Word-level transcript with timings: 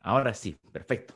Ahora 0.00 0.34
sí, 0.34 0.58
perfecto. 0.72 1.14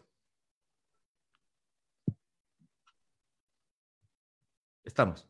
Estamos. 4.85 5.29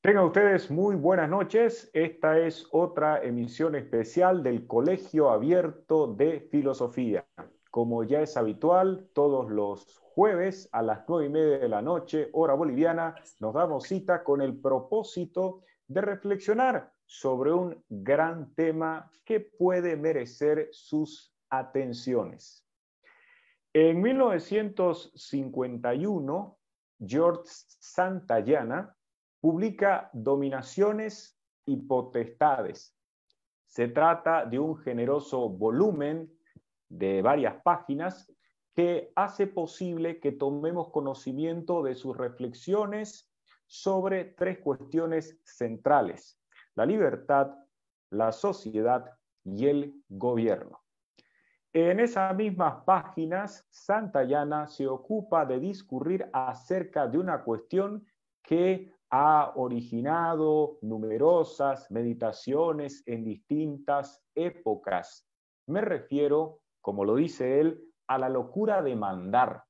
Tengan 0.00 0.26
ustedes 0.26 0.70
muy 0.70 0.94
buenas 0.94 1.28
noches. 1.28 1.90
Esta 1.92 2.38
es 2.38 2.68
otra 2.70 3.24
emisión 3.24 3.74
especial 3.74 4.44
del 4.44 4.64
Colegio 4.64 5.30
Abierto 5.30 6.06
de 6.06 6.40
Filosofía. 6.48 7.26
Como 7.72 8.04
ya 8.04 8.20
es 8.20 8.36
habitual, 8.36 9.10
todos 9.12 9.50
los 9.50 9.98
jueves 9.98 10.68
a 10.70 10.82
las 10.82 11.04
nueve 11.08 11.26
y 11.26 11.28
media 11.30 11.58
de 11.58 11.68
la 11.68 11.82
noche, 11.82 12.30
hora 12.34 12.54
boliviana, 12.54 13.16
nos 13.40 13.52
damos 13.52 13.88
cita 13.88 14.22
con 14.22 14.40
el 14.40 14.56
propósito 14.56 15.64
de 15.88 16.00
reflexionar 16.00 16.95
sobre 17.06 17.52
un 17.52 17.82
gran 17.88 18.54
tema 18.54 19.10
que 19.24 19.40
puede 19.40 19.96
merecer 19.96 20.68
sus 20.72 21.34
atenciones. 21.48 22.66
En 23.72 24.02
1951, 24.02 26.58
George 26.98 27.42
Santayana 27.44 28.94
publica 29.40 30.10
Dominaciones 30.12 31.40
y 31.66 31.76
Potestades. 31.76 32.96
Se 33.66 33.88
trata 33.88 34.46
de 34.46 34.58
un 34.58 34.76
generoso 34.76 35.48
volumen 35.48 36.32
de 36.88 37.22
varias 37.22 37.62
páginas 37.62 38.32
que 38.74 39.12
hace 39.16 39.46
posible 39.46 40.20
que 40.20 40.32
tomemos 40.32 40.90
conocimiento 40.90 41.82
de 41.82 41.94
sus 41.94 42.14
reflexiones 42.16 43.30
sobre 43.66 44.24
tres 44.24 44.58
cuestiones 44.58 45.38
centrales, 45.44 46.38
la 46.76 46.86
libertad, 46.86 47.52
la 48.10 48.32
sociedad 48.32 49.12
y 49.44 49.66
el 49.66 50.04
gobierno. 50.08 50.80
En 51.72 52.00
esas 52.00 52.34
mismas 52.34 52.84
páginas, 52.84 53.66
Santayana 53.70 54.66
se 54.66 54.86
ocupa 54.86 55.44
de 55.44 55.60
discurrir 55.60 56.28
acerca 56.32 57.06
de 57.06 57.18
una 57.18 57.42
cuestión 57.42 58.06
que 58.42 58.94
ha 59.10 59.52
originado 59.56 60.78
numerosas 60.82 61.90
meditaciones 61.90 63.02
en 63.06 63.24
distintas 63.24 64.24
épocas. 64.34 65.28
Me 65.66 65.80
refiero, 65.80 66.60
como 66.80 67.04
lo 67.04 67.16
dice 67.16 67.60
él, 67.60 67.84
a 68.06 68.18
la 68.18 68.28
locura 68.28 68.82
de 68.82 68.96
mandar. 68.96 69.64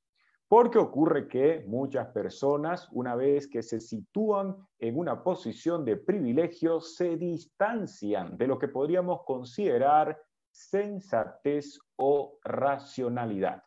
Porque 0.49 0.79
ocurre 0.79 1.27
que 1.27 1.65
muchas 1.67 2.09
personas, 2.09 2.89
una 2.93 3.17
vez 3.17 3.49
que 3.49 3.63
se 3.63 3.81
sitúan 3.81 4.57
en 4.79 4.97
una 4.97 5.25
posición 5.25 5.85
de 5.85 5.97
privilegio, 5.97 6.81
se 6.81 7.17
distancian 7.17 8.37
de 8.37 8.47
lo 8.47 8.59
que 8.59 8.69
podríamos 8.69 9.25
considerar 9.25 10.17
sensatez 10.51 11.81
o 11.97 12.39
racionalidad. 12.45 13.63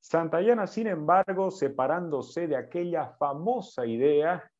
Santayana, 0.00 0.66
sin 0.66 0.88
embargo, 0.88 1.50
separándose 1.50 2.48
de 2.48 2.56
aquella 2.56 3.10
famosa 3.18 3.86
idea 3.86 4.50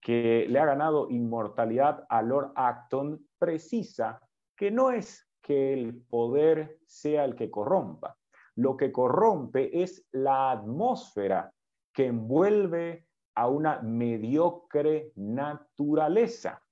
que 0.00 0.46
le 0.48 0.58
ha 0.58 0.66
ganado 0.66 1.08
inmortalidad 1.10 2.04
a 2.08 2.22
Lord 2.22 2.52
Acton, 2.54 3.26
precisa 3.38 4.20
que 4.56 4.70
no 4.70 4.90
es 4.90 5.26
que 5.42 5.72
el 5.72 6.02
poder 6.02 6.80
sea 6.86 7.24
el 7.24 7.36
que 7.36 7.50
corrompa. 7.50 8.15
Lo 8.56 8.76
que 8.76 8.90
corrompe 8.90 9.82
es 9.82 10.06
la 10.12 10.50
atmósfera 10.50 11.52
que 11.92 12.06
envuelve 12.06 13.06
a 13.34 13.48
una 13.48 13.80
mediocre 13.82 15.12
naturaleza, 15.14 16.62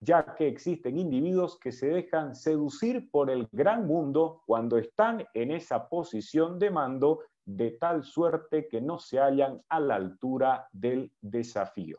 ya 0.00 0.34
que 0.36 0.46
existen 0.46 0.96
individuos 0.96 1.58
que 1.58 1.72
se 1.72 1.88
dejan 1.88 2.34
seducir 2.36 3.10
por 3.10 3.30
el 3.30 3.48
gran 3.50 3.86
mundo 3.86 4.42
cuando 4.46 4.78
están 4.78 5.24
en 5.34 5.50
esa 5.50 5.88
posición 5.88 6.58
de 6.58 6.70
mando 6.70 7.20
de 7.44 7.72
tal 7.72 8.04
suerte 8.04 8.68
que 8.68 8.80
no 8.80 8.98
se 8.98 9.18
hallan 9.18 9.62
a 9.68 9.80
la 9.80 9.96
altura 9.96 10.68
del 10.72 11.12
desafío. 11.20 11.98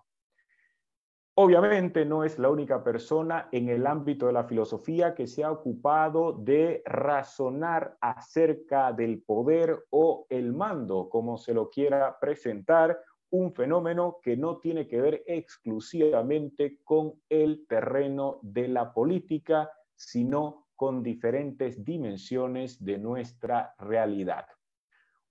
Obviamente 1.38 2.06
no 2.06 2.24
es 2.24 2.40
la 2.40 2.50
única 2.50 2.82
persona 2.82 3.50
en 3.52 3.68
el 3.68 3.86
ámbito 3.88 4.28
de 4.28 4.32
la 4.32 4.46
filosofía 4.46 5.14
que 5.14 5.28
se 5.28 5.44
ha 5.44 5.52
ocupado 5.52 6.32
de 6.32 6.82
razonar 6.86 7.98
acerca 8.00 8.94
del 8.94 9.22
poder 9.22 9.84
o 9.90 10.28
el 10.30 10.54
mando, 10.54 11.10
como 11.10 11.38
se 11.38 11.54
lo 11.54 11.70
quiera 11.70 12.18
presentar, 12.22 12.98
un 13.32 13.54
fenómeno 13.54 14.20
que 14.24 14.38
no 14.38 14.60
tiene 14.60 14.88
que 14.88 15.02
ver 15.02 15.24
exclusivamente 15.28 16.80
con 16.86 17.16
el 17.28 17.66
terreno 17.68 18.40
de 18.42 18.70
la 18.70 18.94
política, 18.94 19.70
sino 19.94 20.68
con 20.78 21.04
diferentes 21.04 21.84
dimensiones 21.84 22.82
de 22.82 22.98
nuestra 22.98 23.76
realidad. 23.78 24.46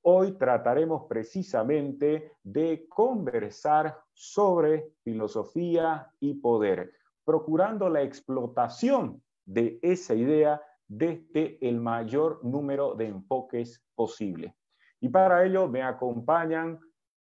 Hoy 0.07 0.33
trataremos 0.33 1.07
precisamente 1.09 2.33
de 2.43 2.87
conversar 2.91 3.99
sobre 4.13 4.93
filosofía 5.03 6.11
y 6.21 6.35
poder, 6.35 6.93
procurando 7.25 7.89
la 7.89 8.03
explotación 8.03 9.23
de 9.47 9.79
esa 9.81 10.15
idea 10.15 10.61
desde 10.87 11.57
el 11.67 11.81
mayor 11.81 12.45
número 12.45 12.95
de 12.95 13.07
enfoques 13.07 13.83
posible. 13.95 14.55
Y 15.01 15.09
para 15.09 15.43
ello 15.43 15.69
me 15.69 15.83
acompañan 15.83 16.79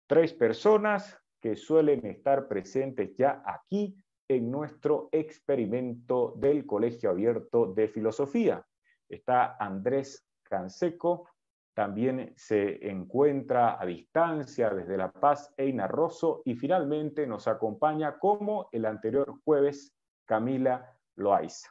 tres 0.07 0.33
personas 0.33 1.19
que 1.41 1.57
suelen 1.57 2.05
estar 2.05 2.47
presentes 2.47 3.17
ya 3.17 3.43
aquí 3.45 4.01
en 4.29 4.49
nuestro 4.49 5.09
experimento 5.11 6.35
del 6.37 6.65
Colegio 6.65 7.09
Abierto 7.09 7.65
de 7.73 7.89
Filosofía. 7.89 8.65
Está 9.09 9.57
Andrés 9.59 10.25
Canseco, 10.43 11.27
también 11.73 12.33
se 12.35 12.89
encuentra 12.89 13.81
a 13.81 13.85
distancia 13.85 14.69
desde 14.69 14.97
La 14.97 15.11
Paz 15.11 15.53
Eina 15.57 15.87
Rosso 15.87 16.41
y 16.45 16.55
finalmente 16.55 17.25
nos 17.25 17.47
acompaña 17.47 18.19
como 18.19 18.67
el 18.71 18.85
anterior 18.85 19.33
jueves 19.45 19.93
Camila 20.25 20.97
Loaiza. 21.15 21.69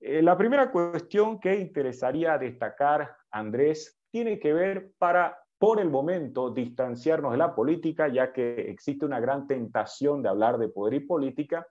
Eh, 0.00 0.20
la 0.22 0.36
primera 0.36 0.70
cuestión 0.70 1.38
que 1.38 1.56
interesaría 1.56 2.38
destacar, 2.38 3.16
Andrés, 3.30 3.98
tiene 4.10 4.38
que 4.38 4.52
ver 4.52 4.92
para, 4.98 5.38
por 5.58 5.80
el 5.80 5.90
momento, 5.90 6.50
distanciarnos 6.50 7.32
de 7.32 7.38
la 7.38 7.54
política, 7.54 8.08
ya 8.08 8.32
que 8.32 8.70
existe 8.70 9.06
una 9.06 9.20
gran 9.20 9.46
tentación 9.46 10.22
de 10.22 10.28
hablar 10.28 10.58
de 10.58 10.68
poder 10.68 10.94
y 10.94 11.00
política, 11.00 11.66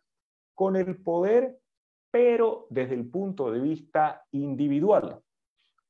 con 0.54 0.76
el 0.76 1.02
poder, 1.04 1.58
pero 2.10 2.68
desde 2.70 2.96
el 2.96 3.10
punto 3.10 3.52
de 3.52 3.60
vista 3.60 4.24
individual. 4.32 5.22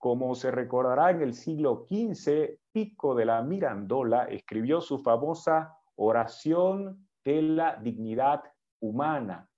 Como 0.06 0.36
se 0.36 0.52
recordará 0.52 1.10
en 1.10 1.24
el 1.24 1.34
siglo 1.34 1.88
XV, 1.90 2.60
Pico 2.72 3.16
de 3.16 3.26
la 3.26 3.42
Mirandola 3.42 4.26
escribió 4.26 4.80
su 4.80 5.00
famosa 5.00 5.80
oración 5.96 7.08
de 7.24 7.42
la 7.42 7.78
dignidad 7.78 8.44
humana, 8.80 9.50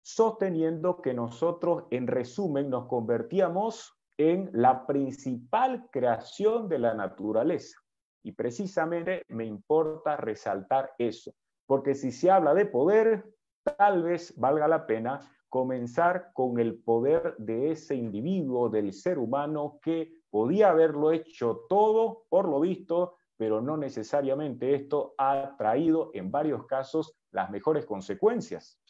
sosteniendo 0.00 1.02
que 1.02 1.12
nosotros, 1.12 1.84
en 1.90 2.06
resumen, 2.06 2.70
nos 2.70 2.86
convertíamos 2.86 3.92
en 4.16 4.48
la 4.54 4.86
principal 4.86 5.90
creación 5.90 6.66
de 6.66 6.78
la 6.78 6.94
naturaleza. 6.94 7.78
Y 8.24 8.32
precisamente 8.32 9.24
me 9.28 9.44
importa 9.44 10.16
resaltar 10.16 10.94
eso, 10.96 11.34
porque 11.66 11.94
si 11.94 12.12
se 12.12 12.30
habla 12.30 12.54
de 12.54 12.64
poder, 12.64 13.30
tal 13.62 14.04
vez 14.04 14.34
valga 14.38 14.66
la 14.66 14.86
pena 14.86 15.20
comenzar 15.50 16.30
con 16.32 16.58
el 16.58 16.78
poder 16.78 17.34
de 17.36 17.72
ese 17.72 17.96
individuo, 17.96 18.70
del 18.70 18.94
ser 18.94 19.18
humano, 19.18 19.78
que 19.82 20.22
podía 20.30 20.70
haberlo 20.70 21.12
hecho 21.12 21.66
todo, 21.68 22.24
por 22.30 22.48
lo 22.48 22.60
visto, 22.60 23.16
pero 23.36 23.60
no 23.60 23.76
necesariamente 23.76 24.74
esto 24.74 25.14
ha 25.18 25.56
traído 25.58 26.10
en 26.14 26.30
varios 26.30 26.66
casos 26.66 27.16
las 27.32 27.50
mejores 27.50 27.84
consecuencias. 27.84 28.80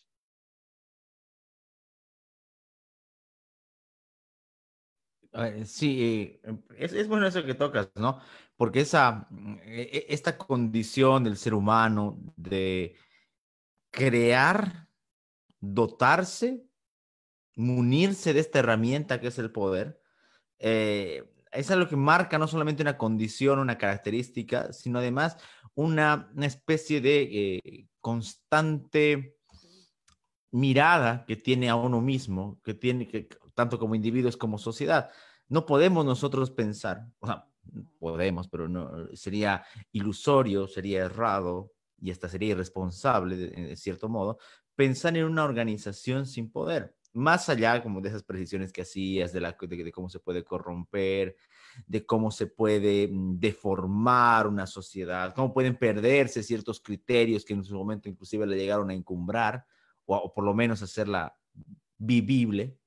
Sí, 5.65 6.41
eh, 6.42 6.59
es, 6.77 7.09
bueno 7.09 7.27
eso 7.27 7.45
que 7.45 7.54
tocas, 7.54 7.91
¿no? 7.95 8.18
Porque 8.57 8.80
esa, 8.80 9.28
e, 9.65 9.83
e, 9.83 10.07
esta 10.12 10.36
condición 10.36 11.22
del 11.22 11.36
ser 11.36 11.54
humano 11.54 12.18
de 12.36 12.97
crear 13.92 14.90
dotarse, 15.60 16.65
munirse 17.57 18.33
de 18.33 18.41
esta 18.41 18.60
herramienta 18.60 19.21
que 19.21 19.28
es 19.28 19.39
el 19.39 19.53
poder, 19.53 20.01
eh, 20.59 21.24
es 21.53 21.71
algo 21.71 21.89
que 21.89 21.97
marca 21.97 22.39
no 22.39 22.47
solamente 22.47 22.83
una 22.83 22.97
condición, 22.97 23.59
una 23.59 23.78
característica, 23.78 24.72
sino 24.72 24.98
además 24.98 25.36
una, 25.74 26.30
especie 26.41 27.01
de 27.01 27.22
eh, 27.22 27.89
constante 28.01 29.36
mirada 30.53 31.24
que 31.27 31.36
tiene 31.36 31.68
a 31.68 31.77
uno 31.77 32.01
mismo, 32.01 32.60
que 32.62 32.74
tiene 32.74 33.07
que, 33.07 33.28
tanto 33.54 33.78
como 33.78 33.95
individuos 33.95 34.36
como 34.36 34.59
sociedad. 34.59 35.10
No 35.48 35.66
podemos 35.66 36.04
nosotros 36.04 36.51
pensar, 36.51 37.07
o 37.18 37.27
sea, 37.27 37.47
podemos, 37.98 38.48
pero 38.48 38.68
no, 38.68 39.09
sería 39.15 39.65
ilusorio, 39.92 40.66
sería 40.66 41.04
errado 41.04 41.72
y 42.01 42.10
hasta 42.10 42.28
sería 42.28 42.51
irresponsable, 42.51 43.36
de 43.36 43.77
cierto 43.77 44.09
modo, 44.09 44.39
pensar 44.80 45.15
en 45.15 45.27
una 45.27 45.44
organización 45.44 46.24
sin 46.24 46.50
poder. 46.50 46.97
más 47.12 47.50
allá 47.50 47.82
como 47.82 48.00
de 48.00 48.09
esas 48.09 48.22
precisiones 48.22 48.72
que 48.72 48.80
hacías, 48.80 49.30
de, 49.30 49.41
la, 49.42 49.54
de, 49.60 49.92
cómo 49.92 50.09
se 50.09 50.21
puede 50.21 50.42
corromper, 50.42 51.36
de 51.86 52.06
cómo 52.06 52.30
se 52.30 52.47
puede 52.47 53.09
mm, 53.09 53.38
deformar 53.38 54.47
una 54.47 54.66
sociedad, 54.66 55.34
cómo 55.34 55.53
pueden 55.53 55.77
perderse 55.77 56.42
ciertos 56.42 56.80
criterios 56.80 57.44
que 57.44 57.53
en 57.53 57.62
su 57.62 57.74
momento 57.74 58.09
inclusive 58.09 58.47
le 58.47 58.56
llegaron 58.56 58.88
a 58.88 58.94
encumbrar, 58.94 59.66
o, 60.06 60.32
por 60.32 60.44
lo 60.44 60.54
menos 60.54 60.80
hacerla 60.80 61.36
vivible. 61.98 62.78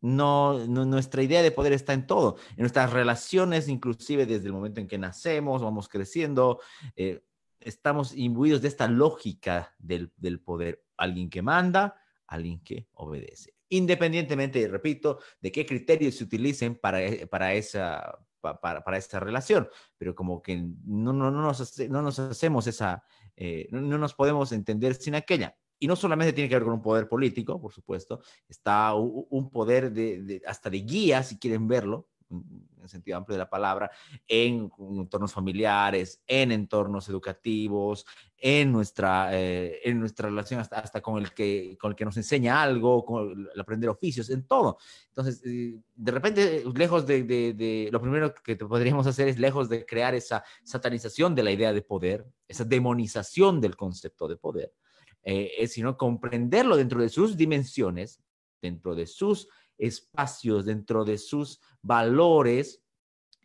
No, 0.00 0.66
nuestra 0.66 1.22
idea 1.22 1.42
de 1.42 1.52
poder 1.52 1.72
está 1.72 1.92
en 1.92 2.08
todo, 2.08 2.36
en 2.56 2.60
nuestras 2.60 2.92
relaciones, 2.92 3.68
inclusive 3.68 4.26
desde 4.26 4.46
el 4.46 4.54
momento 4.54 4.80
en 4.80 4.88
que 4.88 4.98
nacemos, 4.98 5.62
vamos 5.62 5.88
creciendo, 5.88 6.58
eh, 6.96 7.22
estamos 7.60 8.16
imbuidos 8.16 8.62
de 8.62 8.68
esta 8.68 8.88
lógica 8.88 9.74
del, 9.78 10.12
del 10.16 10.40
poder. 10.40 10.84
Alguien 10.96 11.30
que 11.30 11.42
manda, 11.42 12.00
alguien 12.26 12.60
que 12.60 12.88
obedece. 12.92 13.54
Independientemente, 13.68 14.66
repito, 14.68 15.20
de 15.40 15.52
qué 15.52 15.64
criterios 15.64 16.16
se 16.16 16.24
utilicen 16.24 16.74
para, 16.76 17.02
e, 17.02 17.26
para 17.26 17.54
esa, 17.54 18.18
para, 18.40 18.82
para 18.82 18.96
esta 18.96 19.20
relación, 19.20 19.68
pero 19.96 20.14
como 20.14 20.42
que 20.42 20.56
no, 20.56 21.12
no, 21.12 21.30
no, 21.30 21.42
nos, 21.42 21.78
no 21.88 22.02
nos 22.02 22.18
hacemos 22.18 22.66
esa, 22.66 23.04
eh, 23.36 23.68
no, 23.70 23.98
nos 23.98 24.14
podemos 24.14 24.52
entender 24.52 24.94
sin 24.94 25.14
aquella. 25.14 25.56
Y 25.78 25.86
no 25.86 25.96
solamente 25.96 26.32
tiene 26.32 26.48
que 26.48 26.56
ver 26.56 26.64
con 26.64 26.74
un 26.74 26.82
poder 26.82 27.08
político, 27.08 27.60
por 27.60 27.72
supuesto, 27.72 28.20
está 28.48 28.94
un, 28.94 29.50
poder 29.50 29.92
de, 29.92 30.42
hasta 30.46 30.68
de 30.68 30.80
guía, 30.80 31.22
si 31.22 31.38
quieren 31.38 31.66
verlo, 31.66 32.08
en 32.30 32.88
sentido 32.88 33.16
amplio 33.16 33.34
de 33.34 33.40
la 33.40 33.50
palabra, 33.50 33.90
en 34.26 34.70
entornos 34.78 35.32
familiares, 35.32 36.22
en 36.26 36.52
entornos 36.52 37.08
educativos, 37.08 38.06
en 38.36 38.72
nuestra, 38.72 39.30
eh, 39.32 39.80
en 39.84 40.00
nuestra 40.00 40.28
relación 40.28 40.60
hasta, 40.60 40.78
hasta, 40.78 41.00
con, 41.00 41.18
el 41.18 41.32
que, 41.32 41.76
con 41.78 41.90
el 41.90 41.96
que 41.96 42.04
nos 42.04 42.16
enseña 42.16 42.62
algo, 42.62 43.04
con 43.04 43.48
el 43.52 43.60
aprender 43.60 43.90
oficios, 43.90 44.30
en 44.30 44.46
todo. 44.46 44.78
Entonces, 45.08 45.42
eh, 45.44 45.78
de 45.94 46.12
repente, 46.12 46.64
lejos 46.74 47.06
de, 47.06 47.24
de, 47.24 47.88
lo 47.92 48.00
primero 48.00 48.32
que 48.34 48.56
podríamos 48.56 49.06
hacer 49.06 49.28
es 49.28 49.38
lejos 49.38 49.68
de 49.68 49.84
crear 49.84 50.14
esa 50.14 50.42
satanización 50.64 51.34
de 51.34 51.42
la 51.42 51.52
idea 51.52 51.72
de 51.72 51.82
poder, 51.82 52.26
esa 52.48 52.64
demonización 52.64 53.60
del 53.60 53.76
concepto 53.76 54.26
de 54.26 54.36
poder, 54.36 54.72
eh, 55.22 55.66
sino 55.68 55.96
comprenderlo 55.96 56.76
dentro 56.76 57.02
de 57.02 57.10
sus 57.10 57.36
dimensiones, 57.36 58.20
dentro 58.62 58.94
de 58.94 59.06
sus 59.06 59.48
espacios, 59.80 60.64
dentro 60.66 61.04
de 61.04 61.18
sus 61.18 61.60
valores 61.82 62.82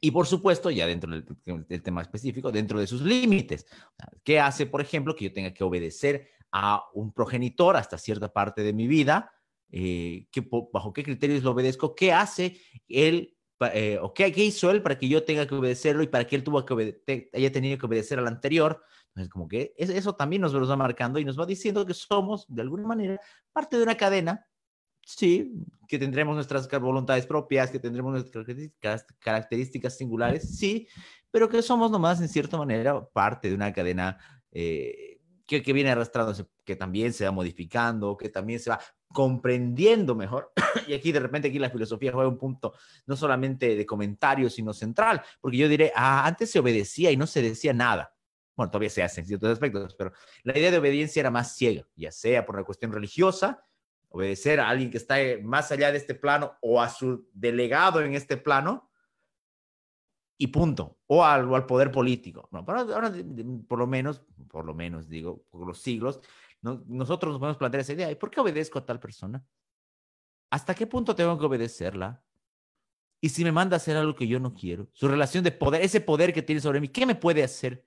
y 0.01 0.11
por 0.11 0.27
supuesto, 0.27 0.69
ya 0.69 0.85
dentro 0.85 1.11
del, 1.11 1.81
tema 1.81 2.01
específico, 2.01 2.51
dentro 2.51 2.79
de 2.79 2.85
sus 2.85 3.01
límites. 3.01 3.65
¿Qué 4.23 4.39
hace, 4.39 4.67
por 4.67 4.81
ejemplo, 4.81 5.15
que 5.15 5.25
yo 5.25 5.33
tenga 5.33 5.51
que 5.51 5.63
obedecer 5.63 6.29
a 6.51 6.83
un 6.93 7.11
progenitor 7.11 7.75
hasta 7.75 7.97
cierta 7.97 8.31
parte 8.31 8.61
de 8.61 8.71
mi 8.71 8.87
vida? 8.87 9.31
Eh, 9.71 10.27
¿Bajo 10.71 10.93
qué 10.93 11.03
criterios 11.03 11.43
lo 11.43 11.51
obedezco? 11.51 11.95
¿Qué 11.95 12.13
hace 12.13 12.59
él 12.87 13.35
eh, 13.73 13.97
o 13.99 14.13
qué, 14.13 14.27
hizo 14.27 14.69
él 14.69 14.83
para 14.83 14.99
que 14.99 15.07
yo 15.07 15.23
tenga 15.23 15.47
que 15.47 15.55
obedecerlo 15.55 16.03
y 16.03 16.07
para 16.07 16.27
que 16.27 16.35
él 16.35 16.43
tuvo 16.43 16.63
que 16.65 17.29
haya 17.33 17.51
tenido 17.51 17.77
que 17.79 17.85
obedecer 17.85 18.19
al 18.19 18.27
anterior? 18.27 18.83
Entonces, 19.07 19.31
como 19.31 19.47
que 19.47 19.73
eso 19.77 20.13
también 20.13 20.41
nos 20.41 20.53
va 20.53 20.75
marcando 20.75 21.19
y 21.19 21.25
nos 21.25 21.39
va 21.39 21.45
diciendo 21.45 21.85
que 21.85 21.93
somos, 21.93 22.45
de 22.47 22.61
alguna 22.61 22.85
manera, 22.85 23.19
parte 23.53 23.77
de 23.77 23.83
una 23.83 23.95
cadena 23.95 24.45
sí, 25.05 25.53
que 25.87 25.99
tendremos 25.99 26.35
nuestras 26.35 26.67
voluntades 26.81 27.25
propias, 27.25 27.71
que 27.71 27.79
tendremos 27.79 28.11
nuestras 28.11 29.05
características 29.19 29.95
singulares, 29.95 30.57
sí, 30.57 30.87
pero 31.31 31.47
que 31.47 31.61
somos 31.61 31.91
nomás 31.91 32.19
en 32.19 32.27
cierta 32.27 32.57
manera 32.57 33.05
parte 33.05 33.47
de 33.47 33.55
una 33.55 33.71
cadena 33.71 34.17
eh, 34.51 35.19
que, 35.45 35.61
que, 35.61 35.73
viene 35.73 35.91
arrastrándose, 35.91 36.47
que 36.65 36.75
también 36.75 37.13
se 37.13 37.25
va 37.25 37.31
modificando, 37.31 38.17
que 38.17 38.29
también 38.29 38.59
se 38.59 38.71
va 38.71 38.79
comprendiendo 39.13 40.15
mejor. 40.15 40.51
y 40.87 40.93
aquí 40.93 41.11
de 41.11 41.19
repente 41.19 41.47
aquí 41.47 41.59
la 41.59 41.69
filosofía 41.69 42.11
juega 42.11 42.27
un 42.27 42.37
punto 42.37 42.73
no 43.05 43.15
solamente 43.15 43.75
de 43.75 43.85
comentario, 43.85 44.49
sino 44.49 44.73
central, 44.73 45.21
porque 45.39 45.57
yo 45.57 45.69
diré, 45.69 45.91
ah, 45.95 46.25
antes 46.25 46.51
se 46.51 46.59
obedecía 46.59 47.11
y 47.11 47.17
no 47.17 47.27
se 47.27 47.41
decía 47.41 47.73
nada. 47.73 48.11
Bueno, 48.55 48.71
todavía 48.71 48.89
se 48.89 49.03
hace 49.03 49.21
en 49.21 49.27
ciertos 49.27 49.49
aspectos, 49.49 49.95
pero 49.95 50.13
la 50.43 50.57
idea 50.57 50.71
de 50.71 50.77
obediencia 50.77 51.19
era 51.19 51.29
más 51.29 51.55
ciega, 51.55 51.85
ya 51.95 52.11
sea 52.11 52.45
por 52.45 52.55
una 52.55 52.63
cuestión 52.63 52.91
religiosa, 52.91 53.61
obedecer 54.15 54.61
a 54.61 54.69
alguien 54.69 54.89
que 54.89 54.97
está 54.97 55.21
eh, 55.21 55.41
más 55.41 55.71
allá 55.71 55.91
de 55.91 55.97
este 55.97 56.15
plano 56.15 56.53
o 56.61 56.81
a 56.81 56.87
su 56.87 57.27
delegado 57.33 58.01
en 58.01 58.13
este 58.13 58.37
plano 58.37 58.89
y 60.37 60.47
punto, 60.47 60.99
o 61.07 61.23
al, 61.23 61.53
al 61.53 61.65
poder 61.65 61.91
político. 61.91 62.47
No, 62.51 62.65
pero 62.65 62.79
ahora, 62.79 63.11
por 63.67 63.79
lo 63.79 63.87
menos, 63.87 64.21
por 64.49 64.65
lo 64.65 64.73
menos 64.73 65.09
digo, 65.09 65.43
por 65.49 65.67
los 65.67 65.79
siglos, 65.79 66.21
nosotros 66.61 67.33
nos 67.33 67.39
podemos 67.39 67.57
plantear 67.57 67.81
esa 67.81 67.93
idea, 67.93 68.11
¿y 68.11 68.15
por 68.15 68.31
qué 68.31 68.39
obedezco 68.39 68.79
a 68.79 68.85
tal 68.85 68.99
persona? 68.99 69.45
¿Hasta 70.49 70.73
qué 70.73 70.87
punto 70.87 71.13
tengo 71.13 71.37
que 71.37 71.45
obedecerla? 71.45 72.23
Y 73.21 73.29
si 73.29 73.43
me 73.43 73.51
manda 73.51 73.75
a 73.75 73.77
hacer 73.77 73.97
algo 73.97 74.15
que 74.15 74.27
yo 74.27 74.39
no 74.39 74.53
quiero, 74.53 74.89
su 74.93 75.07
relación 75.09 75.43
de 75.43 75.51
poder, 75.51 75.81
ese 75.81 75.99
poder 75.99 76.33
que 76.33 76.41
tiene 76.41 76.61
sobre 76.61 76.79
mí, 76.79 76.87
¿qué 76.87 77.05
me 77.05 77.15
puede 77.15 77.43
hacer? 77.43 77.85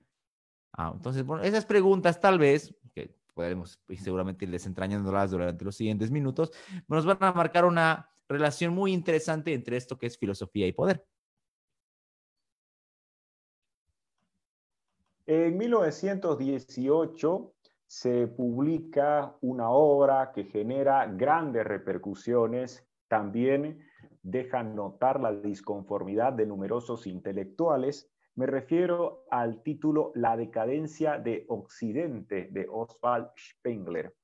Ah, 0.73 0.91
entonces, 0.93 1.23
bueno, 1.23 1.43
esas 1.43 1.65
preguntas 1.65 2.19
tal 2.19 2.37
vez, 2.37 2.75
podremos 3.39 3.81
seguramente 3.97 4.43
ir 4.43 4.51
desentrañándolas 4.51 5.31
durante 5.31 5.63
los 5.63 5.73
siguientes 5.73 6.11
minutos, 6.11 6.51
nos 6.89 7.05
van 7.05 7.19
a 7.21 7.31
marcar 7.31 7.63
una 7.63 8.09
relación 8.27 8.73
muy 8.73 8.91
interesante 8.91 9.53
entre 9.53 9.77
esto 9.77 9.97
que 9.97 10.07
es 10.07 10.17
filosofía 10.17 10.67
y 10.67 10.73
poder. 10.73 11.05
En 15.25 15.57
1918 15.57 17.53
se 17.87 18.27
publica 18.27 19.37
una 19.39 19.69
obra 19.69 20.33
que 20.33 20.43
genera 20.43 21.05
grandes 21.05 21.63
repercusiones, 21.63 22.85
también 23.07 23.87
deja 24.21 24.63
notar 24.63 25.21
la 25.21 25.31
disconformidad 25.31 26.33
de 26.33 26.45
numerosos 26.45 27.07
intelectuales 27.07 28.11
me 28.39 28.45
refiero 28.45 29.25
al 29.29 29.61
título 29.63 30.13
La 30.15 30.37
decadencia 30.37 31.19
de 31.19 31.43
Occidente 31.49 32.47
de 32.51 32.69
Oswald 32.71 33.27
Spengler. 33.37 34.15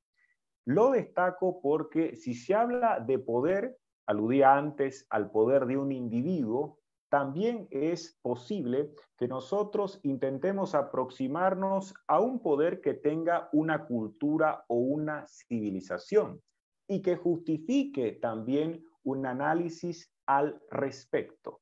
Lo 0.63 0.91
destaco 0.91 1.59
porque 1.61 2.15
si 2.15 2.33
se 2.33 2.55
habla 2.55 3.01
de 3.01 3.19
poder, 3.19 3.77
aludía 4.05 4.55
antes 4.55 5.05
al 5.09 5.31
poder 5.31 5.65
de 5.65 5.75
un 5.75 5.91
individuo, 5.91 6.79
también 7.09 7.67
es 7.71 8.17
posible 8.21 8.93
que 9.17 9.27
nosotros 9.27 9.99
intentemos 10.03 10.75
aproximarnos 10.75 11.93
a 12.07 12.21
un 12.21 12.41
poder 12.41 12.79
que 12.79 12.93
tenga 12.93 13.49
una 13.51 13.85
cultura 13.85 14.63
o 14.69 14.75
una 14.75 15.27
civilización 15.27 16.41
y 16.87 17.01
que 17.01 17.17
justifique 17.17 18.13
también 18.13 18.81
un 19.03 19.25
análisis 19.25 20.09
al 20.25 20.61
respecto. 20.71 21.59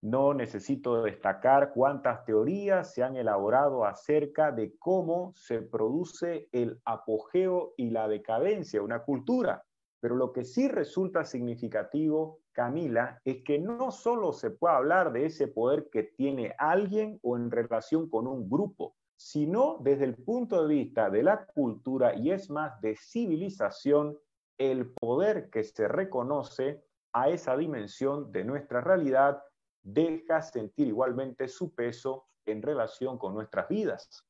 No 0.00 0.32
necesito 0.32 1.02
destacar 1.02 1.72
cuántas 1.72 2.24
teorías 2.24 2.94
se 2.94 3.02
han 3.02 3.16
elaborado 3.16 3.84
acerca 3.84 4.52
de 4.52 4.76
cómo 4.78 5.32
se 5.34 5.60
produce 5.60 6.48
el 6.52 6.80
apogeo 6.84 7.74
y 7.76 7.90
la 7.90 8.06
decadencia 8.06 8.78
de 8.78 8.84
una 8.84 9.02
cultura. 9.02 9.64
Pero 10.00 10.14
lo 10.14 10.32
que 10.32 10.44
sí 10.44 10.68
resulta 10.68 11.24
significativo, 11.24 12.38
Camila, 12.52 13.20
es 13.24 13.42
que 13.42 13.58
no 13.58 13.90
solo 13.90 14.32
se 14.32 14.50
puede 14.50 14.76
hablar 14.76 15.12
de 15.12 15.26
ese 15.26 15.48
poder 15.48 15.88
que 15.90 16.04
tiene 16.04 16.54
alguien 16.58 17.18
o 17.22 17.36
en 17.36 17.50
relación 17.50 18.08
con 18.08 18.28
un 18.28 18.48
grupo, 18.48 18.94
sino 19.16 19.78
desde 19.80 20.04
el 20.04 20.14
punto 20.14 20.62
de 20.62 20.74
vista 20.74 21.10
de 21.10 21.24
la 21.24 21.44
cultura 21.46 22.14
y 22.14 22.30
es 22.30 22.48
más 22.50 22.80
de 22.80 22.96
civilización, 22.96 24.16
el 24.58 24.92
poder 24.92 25.50
que 25.50 25.64
se 25.64 25.88
reconoce 25.88 26.84
a 27.12 27.28
esa 27.28 27.56
dimensión 27.56 28.30
de 28.30 28.44
nuestra 28.44 28.80
realidad 28.80 29.42
deja 29.92 30.42
sentir 30.42 30.88
igualmente 30.88 31.48
su 31.48 31.74
peso 31.74 32.26
en 32.44 32.62
relación 32.62 33.18
con 33.18 33.34
nuestras 33.34 33.68
vidas. 33.68 34.24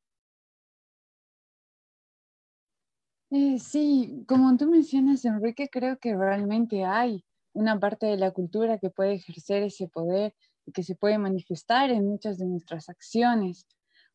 Eh, 3.31 3.59
sí, 3.59 4.25
como 4.27 4.57
tú 4.57 4.71
mencionas, 4.71 5.25
Enrique, 5.25 5.69
creo 5.69 5.99
que 5.99 6.17
realmente 6.17 6.85
hay 6.85 7.25
una 7.53 7.79
parte 7.79 8.07
de 8.07 8.17
la 8.17 8.31
cultura 8.31 8.79
que 8.79 8.91
puede 8.91 9.15
ejercer 9.15 9.65
ese 9.65 9.89
poder 9.89 10.35
y 10.65 10.73
que 10.73 10.83
se 10.83 10.95
puede 10.95 11.19
manifestar 11.19 11.91
en 11.91 12.07
muchas 12.07 12.39
de 12.39 12.47
nuestras 12.47 12.89
acciones. 12.89 13.67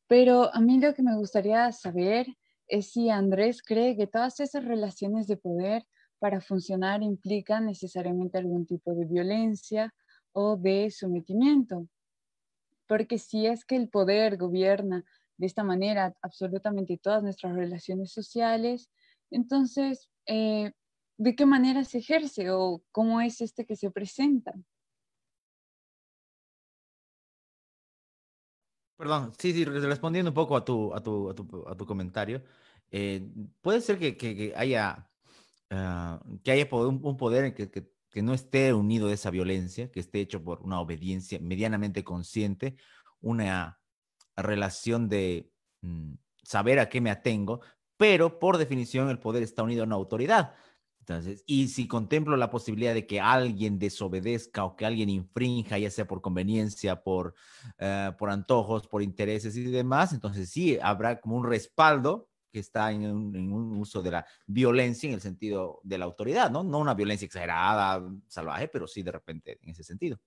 Pero 0.08 0.54
a 0.54 0.60
mí 0.62 0.80
lo 0.80 0.94
que 0.94 1.04
me 1.04 1.16
gustaría 1.16 1.72
saber 1.72 2.28
es 2.68 2.92
si 2.92 3.10
Andrés 3.10 3.62
cree 3.62 3.96
que 3.96 4.08
todas 4.08 4.40
esas 4.40 4.64
relaciones 4.66 5.28
de 5.28 5.38
poder 5.38 5.86
para 6.20 6.42
funcionar 6.42 7.04
implican 7.04 7.66
necesariamente 7.66 8.38
algún 8.38 8.66
tipo 8.66 8.96
de 8.96 9.06
violencia 9.06 9.94
o 10.34 10.58
de 10.58 10.92
sometimiento. 10.92 11.88
Porque 12.88 13.18
si 13.18 13.48
es 13.48 13.66
que 13.66 13.76
el 13.76 13.90
poder 13.90 14.38
gobierna 14.38 15.06
de 15.38 15.46
esta 15.46 15.64
manera 15.64 16.16
absolutamente 16.22 16.98
todas 16.98 17.24
nuestras 17.24 17.56
relaciones 17.56 18.12
sociales, 18.12 18.90
entonces, 19.32 20.10
eh, 20.28 20.74
¿de 21.18 21.36
qué 21.36 21.46
manera 21.46 21.84
se 21.84 22.00
ejerce 22.00 22.52
o 22.52 22.84
cómo 22.92 23.22
es 23.22 23.42
este 23.42 23.66
que 23.66 23.76
se 23.76 23.90
presenta? 23.90 24.54
Perdón, 28.98 29.34
sí, 29.38 29.54
sí, 29.54 29.66
respondiendo 29.66 30.30
un 30.32 30.36
poco 30.36 30.56
a 30.56 30.64
tu, 30.64 30.94
a 30.94 31.02
tu, 31.02 31.30
a 31.30 31.76
tu, 31.76 31.86
comentario, 31.86 32.44
eh, 32.92 33.28
puede 33.62 33.82
ser 33.82 33.98
que, 33.98 34.16
que, 34.16 34.54
haya 34.56 35.10
ah, 35.72 36.24
que 36.44 36.52
haya 36.52 36.68
un, 36.72 37.18
poder 37.18 37.54
que, 37.56 37.70
que, 37.72 37.92
no 38.22 38.34
esté 38.34 38.74
unido 38.74 39.08
a 39.08 39.14
esa 39.14 39.32
violencia, 39.32 39.92
que 39.92 40.00
esté 40.00 40.22
hecho 40.22 40.44
por 40.44 40.62
una 40.62 40.80
obediencia 40.80 41.40
medianamente 41.40 42.04
consciente, 42.04 42.76
una 43.22 43.80
relación 44.36 45.10
de 45.10 45.52
mm, 45.82 46.14
saber 46.44 46.80
a 46.80 46.90
qué 46.90 47.02
me 47.02 47.10
atengo, 47.10 47.62
pero 47.98 48.40
por 48.40 48.58
definición 48.58 49.10
el 49.10 49.20
poder 49.20 49.44
está 49.44 49.64
unido 49.64 49.84
a 49.84 49.86
una 49.86 49.96
autoridad. 49.96 50.54
Entonces, 51.00 51.44
y 51.46 51.68
si 51.68 51.88
contemplo 51.88 52.38
la 52.38 52.50
posibilidad 52.50 52.94
de 52.94 53.06
que 53.06 53.20
alguien 53.20 53.78
desobedezca 53.78 54.64
o 54.64 54.78
que 54.78 54.86
alguien 54.86 55.10
infrinja, 55.10 55.78
ya 55.78 55.92
sea 55.92 56.08
por 56.08 56.22
conveniencia, 56.22 57.04
por, 57.04 57.36
eh, 57.78 58.12
por 58.18 58.30
antojos, 58.30 58.88
por 58.88 59.02
intereses 59.02 59.58
y 59.58 59.64
demás, 59.64 60.14
entonces 60.14 60.50
sí 60.50 60.78
habrá 60.82 61.20
como 61.20 61.36
un 61.36 61.46
respaldo 61.46 62.30
que 62.54 62.60
está 62.60 62.92
en 62.92 63.06
un, 63.06 63.78
uso 63.80 64.02
de 64.04 64.12
la 64.12 64.26
violencia 64.48 65.08
en 65.08 65.16
el 65.16 65.22
sentido 65.22 65.82
de 65.84 65.98
la 65.98 66.06
autoridad, 66.06 66.52
¿no? 66.52 66.64
No 66.64 66.80
una 66.80 66.94
violencia 66.94 67.26
exagerada, 67.26 68.02
salvaje, 68.28 68.68
pero 68.70 68.88
sí 68.88 69.04
de 69.04 69.12
repente 69.12 69.60
en 69.62 69.70
ese 69.72 69.84
sentido. 69.84 70.20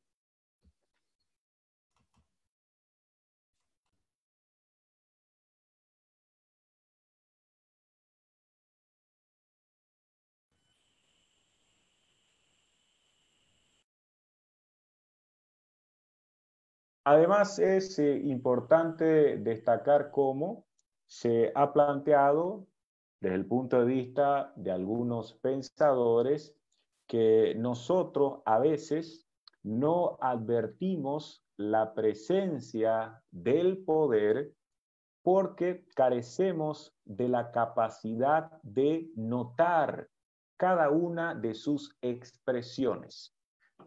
Además, 17.04 17.58
es 17.60 17.98
eh, 18.00 18.20
importante 18.24 19.38
destacar 19.38 20.10
cómo 20.10 20.65
se 21.06 21.52
ha 21.54 21.72
planteado 21.72 22.66
desde 23.20 23.36
el 23.36 23.46
punto 23.46 23.80
de 23.80 23.86
vista 23.86 24.52
de 24.56 24.70
algunos 24.70 25.34
pensadores 25.34 26.54
que 27.06 27.54
nosotros 27.56 28.40
a 28.44 28.58
veces 28.58 29.26
no 29.62 30.18
advertimos 30.20 31.44
la 31.56 31.94
presencia 31.94 33.22
del 33.30 33.78
poder 33.78 34.52
porque 35.22 35.84
carecemos 35.94 36.94
de 37.04 37.28
la 37.28 37.50
capacidad 37.50 38.50
de 38.62 39.10
notar 39.16 40.08
cada 40.56 40.90
una 40.90 41.34
de 41.34 41.54
sus 41.54 41.96
expresiones. 42.00 43.34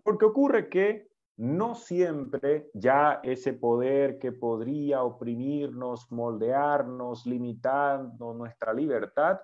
Porque 0.03 0.25
ocurre 0.25 0.69
que 0.69 1.08
no 1.39 1.73
siempre 1.73 2.69
ya 2.73 3.21
ese 3.23 3.53
poder 3.53 4.19
que 4.19 4.33
podría 4.33 5.03
oprimirnos, 5.03 6.11
moldearnos, 6.11 7.25
limitando 7.25 8.33
nuestra 8.33 8.73
libertad, 8.73 9.39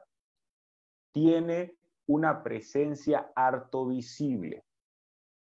tiene 1.14 1.78
una 2.08 2.44
presencia 2.44 3.32
harto 3.34 3.88
visible. 3.88 4.66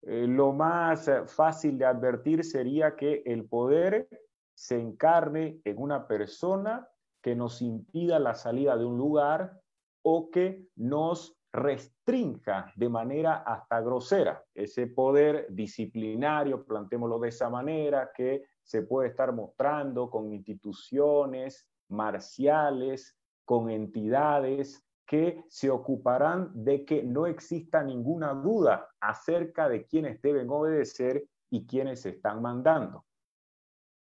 Eh, 0.03 0.29
lo 0.29 0.53
más 0.53 1.11
fácil 1.27 1.77
de 1.77 1.87
advertir 1.87 2.45
sería 2.45 2.95
que 2.95 3.25
el 3.27 3.49
poder 3.49 4.09
se 4.55 4.79
encarne 4.79 5.61
en 5.65 5.77
una 5.77 6.07
persona 6.07 6.89
que 7.21 7.35
nos 7.35 7.63
impida 7.63 8.21
la 8.21 8.35
salida 8.35 8.77
de 8.77 8.85
un 8.85 8.97
lugar 8.97 9.61
o 10.03 10.31
que 10.31 10.69
nos 10.77 11.37
restrinja 11.55 12.73
de 12.75 12.89
manera 12.89 13.45
hasta 13.47 13.81
grosera 13.81 14.45
ese 14.53 14.89
poder 14.89 15.47
disciplinario, 15.51 16.65
plantémoslo 16.67 17.21
de 17.21 17.29
esa 17.29 17.49
manera, 17.49 18.11
que 18.13 18.43
se 18.61 18.83
puede 18.83 19.11
estar 19.11 19.33
mostrando 19.33 20.11
con 20.11 20.33
instituciones 20.33 21.69
marciales, 21.89 23.17
con 23.45 23.71
entidades 23.71 24.85
que 25.07 25.45
se 25.49 25.71
ocuparán 25.71 26.51
de 26.55 26.85
que 26.85 27.05
no 27.05 27.27
exista 27.27 27.85
ninguna 27.85 28.35
duda 28.35 28.89
acerca 29.01 29.69
de 29.69 29.87
quienes 29.87 30.21
deben 30.21 30.51
obedecer 30.51 31.25
y 31.51 31.67
quienes 31.67 32.05
están 32.05 32.43
mandando. 32.43 33.05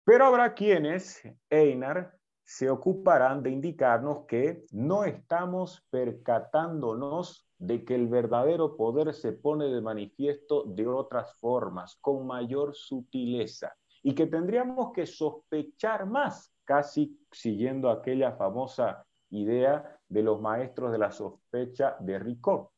Pero 0.05 0.27
habrá 0.27 0.53
quienes, 0.53 1.23
Einar, 1.49 2.20
se 2.51 2.69
ocuparán 2.69 3.45
de 3.45 3.51
indicarnos 3.51 4.27
que 4.27 4.65
no 4.73 5.05
estamos 5.05 5.87
percatándonos 5.89 7.47
de 7.59 7.85
que 7.85 7.95
el 7.95 8.09
verdadero 8.09 8.77
poder 8.77 9.15
se 9.15 9.31
pone 9.31 9.67
de 9.67 9.81
manifiesto 9.81 10.65
de 10.65 10.85
otras 10.89 11.33
formas, 11.39 11.97
con 12.01 12.27
mayor 12.27 12.75
sutileza, 12.75 13.77
y 14.03 14.17
que 14.17 14.27
tendríamos 14.27 14.91
que 14.93 15.07
sospechar 15.07 16.07
más, 16.07 16.53
casi 16.65 17.17
siguiendo 17.31 17.89
aquella 17.89 18.33
famosa 18.33 19.07
idea 19.31 20.01
de 20.09 20.23
los 20.25 20.41
maestros 20.41 20.91
de 20.91 20.99
la 20.99 21.13
sospecha 21.13 21.97
de 22.01 22.19
Ricot. 22.19 22.73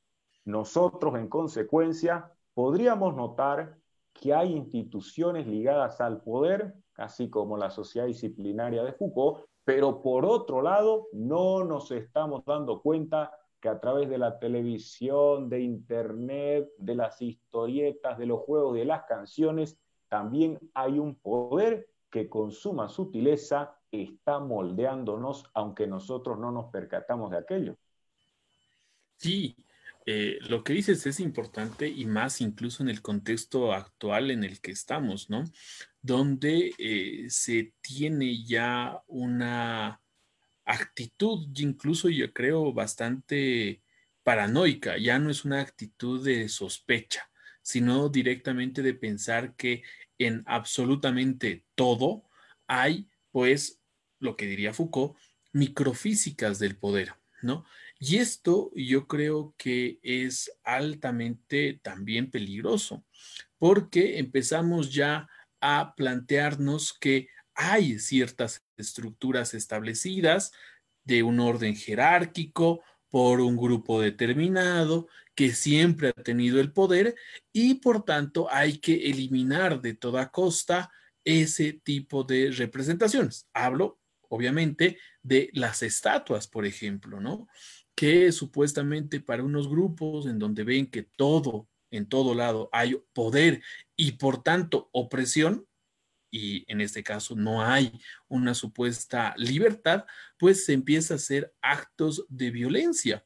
Nosotros, 0.45 1.15
en 1.15 1.29
consecuencia, 1.29 2.31
podríamos 2.53 3.17
notar 3.17 3.79
que 4.13 4.35
hay 4.35 4.53
instituciones 4.53 5.47
ligadas 5.47 5.99
al 6.03 6.21
poder, 6.21 6.75
así 6.99 7.31
como 7.31 7.57
la 7.57 7.71
sociedad 7.71 8.07
disciplinaria 8.07 8.83
de 8.85 8.93
Foucault, 8.93 9.47
pero 9.65 10.03
por 10.03 10.25
otro 10.25 10.63
lado, 10.63 11.09
no 11.13 11.65
nos 11.65 11.91
estamos 11.91 12.45
dando 12.45 12.81
cuenta 12.83 13.39
que 13.61 13.69
a 13.69 13.79
través 13.79 14.09
de 14.11 14.19
la 14.19 14.39
televisión, 14.41 15.49
de 15.49 15.61
internet, 15.61 16.69
de 16.79 16.97
las 16.97 17.23
historietas, 17.23 18.19
de 18.19 18.27
los 18.27 18.41
juegos, 18.41 18.75
de 18.75 18.85
las 18.85 19.05
canciones, 19.05 19.79
también 20.09 20.59
hay 20.75 20.99
un 20.99 21.15
poder 21.15 21.89
que 22.11 22.29
con 22.29 22.51
suma 22.51 22.89
sutileza 22.89 23.79
está 23.93 24.41
moldeándonos, 24.41 25.49
aunque 25.55 25.87
nosotros 25.87 26.39
no 26.39 26.51
nos 26.51 26.71
percatamos 26.71 27.31
de 27.31 27.39
aquello. 27.39 27.77
Sí, 29.17 29.57
eh, 30.07 30.39
lo 30.49 30.65
que 30.65 30.73
dices 30.73 31.07
es 31.07 31.21
importante 31.21 31.89
y 31.89 32.07
más 32.07 32.41
incluso 32.41 32.83
en 32.83 32.89
el 32.89 33.03
contexto 33.03 33.73
actual 33.73 34.31
en 34.31 34.45
el 34.45 34.61
que 34.61 34.73
estamos, 34.73 35.31
¿no? 35.31 35.45
Donde 36.01 36.75
eh, 36.79 37.27
se 37.29 37.73
tiene 37.81 38.45
ya 38.45 39.01
una 39.07 40.01
actitud, 40.65 41.47
incluso 41.57 42.09
yo 42.09 42.33
creo 42.33 42.73
bastante 42.73 43.83
paranoica, 44.25 44.99
ya 44.99 45.19
no 45.19 45.31
es 45.31 45.45
una 45.45 45.61
actitud 45.61 46.25
de 46.25 46.49
sospecha, 46.49 47.31
sino 47.63 48.09
directamente 48.09 48.83
de 48.83 48.95
pensar 48.95 49.55
que 49.57 49.83
en 50.19 50.43
absolutamente 50.47 51.65
todo 51.75 52.25
hay, 52.67 53.09
pues, 53.31 53.81
lo 54.19 54.37
que 54.37 54.47
diría 54.47 54.73
Foucault, 54.73 55.17
microfísicas 55.53 56.59
del 56.59 56.77
poder, 56.77 57.15
¿no? 57.43 57.65
Y 58.05 58.17
esto 58.17 58.73
yo 58.75 59.07
creo 59.07 59.55
que 59.57 60.01
es 60.03 60.51
altamente 60.65 61.79
también 61.85 62.33
peligroso, 62.33 63.05
porque 63.59 64.19
empezamos 64.19 64.93
ya 64.93 65.29
a 65.61 65.95
plantearnos 65.95 66.95
que 66.99 67.29
hay 67.55 68.01
ciertas 68.01 68.67
estructuras 68.77 69.55
establecidas 69.55 70.51
de 71.05 71.23
un 71.23 71.39
orden 71.39 71.77
jerárquico 71.77 72.83
por 73.09 73.41
un 73.41 73.57
grupo 73.57 74.01
determinado 74.01 75.07
que 75.37 75.53
siempre 75.53 76.09
ha 76.09 76.23
tenido 76.25 76.61
el 76.61 76.73
poder 76.73 77.15
y 77.53 77.75
por 77.75 78.05
tanto 78.05 78.49
hay 78.51 78.79
que 78.79 79.11
eliminar 79.11 79.81
de 79.81 79.95
toda 79.95 80.33
costa 80.33 80.91
ese 81.23 81.75
tipo 81.75 82.25
de 82.25 82.51
representaciones. 82.51 83.49
Hablo, 83.55 84.01
obviamente, 84.29 84.99
de 85.23 85.51
las 85.53 85.85
estatuas, 85.85 86.49
por 86.49 86.67
ejemplo, 86.67 87.21
¿no? 87.21 87.47
Que 87.95 88.33
supuestamente 88.33 89.21
para 89.21 89.43
unos 89.43 89.69
grupos 89.69 90.27
en 90.27 90.39
donde 90.39 90.65
ven 90.65 90.87
que 90.87 91.03
todo, 91.03 91.69
en 91.91 92.09
todo 92.09 92.35
lado 92.35 92.69
hay 92.73 92.97
poder 93.13 93.63
y 93.97 94.13
por 94.13 94.43
tanto 94.43 94.89
opresión, 94.93 95.67
y 96.31 96.65
en 96.73 96.81
este 96.81 97.03
caso 97.03 97.37
no 97.37 97.63
hay 97.63 97.93
una 98.27 98.55
supuesta 98.55 99.35
libertad, 99.37 100.07
pues 100.39 100.65
se 100.65 100.73
empieza 100.73 101.15
a 101.15 101.17
hacer 101.17 101.55
actos 101.61 102.25
de 102.31 102.51
violencia. 102.51 103.25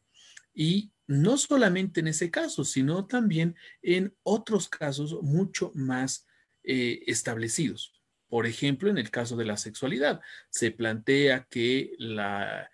Y 0.53 0.93
no 1.07 1.37
solamente 1.37 2.01
en 2.01 2.09
ese 2.09 2.33
caso, 2.33 2.65
sino 2.65 3.07
también 3.07 3.55
en 3.83 4.17
otros 4.25 4.69
casos 4.69 5.17
mucho 5.23 5.71
más 5.75 6.27
eh, 6.65 7.05
establecidos. 7.07 7.93
Por 8.29 8.45
ejemplo, 8.45 8.91
en 8.91 8.99
el 8.99 9.11
caso 9.11 9.37
de 9.37 9.45
la 9.45 9.57
sexualidad, 9.57 10.21
se 10.51 10.73
plantea 10.73 11.47
que 11.49 11.93
la, 11.99 12.69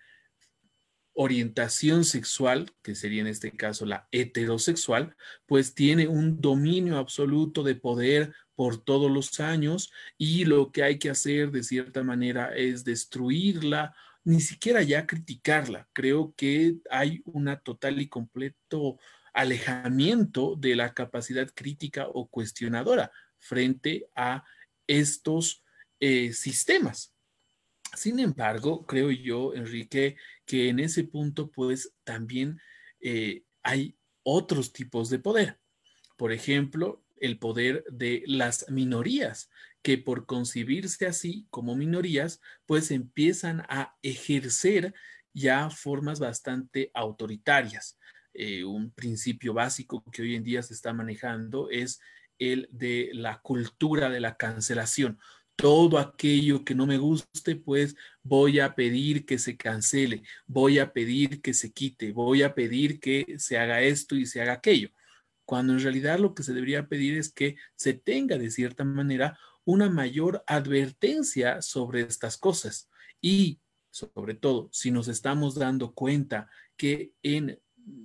orientación 1.13 2.05
sexual, 2.05 2.71
que 2.81 2.95
sería 2.95 3.21
en 3.21 3.27
este 3.27 3.51
caso 3.51 3.85
la 3.85 4.07
heterosexual, 4.11 5.15
pues 5.45 5.75
tiene 5.75 6.07
un 6.07 6.41
dominio 6.41 6.97
absoluto 6.97 7.63
de 7.63 7.75
poder 7.75 8.33
por 8.55 8.83
todos 8.83 9.11
los 9.11 9.39
años 9.39 9.91
y 10.17 10.45
lo 10.45 10.71
que 10.71 10.83
hay 10.83 10.99
que 10.99 11.09
hacer 11.09 11.51
de 11.51 11.63
cierta 11.63 12.03
manera 12.03 12.55
es 12.55 12.83
destruirla, 12.83 13.95
ni 14.23 14.41
siquiera 14.41 14.81
ya 14.81 15.05
criticarla. 15.05 15.87
Creo 15.93 16.33
que 16.35 16.77
hay 16.89 17.21
una 17.25 17.59
total 17.59 18.01
y 18.01 18.07
completo 18.07 18.97
alejamiento 19.33 20.55
de 20.55 20.75
la 20.75 20.93
capacidad 20.93 21.49
crítica 21.53 22.07
o 22.07 22.27
cuestionadora 22.27 23.11
frente 23.39 24.07
a 24.15 24.43
estos 24.87 25.63
eh, 25.99 26.33
sistemas. 26.33 27.12
Sin 27.93 28.19
embargo, 28.19 28.85
creo 28.85 29.11
yo, 29.11 29.53
Enrique, 29.53 30.17
que 30.45 30.69
en 30.69 30.79
ese 30.79 31.03
punto, 31.03 31.51
pues 31.51 31.93
también 32.03 32.59
eh, 32.99 33.43
hay 33.61 33.97
otros 34.23 34.73
tipos 34.73 35.09
de 35.09 35.19
poder. 35.19 35.59
Por 36.17 36.31
ejemplo, 36.31 37.03
el 37.17 37.37
poder 37.37 37.85
de 37.89 38.23
las 38.25 38.69
minorías, 38.69 39.49
que 39.81 39.97
por 39.97 40.25
concebirse 40.25 41.05
así 41.05 41.45
como 41.49 41.75
minorías, 41.75 42.41
pues 42.65 42.89
empiezan 42.91 43.61
a 43.69 43.95
ejercer 44.01 44.93
ya 45.33 45.69
formas 45.69 46.19
bastante 46.19 46.91
autoritarias. 46.93 47.97
Eh, 48.33 48.63
un 48.63 48.91
principio 48.91 49.53
básico 49.53 50.03
que 50.11 50.23
hoy 50.23 50.35
en 50.35 50.43
día 50.43 50.63
se 50.63 50.73
está 50.73 50.93
manejando 50.93 51.69
es 51.69 51.99
el 52.39 52.67
de 52.71 53.11
la 53.13 53.39
cultura 53.41 54.09
de 54.09 54.19
la 54.19 54.35
cancelación. 54.37 55.19
Todo 55.55 55.97
aquello 55.97 56.65
que 56.65 56.75
no 56.75 56.85
me 56.85 56.97
guste, 56.97 57.55
pues 57.55 57.95
voy 58.23 58.59
a 58.59 58.75
pedir 58.75 59.25
que 59.25 59.37
se 59.37 59.55
cancele, 59.55 60.23
voy 60.47 60.79
a 60.79 60.91
pedir 60.93 61.41
que 61.41 61.53
se 61.53 61.71
quite, 61.71 62.11
voy 62.11 62.41
a 62.41 62.55
pedir 62.55 62.99
que 62.99 63.35
se 63.37 63.57
haga 63.57 63.81
esto 63.81 64.15
y 64.15 64.25
se 64.25 64.41
haga 64.41 64.53
aquello. 64.53 64.89
Cuando 65.45 65.73
en 65.73 65.79
realidad 65.79 66.19
lo 66.19 66.33
que 66.33 66.43
se 66.43 66.53
debería 66.53 66.87
pedir 66.87 67.17
es 67.17 67.31
que 67.31 67.57
se 67.75 67.93
tenga 67.93 68.37
de 68.37 68.49
cierta 68.49 68.83
manera 68.83 69.37
una 69.65 69.89
mayor 69.89 70.43
advertencia 70.47 71.61
sobre 71.61 72.01
estas 72.01 72.37
cosas. 72.37 72.89
Y 73.21 73.59
sobre 73.91 74.33
todo, 74.33 74.69
si 74.71 74.91
nos 74.91 75.07
estamos 75.07 75.55
dando 75.55 75.93
cuenta 75.93 76.49
que 76.75 77.13
en 77.21 77.59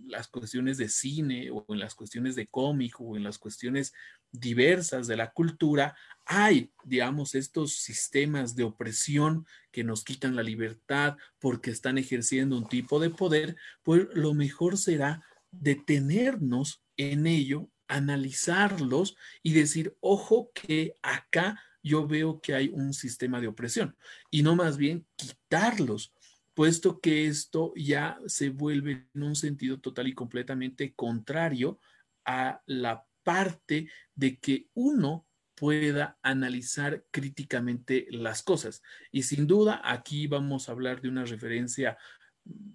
las 0.07 0.29
cuestiones 0.29 0.79
de 0.79 0.89
cine 0.89 1.51
o 1.51 1.65
en 1.69 1.79
las 1.79 1.95
cuestiones 1.95 2.35
de 2.35 2.47
cómic 2.47 3.01
o 3.01 3.17
en 3.17 3.23
las 3.23 3.39
cuestiones 3.39 3.93
diversas 4.31 5.07
de 5.07 5.17
la 5.17 5.31
cultura, 5.31 5.97
hay, 6.25 6.73
digamos, 6.85 7.35
estos 7.35 7.75
sistemas 7.75 8.55
de 8.55 8.65
opresión 8.65 9.47
que 9.71 9.85
nos 9.85 10.05
quitan 10.05 10.37
la 10.37 10.43
libertad 10.43 11.17
porque 11.39 11.71
están 11.71 11.99
ejerciendo 11.99 12.57
un 12.57 12.69
tipo 12.69 13.01
de 13.01 13.11
poder, 13.11 13.57
pues 13.83 14.09
lo 14.15 14.35
mejor 14.35 14.77
será 14.77 15.23
detenernos 15.51 16.83
en 16.97 17.27
ello, 17.27 17.71
analizarlos 17.87 19.17
y 19.43 19.53
decir, 19.53 19.97
ojo 20.01 20.51
que 20.53 20.95
acá 21.03 21.61
yo 21.83 22.07
veo 22.07 22.41
que 22.41 22.55
hay 22.55 22.69
un 22.69 22.93
sistema 22.93 23.41
de 23.41 23.49
opresión 23.49 23.97
y 24.31 24.43
no 24.43 24.57
más 24.57 24.77
bien 24.77 25.07
quitarlos, 25.17 26.13
puesto 26.59 27.01
que 27.01 27.29
esto 27.29 27.73
ya 27.77 28.19
se 28.27 28.49
vuelve 28.49 29.07
en 29.15 29.23
un 29.23 29.37
sentido 29.37 29.79
total 29.79 30.09
y 30.09 30.13
completamente 30.13 30.93
contrario 30.93 31.79
a 32.25 32.61
la 32.67 33.07
parte 33.23 33.89
de 34.17 34.41
que 34.41 34.67
uno 34.75 35.25
pueda 35.55 36.19
analizar 36.21 37.05
críticamente 37.13 38.09
las 38.11 38.43
cosas. 38.43 38.83
Y 39.13 39.23
sin 39.23 39.47
duda, 39.47 39.81
aquí 39.85 40.27
vamos 40.27 40.69
a 40.69 40.73
hablar 40.73 41.01
de 41.01 41.09
una 41.09 41.25
referencia 41.25 41.97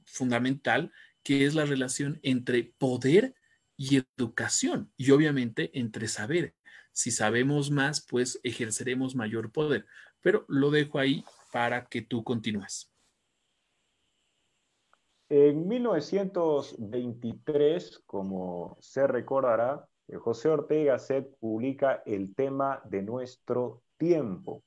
fundamental, 0.06 0.94
que 1.22 1.44
es 1.44 1.54
la 1.54 1.66
relación 1.66 2.22
entre 2.24 2.74
poder 2.78 3.36
y 3.76 4.02
educación, 4.18 4.94
y 4.96 5.12
obviamente 5.12 5.78
entre 5.78 6.08
saber. 6.08 6.56
Si 6.94 7.12
sabemos 7.12 7.70
más, 7.70 8.00
pues 8.00 8.40
ejerceremos 8.44 9.14
mayor 9.14 9.52
poder. 9.52 9.86
Pero 10.22 10.46
lo 10.48 10.72
dejo 10.72 11.00
ahí 11.00 11.26
para 11.52 11.88
que 11.88 12.02
tú 12.02 12.24
continúes. 12.24 12.93
En 15.36 15.68
1923, 15.68 18.04
como 18.06 18.78
se 18.80 19.08
recordará, 19.08 19.90
eh, 20.08 20.18
José 20.18 20.50
Ortega 20.50 21.00
Set 21.00 21.36
publica 21.40 22.04
el 22.06 22.36
tema 22.36 22.84
de 22.86 23.02
nuestro 23.02 23.82
tiempo. 23.98 24.62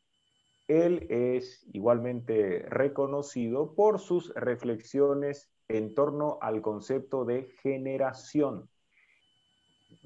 Él 0.67 1.07
es 1.09 1.65
igualmente 1.73 2.67
reconocido 2.69 3.77
por 3.77 4.01
sus 4.01 4.35
reflexiones 4.35 5.49
en 5.69 5.95
torno 5.95 6.39
al 6.41 6.63
concepto 6.63 7.25
de 7.25 7.45
generación. 7.63 8.69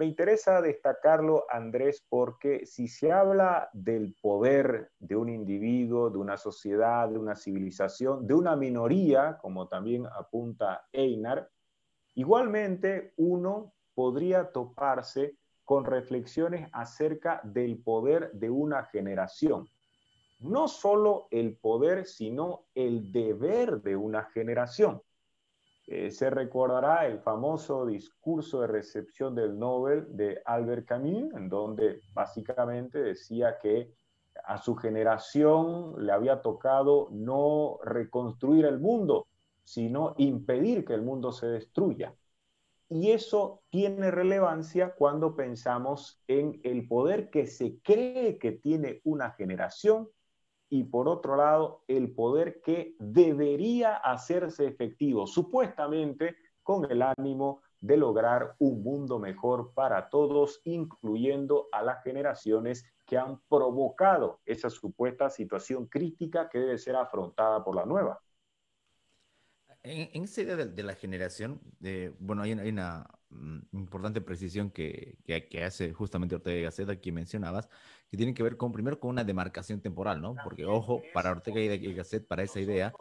Me 0.00 0.07
interesa 0.07 0.62
destacarlo, 0.62 1.45
Andrés, 1.50 2.02
porque 2.09 2.64
si 2.64 2.88
se 2.88 3.12
habla 3.12 3.69
del 3.75 4.16
poder 4.23 4.92
de 4.99 5.14
un 5.14 5.29
individuo, 5.29 6.09
de 6.09 6.16
una 6.16 6.38
sociedad, 6.38 7.07
de 7.07 7.18
una 7.18 7.37
civilización, 7.37 8.27
de 8.27 8.33
una 8.33 8.57
minoría, 8.57 9.37
como 9.37 9.68
también 9.68 10.07
apunta 10.07 10.87
Einar, 10.90 11.51
igualmente 12.14 13.12
uno 13.18 13.75
podría 13.94 14.51
toparse 14.53 15.37
con 15.66 15.85
reflexiones 15.85 16.70
acerca 16.72 17.42
del 17.44 17.83
poder 17.83 18.33
de 18.33 18.48
una 18.48 18.85
generación. 18.85 19.68
No 20.38 20.66
solo 20.66 21.29
el 21.31 21.59
poder, 21.59 22.07
sino 22.07 22.64
el 22.75 23.12
deber 23.12 23.83
de 23.83 23.96
una 23.96 24.25
generación. 24.25 25.03
Eh, 25.92 26.12
se 26.12 26.31
recordará 26.31 27.05
el 27.09 27.18
famoso 27.18 27.85
discurso 27.85 28.61
de 28.61 28.68
recepción 28.68 29.35
del 29.35 29.59
Nobel 29.59 30.07
de 30.16 30.40
Albert 30.44 30.87
Camus, 30.87 31.35
en 31.35 31.48
donde 31.48 32.03
básicamente 32.12 33.00
decía 33.00 33.59
que 33.59 33.92
a 34.44 34.57
su 34.59 34.76
generación 34.76 35.94
le 35.98 36.12
había 36.12 36.42
tocado 36.42 37.09
no 37.11 37.81
reconstruir 37.83 38.66
el 38.66 38.79
mundo, 38.79 39.26
sino 39.64 40.14
impedir 40.18 40.85
que 40.85 40.94
el 40.94 41.03
mundo 41.03 41.33
se 41.33 41.48
destruya. 41.48 42.14
Y 42.88 43.11
eso 43.11 43.64
tiene 43.68 44.12
relevancia 44.12 44.94
cuando 44.94 45.35
pensamos 45.35 46.22
en 46.29 46.61
el 46.62 46.87
poder 46.87 47.31
que 47.31 47.48
se 47.48 47.81
cree 47.83 48.38
que 48.38 48.53
tiene 48.53 49.00
una 49.03 49.33
generación 49.33 50.09
y 50.70 50.85
por 50.85 51.09
otro 51.09 51.37
lado 51.37 51.83
el 51.88 52.14
poder 52.14 52.62
que 52.62 52.94
debería 52.98 53.96
hacerse 53.96 54.66
efectivo, 54.66 55.26
supuestamente 55.26 56.37
con 56.62 56.90
el 56.90 57.02
ánimo 57.02 57.61
de 57.80 57.96
lograr 57.96 58.54
un 58.59 58.83
mundo 58.83 59.18
mejor 59.18 59.72
para 59.74 60.09
todos, 60.09 60.61
incluyendo 60.64 61.68
a 61.72 61.83
las 61.83 62.02
generaciones 62.02 62.85
que 63.06 63.18
han 63.18 63.40
provocado 63.48 64.40
esa 64.44 64.70
supuesta 64.70 65.28
situación 65.30 65.87
crítica 65.87 66.48
que 66.48 66.61
debe 66.61 66.78
ser 66.78 66.94
afrontada 66.94 67.64
por 67.64 67.74
la 67.74 67.85
nueva. 67.85 68.20
En, 69.83 70.25
esa 70.25 70.43
idea 70.43 70.57
de, 70.57 70.83
la 70.83 70.95
generación, 70.95 71.61
eh, 71.83 72.12
bueno, 72.19 72.43
hay, 72.43 72.53
una 72.53 73.07
mm, 73.31 73.59
importante 73.73 74.21
precisión 74.21 74.71
que, 74.71 75.19
que, 75.25 75.64
hace 75.64 75.93
justamente 75.95 76.35
Ortega 76.35 76.59
y 76.59 76.62
Gasset, 76.62 76.90
aquí 76.90 77.12
mencionabas, 77.12 77.69
que 78.11 78.19
tiene 78.19 78.35
que 78.35 78.43
ver 78.43 78.59
con, 78.59 78.73
primero, 78.73 79.01
con 79.01 79.11
una 79.11 79.25
demarcación 79.25 79.81
temporal, 79.81 80.21
¿no? 80.21 80.37
Porque, 80.45 80.66
ojo, 80.66 81.03
para 81.14 81.31
Ortega 81.31 81.61
y 81.61 81.95
Gasset, 81.95 82.27
para 82.27 82.43
esa 82.43 82.61
idea, 82.61 82.93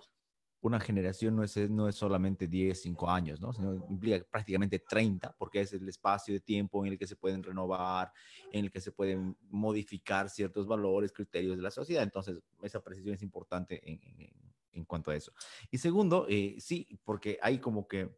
una 0.61 0.79
generación 0.79 1.35
no 1.35 1.43
es, 1.43 1.57
no 1.69 1.87
es 1.87 1.95
solamente 1.95 2.47
10, 2.47 2.81
5 2.81 3.09
años, 3.09 3.39
¿no? 3.39 3.53
Sino 3.53 3.73
implica 3.89 4.25
prácticamente 4.29 4.79
30, 4.79 5.35
porque 5.37 5.61
es 5.61 5.73
el 5.73 5.87
espacio 5.87 6.33
de 6.33 6.41
tiempo 6.41 6.85
en 6.85 6.93
el 6.93 6.99
que 6.99 7.07
se 7.07 7.15
pueden 7.15 7.43
renovar, 7.43 8.11
en 8.51 8.65
el 8.65 8.71
que 8.71 8.81
se 8.81 8.91
pueden 8.91 9.37
modificar 9.49 10.29
ciertos 10.29 10.67
valores, 10.67 11.13
criterios 11.13 11.55
de 11.55 11.63
la 11.63 11.71
sociedad. 11.71 12.03
Entonces, 12.03 12.39
esa 12.61 12.81
precisión 12.81 13.15
es 13.15 13.21
importante 13.21 13.81
en, 13.89 14.01
en, 14.01 14.48
cuanto 14.85 15.11
a 15.11 15.15
eso. 15.15 15.33
Y 15.71 15.77
segundo, 15.77 16.25
eh, 16.29 16.55
sí, 16.59 16.99
porque 17.03 17.37
hay 17.41 17.59
como 17.59 17.87
que... 17.87 18.09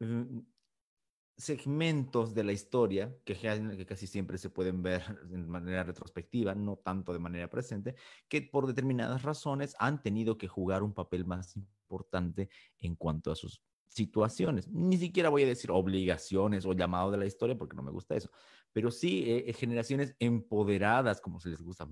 Mm, 0.00 0.40
segmentos 1.36 2.34
de 2.34 2.44
la 2.44 2.52
historia 2.52 3.14
que, 3.24 3.34
casi 3.86 4.06
siempre 4.06 4.38
se 4.38 4.50
pueden 4.50 4.82
ver 4.82 5.02
de 5.28 5.38
manera 5.38 5.82
retrospectiva, 5.84 6.54
no 6.54 6.76
tanto 6.76 7.12
de 7.12 7.18
manera 7.18 7.48
presente, 7.48 7.96
que 8.28 8.42
por 8.42 8.66
determinadas 8.66 9.22
razones 9.22 9.74
han 9.78 10.02
tenido 10.02 10.38
que 10.38 10.48
jugar 10.48 10.82
un 10.82 10.94
papel 10.94 11.24
más 11.24 11.56
importante 11.56 12.48
en 12.78 12.94
cuanto 12.96 13.32
a 13.32 13.36
sus 13.36 13.62
situaciones. 13.88 14.68
Ni 14.68 14.96
siquiera 14.96 15.28
voy 15.28 15.44
a 15.44 15.46
decir 15.46 15.70
obligaciones 15.70 16.66
o 16.66 16.72
llamado 16.72 17.10
de 17.10 17.18
la 17.18 17.26
historia 17.26 17.56
porque 17.56 17.76
no 17.76 17.82
me 17.82 17.92
gusta 17.92 18.16
eso, 18.16 18.30
pero 18.72 18.90
sí 18.90 19.24
eh, 19.26 19.52
generaciones 19.52 20.14
empoderadas, 20.18 21.20
como 21.20 21.40
se 21.40 21.50
les 21.50 21.62
gusta, 21.62 21.86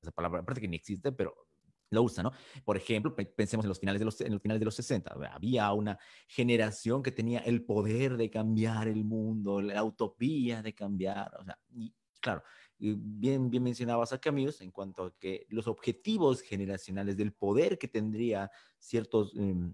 esa 0.00 0.12
palabra, 0.12 0.40
aparte 0.40 0.60
que 0.60 0.68
ni 0.68 0.76
existe, 0.76 1.12
pero 1.12 1.48
lo 1.90 2.02
usa, 2.02 2.22
¿no? 2.22 2.32
Por 2.64 2.76
ejemplo, 2.76 3.14
pensemos 3.14 3.64
en 3.64 3.68
los 3.68 3.78
finales 3.78 3.98
de 3.98 4.04
los, 4.04 4.20
en 4.20 4.32
los 4.32 4.42
finales 4.42 4.60
de 4.60 4.64
los 4.66 4.74
60. 4.74 5.16
Había 5.32 5.72
una 5.72 5.98
generación 6.26 7.02
que 7.02 7.12
tenía 7.12 7.40
el 7.40 7.64
poder 7.64 8.16
de 8.16 8.30
cambiar 8.30 8.88
el 8.88 9.04
mundo, 9.04 9.60
la 9.62 9.82
utopía 9.82 10.62
de 10.62 10.74
cambiar. 10.74 11.34
O 11.40 11.44
sea, 11.44 11.58
y 11.70 11.94
claro, 12.20 12.42
bien, 12.78 13.50
bien 13.50 13.62
mencionabas 13.62 14.12
a 14.12 14.20
en 14.22 14.70
cuanto 14.70 15.04
a 15.04 15.16
que 15.18 15.46
los 15.48 15.66
objetivos 15.66 16.42
generacionales 16.42 17.16
del 17.16 17.32
poder 17.32 17.78
que 17.78 17.88
tendría 17.88 18.50
ciertos, 18.78 19.34
em, 19.36 19.72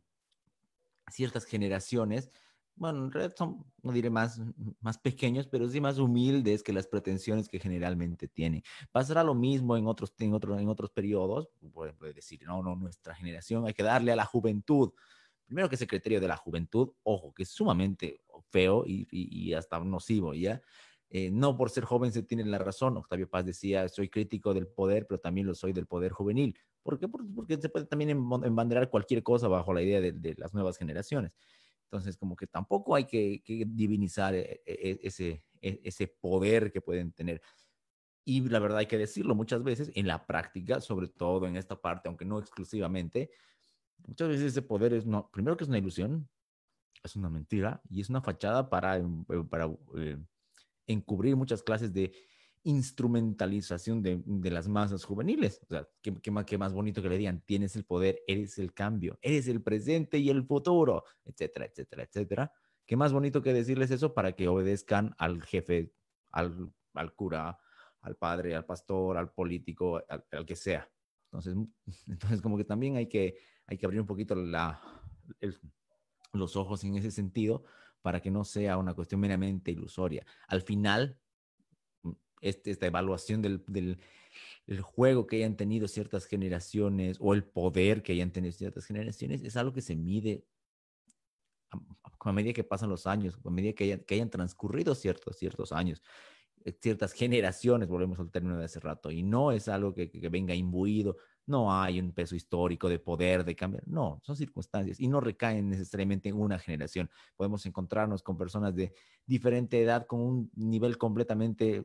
ciertas 1.10 1.44
generaciones 1.44 2.30
bueno, 2.76 3.04
en 3.04 3.12
realidad 3.12 3.34
son, 3.36 3.64
no 3.82 3.92
diré 3.92 4.10
más, 4.10 4.40
más 4.80 4.98
pequeños, 4.98 5.46
pero 5.46 5.68
sí 5.68 5.80
más 5.80 5.98
humildes 5.98 6.62
que 6.62 6.72
las 6.72 6.86
pretensiones 6.86 7.48
que 7.48 7.60
generalmente 7.60 8.26
tienen. 8.26 8.62
Pasará 8.90 9.22
lo 9.22 9.34
mismo 9.34 9.76
en 9.76 9.86
otros, 9.86 10.12
en 10.18 10.34
otros, 10.34 10.60
en 10.60 10.68
otros 10.68 10.90
periodos, 10.90 11.48
puede, 11.72 11.94
decir, 12.12 12.42
no, 12.44 12.62
no, 12.62 12.74
nuestra 12.74 13.14
generación 13.14 13.66
hay 13.66 13.74
que 13.74 13.82
darle 13.82 14.12
a 14.12 14.16
la 14.16 14.24
juventud. 14.24 14.92
Primero 15.46 15.68
que 15.68 15.76
ese 15.76 15.86
criterio 15.86 16.20
de 16.20 16.28
la 16.28 16.36
juventud, 16.36 16.90
ojo, 17.04 17.32
que 17.32 17.44
es 17.44 17.50
sumamente 17.50 18.20
feo 18.50 18.84
y, 18.86 19.06
y, 19.10 19.52
hasta 19.54 19.78
nocivo, 19.78 20.34
¿ya? 20.34 20.60
Eh, 21.10 21.30
no 21.30 21.56
por 21.56 21.70
ser 21.70 21.84
joven 21.84 22.10
se 22.12 22.24
tiene 22.24 22.44
la 22.44 22.58
razón. 22.58 22.96
Octavio 22.96 23.28
Paz 23.28 23.46
decía, 23.46 23.88
soy 23.88 24.08
crítico 24.08 24.52
del 24.52 24.66
poder, 24.66 25.06
pero 25.06 25.20
también 25.20 25.46
lo 25.46 25.54
soy 25.54 25.72
del 25.72 25.86
poder 25.86 26.10
juvenil. 26.10 26.58
¿Por 26.82 26.98
qué? 26.98 27.06
Porque 27.08 27.60
se 27.60 27.68
puede 27.68 27.86
también 27.86 28.10
embanderar 28.10 28.90
cualquier 28.90 29.22
cosa 29.22 29.46
bajo 29.46 29.72
la 29.72 29.82
idea 29.82 30.00
de, 30.00 30.12
de 30.12 30.34
las 30.36 30.54
nuevas 30.54 30.76
generaciones. 30.76 31.32
Entonces, 31.94 32.16
como 32.16 32.34
que 32.34 32.48
tampoco 32.48 32.96
hay 32.96 33.04
que, 33.04 33.40
divinizar 33.68 34.34
eh, 34.34 34.60
eh, 34.66 34.98
ese, 35.04 35.44
e, 35.60 35.80
ese 35.84 36.08
poder 36.08 36.72
que 36.72 36.80
pueden 36.80 37.12
tener. 37.12 37.40
Y 38.24 38.40
la 38.48 38.58
verdad 38.58 38.78
hay 38.78 38.86
que 38.86 38.98
decirlo 38.98 39.36
muchas 39.36 39.62
veces, 39.62 39.92
en 39.94 40.08
la 40.08 40.26
práctica, 40.26 40.80
sobre 40.80 41.06
todo 41.06 41.46
en 41.46 41.56
esta 41.56 41.80
parte, 41.80 42.08
aunque 42.08 42.24
no 42.24 42.40
exclusivamente, 42.40 43.30
muchas 44.08 44.28
veces 44.28 44.46
ese 44.46 44.62
poder 44.62 44.92
es, 44.92 45.06
no, 45.06 45.30
primero 45.30 45.56
que 45.56 45.62
es 45.62 45.68
una 45.68 45.78
ilusión, 45.78 46.28
es 47.04 47.14
una 47.14 47.30
mentira 47.30 47.80
y 47.88 48.00
es 48.00 48.10
una 48.10 48.22
fachada 48.22 48.68
para, 48.68 48.96
eh, 48.96 49.04
para 49.48 49.70
encubrir 50.88 51.36
muchas 51.36 51.62
clases 51.62 51.92
de 51.92 52.12
instrumentalización 52.64 54.02
de, 54.02 54.50
las 54.50 54.68
masas 54.68 55.04
juveniles. 55.04 55.60
O 55.64 55.66
sea, 55.66 55.88
¿qué, 56.02 56.30
más, 56.30 56.44
qué 56.44 56.58
más 56.58 56.72
bonito 56.72 57.02
que 57.02 57.10
le 57.10 57.18
digan, 57.18 57.42
tienes 57.44 57.76
el 57.76 57.84
poder, 57.84 58.22
eres 58.26 58.58
el 58.58 58.72
cambio, 58.72 59.18
eres 59.22 59.48
el 59.48 59.62
presente 59.62 60.18
y 60.18 60.30
el 60.30 60.44
futuro, 60.44 61.04
etcétera, 61.24 61.66
etcétera, 61.66 62.02
etcétera. 62.04 62.52
¿Qué 62.86 62.96
más 62.96 63.12
bonito 63.12 63.42
que 63.42 63.52
decirles 63.52 63.90
eso 63.90 64.14
para 64.14 64.32
que 64.32 64.48
obedezcan 64.48 65.14
al 65.18 65.42
jefe, 65.42 65.92
al, 66.32 66.70
al 66.94 67.14
cura, 67.14 67.58
al 68.00 68.16
padre, 68.16 68.54
al 68.54 68.64
pastor, 68.64 69.16
al 69.16 69.30
político, 69.30 70.02
al, 70.08 70.46
que 70.46 70.56
sea? 70.56 70.90
Entonces, 71.26 71.54
entonces, 72.08 72.40
como 72.40 72.56
que 72.56 72.64
también 72.64 72.96
hay 72.96 73.08
que, 73.08 73.36
hay 73.66 73.76
que 73.76 73.86
abrir 73.86 74.00
un 74.00 74.06
poquito 74.06 74.34
la, 74.34 74.80
los 76.32 76.56
ojos 76.56 76.82
en 76.84 76.96
ese 76.96 77.10
sentido 77.10 77.64
para 78.00 78.20
que 78.20 78.30
no 78.30 78.44
sea 78.44 78.76
una 78.78 78.94
cuestión 78.94 79.20
meramente 79.20 79.70
ilusoria. 79.70 80.26
Al 80.48 80.60
final, 80.60 81.18
este, 82.44 82.70
esta 82.70 82.86
evaluación 82.86 83.42
del, 83.42 83.64
del 83.66 84.80
juego 84.80 85.26
que 85.26 85.36
hayan 85.36 85.56
tenido 85.56 85.88
ciertas 85.88 86.26
generaciones 86.26 87.16
o 87.20 87.34
el 87.34 87.44
poder 87.44 88.02
que 88.02 88.12
hayan 88.12 88.32
tenido 88.32 88.52
ciertas 88.52 88.86
generaciones 88.86 89.42
es 89.42 89.56
algo 89.56 89.72
que 89.72 89.82
se 89.82 89.96
mide 89.96 90.44
a, 92.20 92.32
medida 92.32 92.52
que 92.52 92.64
pasan 92.64 92.90
los 92.90 93.06
años, 93.06 93.38
a 93.44 93.50
medida 93.50 93.72
que 93.72 93.84
hayan, 93.84 94.00
que 94.00 94.14
hayan 94.14 94.30
transcurrido 94.30 94.94
ciertos, 94.94 95.36
ciertos 95.36 95.72
años, 95.72 96.02
eh, 96.64 96.76
ciertas 96.80 97.12
generaciones, 97.12 97.88
volvemos 97.88 98.18
al 98.18 98.30
término 98.30 98.58
de 98.58 98.64
hace 98.64 98.80
rato, 98.80 99.10
y 99.10 99.22
no 99.22 99.52
es 99.52 99.68
algo 99.68 99.92
que, 99.92 100.10
que 100.10 100.28
venga 100.28 100.54
imbuido, 100.54 101.16
no 101.46 101.72
hay 101.72 102.00
un 102.00 102.12
peso 102.12 102.34
histórico 102.34 102.88
de 102.88 102.98
poder, 102.98 103.44
de 103.44 103.54
cambiar, 103.54 103.86
no, 103.86 104.20
son 104.22 104.36
circunstancias 104.36 104.98
y 105.00 105.08
no 105.08 105.20
recaen 105.20 105.68
necesariamente 105.68 106.30
en 106.30 106.36
una 106.36 106.58
generación. 106.58 107.10
Podemos 107.36 107.66
encontrarnos 107.66 108.22
con 108.22 108.38
personas 108.38 108.74
de 108.74 108.94
diferente 109.26 109.82
edad 109.82 110.06
con 110.06 110.20
un 110.20 110.50
nivel 110.54 110.96
completamente 110.96 111.84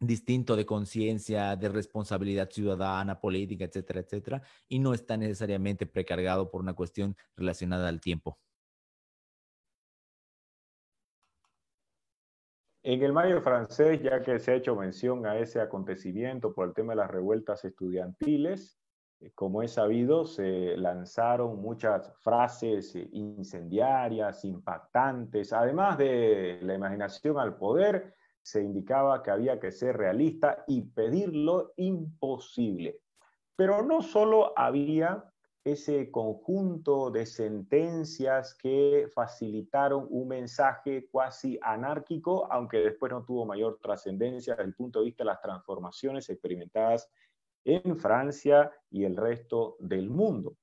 distinto 0.00 0.56
de 0.56 0.64
conciencia, 0.64 1.54
de 1.56 1.68
responsabilidad 1.68 2.50
ciudadana, 2.50 3.20
política, 3.20 3.66
etcétera, 3.66 4.00
etcétera, 4.00 4.42
y 4.68 4.78
no 4.78 4.94
está 4.94 5.16
necesariamente 5.16 5.86
precargado 5.86 6.50
por 6.50 6.62
una 6.62 6.74
cuestión 6.74 7.14
relacionada 7.36 7.88
al 7.88 8.00
tiempo. 8.00 8.38
En 12.82 13.02
el 13.02 13.12
mayo 13.12 13.42
francés, 13.42 14.02
ya 14.02 14.22
que 14.22 14.38
se 14.38 14.52
ha 14.52 14.54
hecho 14.54 14.74
mención 14.74 15.26
a 15.26 15.38
ese 15.38 15.60
acontecimiento 15.60 16.54
por 16.54 16.66
el 16.68 16.74
tema 16.74 16.94
de 16.94 16.96
las 16.96 17.10
revueltas 17.10 17.62
estudiantiles, 17.66 18.80
eh, 19.20 19.32
como 19.34 19.62
es 19.62 19.72
sabido, 19.72 20.24
se 20.24 20.78
lanzaron 20.78 21.60
muchas 21.60 22.10
frases 22.20 22.96
incendiarias, 23.12 24.46
impactantes, 24.46 25.52
además 25.52 25.98
de 25.98 26.58
la 26.62 26.74
imaginación 26.74 27.38
al 27.38 27.58
poder, 27.58 28.14
se 28.42 28.62
indicaba 28.62 29.22
que 29.22 29.30
había 29.30 29.60
que 29.60 29.72
ser 29.72 29.96
realista 29.96 30.64
y 30.66 30.82
pedir 30.82 31.34
lo 31.34 31.72
imposible. 31.76 33.00
Pero 33.56 33.82
no 33.82 34.02
solo 34.02 34.52
había 34.56 35.24
ese 35.62 36.10
conjunto 36.10 37.10
de 37.10 37.26
sentencias 37.26 38.54
que 38.54 39.08
facilitaron 39.14 40.06
un 40.08 40.28
mensaje 40.28 41.06
cuasi 41.10 41.58
anárquico, 41.60 42.50
aunque 42.50 42.78
después 42.78 43.12
no 43.12 43.24
tuvo 43.24 43.44
mayor 43.44 43.78
trascendencia 43.82 44.54
desde 44.54 44.68
el 44.68 44.74
punto 44.74 45.00
de 45.00 45.06
vista 45.06 45.22
de 45.22 45.28
las 45.28 45.42
transformaciones 45.42 46.30
experimentadas 46.30 47.10
en 47.64 47.98
Francia 47.98 48.72
y 48.90 49.04
el 49.04 49.16
resto 49.16 49.76
del 49.80 50.08
mundo. 50.08 50.56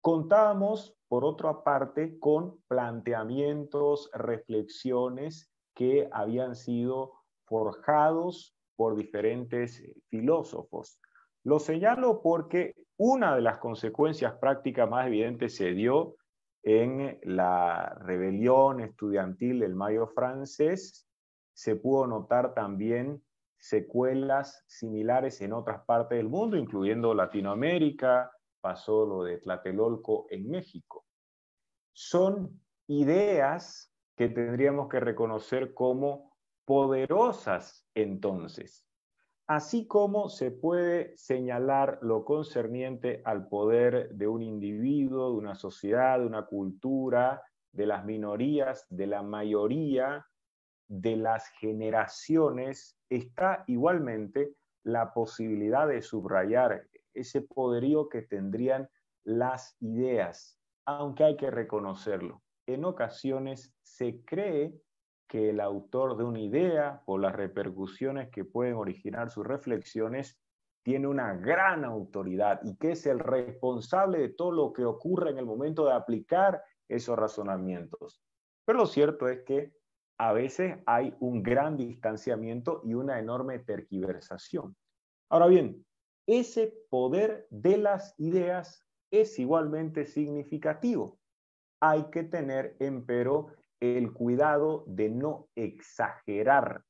Contábamos, 0.00 0.96
por 1.06 1.24
otra 1.24 1.62
parte, 1.62 2.18
con 2.18 2.62
planteamientos, 2.66 4.10
reflexiones 4.14 5.52
que 5.78 6.08
habían 6.10 6.56
sido 6.56 7.12
forjados 7.44 8.52
por 8.74 8.96
diferentes 8.96 9.78
eh, 9.78 9.94
filósofos. 10.08 11.00
Lo 11.44 11.60
señalo 11.60 12.20
porque 12.20 12.74
una 12.96 13.36
de 13.36 13.42
las 13.42 13.58
consecuencias 13.58 14.34
prácticas 14.40 14.90
más 14.90 15.06
evidentes 15.06 15.54
se 15.54 15.70
dio 15.74 16.16
en 16.64 17.20
la 17.22 17.96
rebelión 18.00 18.80
estudiantil 18.80 19.60
del 19.60 19.76
Mayo 19.76 20.08
francés. 20.08 21.06
Se 21.52 21.76
pudo 21.76 22.08
notar 22.08 22.54
también 22.54 23.22
secuelas 23.56 24.64
similares 24.66 25.40
en 25.42 25.52
otras 25.52 25.84
partes 25.84 26.18
del 26.18 26.28
mundo, 26.28 26.56
incluyendo 26.56 27.14
Latinoamérica, 27.14 28.32
pasó 28.60 29.06
lo 29.06 29.22
de 29.22 29.38
Tlatelolco 29.38 30.26
en 30.28 30.50
México. 30.50 31.04
Son 31.92 32.60
ideas 32.88 33.92
que 34.18 34.28
tendríamos 34.28 34.88
que 34.88 34.98
reconocer 34.98 35.74
como 35.74 36.36
poderosas 36.64 37.86
entonces. 37.94 38.84
Así 39.46 39.86
como 39.86 40.28
se 40.28 40.50
puede 40.50 41.16
señalar 41.16 42.00
lo 42.02 42.24
concerniente 42.24 43.22
al 43.24 43.46
poder 43.46 44.10
de 44.10 44.26
un 44.26 44.42
individuo, 44.42 45.30
de 45.30 45.36
una 45.38 45.54
sociedad, 45.54 46.18
de 46.18 46.26
una 46.26 46.46
cultura, 46.46 47.42
de 47.70 47.86
las 47.86 48.04
minorías, 48.04 48.86
de 48.90 49.06
la 49.06 49.22
mayoría, 49.22 50.26
de 50.88 51.16
las 51.16 51.48
generaciones, 51.50 52.98
está 53.08 53.62
igualmente 53.68 54.56
la 54.82 55.14
posibilidad 55.14 55.86
de 55.86 56.02
subrayar 56.02 56.88
ese 57.14 57.42
poderío 57.42 58.08
que 58.08 58.22
tendrían 58.22 58.90
las 59.22 59.76
ideas, 59.78 60.58
aunque 60.86 61.22
hay 61.22 61.36
que 61.36 61.52
reconocerlo 61.52 62.42
en 62.68 62.84
ocasiones 62.84 63.74
se 63.82 64.22
cree 64.24 64.78
que 65.26 65.50
el 65.50 65.60
autor 65.60 66.16
de 66.18 66.24
una 66.24 66.40
idea, 66.40 67.02
por 67.06 67.20
las 67.20 67.34
repercusiones 67.34 68.30
que 68.30 68.44
pueden 68.44 68.74
originar 68.74 69.30
sus 69.30 69.46
reflexiones, 69.46 70.38
tiene 70.82 71.08
una 71.08 71.34
gran 71.34 71.84
autoridad 71.84 72.60
y 72.62 72.76
que 72.76 72.92
es 72.92 73.06
el 73.06 73.18
responsable 73.18 74.18
de 74.18 74.28
todo 74.28 74.52
lo 74.52 74.72
que 74.72 74.84
ocurre 74.84 75.30
en 75.30 75.38
el 75.38 75.46
momento 75.46 75.86
de 75.86 75.92
aplicar 75.92 76.62
esos 76.88 77.18
razonamientos. 77.18 78.22
Pero 78.66 78.80
lo 78.80 78.86
cierto 78.86 79.28
es 79.28 79.42
que 79.44 79.72
a 80.18 80.32
veces 80.32 80.78
hay 80.86 81.14
un 81.20 81.42
gran 81.42 81.76
distanciamiento 81.76 82.82
y 82.84 82.94
una 82.94 83.18
enorme 83.18 83.58
terquiversación. 83.60 84.76
Ahora 85.30 85.46
bien, 85.46 85.86
ese 86.26 86.74
poder 86.90 87.46
de 87.50 87.78
las 87.78 88.14
ideas 88.18 88.86
es 89.10 89.38
igualmente 89.38 90.04
significativo 90.04 91.17
hay 91.80 92.04
que 92.10 92.24
tener, 92.24 92.76
empero, 92.78 93.48
el 93.80 94.12
cuidado 94.12 94.84
de 94.86 95.08
no 95.08 95.48
exagerar, 95.54 96.82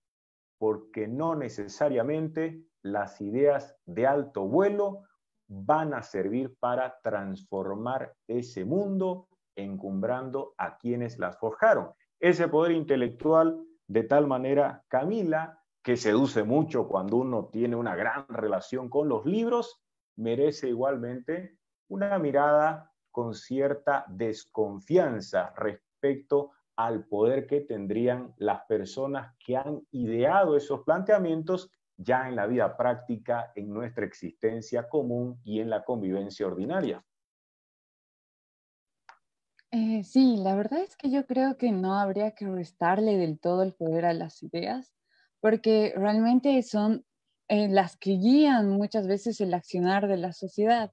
porque 0.58 1.06
no 1.06 1.34
necesariamente 1.34 2.62
las 2.82 3.20
ideas 3.20 3.76
de 3.84 4.06
alto 4.06 4.46
vuelo 4.46 5.04
van 5.48 5.94
a 5.94 6.02
servir 6.02 6.56
para 6.58 6.98
transformar 7.02 8.14
ese 8.26 8.64
mundo, 8.64 9.28
encumbrando 9.56 10.54
a 10.56 10.78
quienes 10.78 11.18
las 11.18 11.38
forjaron. 11.38 11.90
Ese 12.20 12.48
poder 12.48 12.72
intelectual, 12.72 13.64
de 13.86 14.04
tal 14.04 14.26
manera, 14.26 14.82
Camila, 14.88 15.62
que 15.82 15.96
seduce 15.96 16.42
mucho 16.42 16.86
cuando 16.86 17.16
uno 17.16 17.46
tiene 17.46 17.76
una 17.76 17.96
gran 17.96 18.26
relación 18.28 18.88
con 18.88 19.08
los 19.08 19.24
libros, 19.24 19.80
merece 20.16 20.68
igualmente 20.68 21.56
una 21.88 22.18
mirada 22.18 22.87
con 23.18 23.34
cierta 23.34 24.04
desconfianza 24.06 25.52
respecto 25.56 26.52
al 26.76 27.04
poder 27.04 27.48
que 27.48 27.62
tendrían 27.62 28.32
las 28.36 28.64
personas 28.66 29.34
que 29.44 29.56
han 29.56 29.84
ideado 29.90 30.56
esos 30.56 30.84
planteamientos 30.84 31.68
ya 31.96 32.28
en 32.28 32.36
la 32.36 32.46
vida 32.46 32.76
práctica, 32.76 33.50
en 33.56 33.74
nuestra 33.74 34.04
existencia 34.04 34.88
común 34.88 35.40
y 35.42 35.58
en 35.58 35.68
la 35.68 35.84
convivencia 35.84 36.46
ordinaria. 36.46 37.04
Eh, 39.72 40.04
sí, 40.04 40.36
la 40.36 40.54
verdad 40.54 40.78
es 40.78 40.94
que 40.96 41.10
yo 41.10 41.26
creo 41.26 41.58
que 41.58 41.72
no 41.72 41.98
habría 41.98 42.36
que 42.36 42.46
restarle 42.46 43.16
del 43.16 43.40
todo 43.40 43.64
el 43.64 43.74
poder 43.74 44.04
a 44.04 44.12
las 44.12 44.44
ideas, 44.44 44.94
porque 45.40 45.92
realmente 45.96 46.62
son 46.62 47.04
eh, 47.48 47.66
las 47.66 47.96
que 47.96 48.12
guían 48.12 48.68
muchas 48.68 49.08
veces 49.08 49.40
el 49.40 49.54
accionar 49.54 50.06
de 50.06 50.18
la 50.18 50.32
sociedad. 50.32 50.92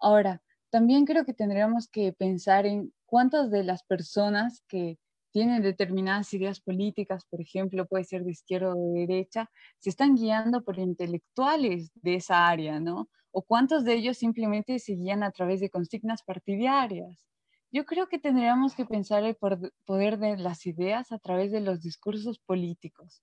Ahora, 0.00 0.40
también 0.76 1.06
creo 1.06 1.24
que 1.24 1.32
tendríamos 1.32 1.88
que 1.88 2.12
pensar 2.12 2.66
en 2.66 2.92
cuántas 3.06 3.50
de 3.50 3.64
las 3.64 3.82
personas 3.82 4.62
que 4.68 4.98
tienen 5.32 5.62
determinadas 5.62 6.34
ideas 6.34 6.60
políticas, 6.60 7.24
por 7.24 7.40
ejemplo, 7.40 7.86
puede 7.86 8.04
ser 8.04 8.24
de 8.24 8.32
izquierda 8.32 8.74
o 8.74 8.92
de 8.92 9.06
derecha, 9.06 9.50
se 9.78 9.88
están 9.88 10.16
guiando 10.16 10.62
por 10.64 10.78
intelectuales 10.78 11.92
de 11.94 12.16
esa 12.16 12.46
área, 12.46 12.78
¿no? 12.78 13.08
O 13.30 13.40
cuántos 13.40 13.84
de 13.84 13.94
ellos 13.94 14.18
simplemente 14.18 14.78
se 14.78 14.96
guían 14.96 15.22
a 15.22 15.30
través 15.30 15.60
de 15.60 15.70
consignas 15.70 16.22
partidarias. 16.22 17.24
Yo 17.72 17.86
creo 17.86 18.10
que 18.10 18.18
tendríamos 18.18 18.74
que 18.74 18.84
pensar 18.84 19.24
el 19.24 19.38
poder 19.86 20.18
de 20.18 20.36
las 20.36 20.66
ideas 20.66 21.10
a 21.10 21.18
través 21.18 21.52
de 21.52 21.60
los 21.62 21.80
discursos 21.80 22.38
políticos, 22.38 23.22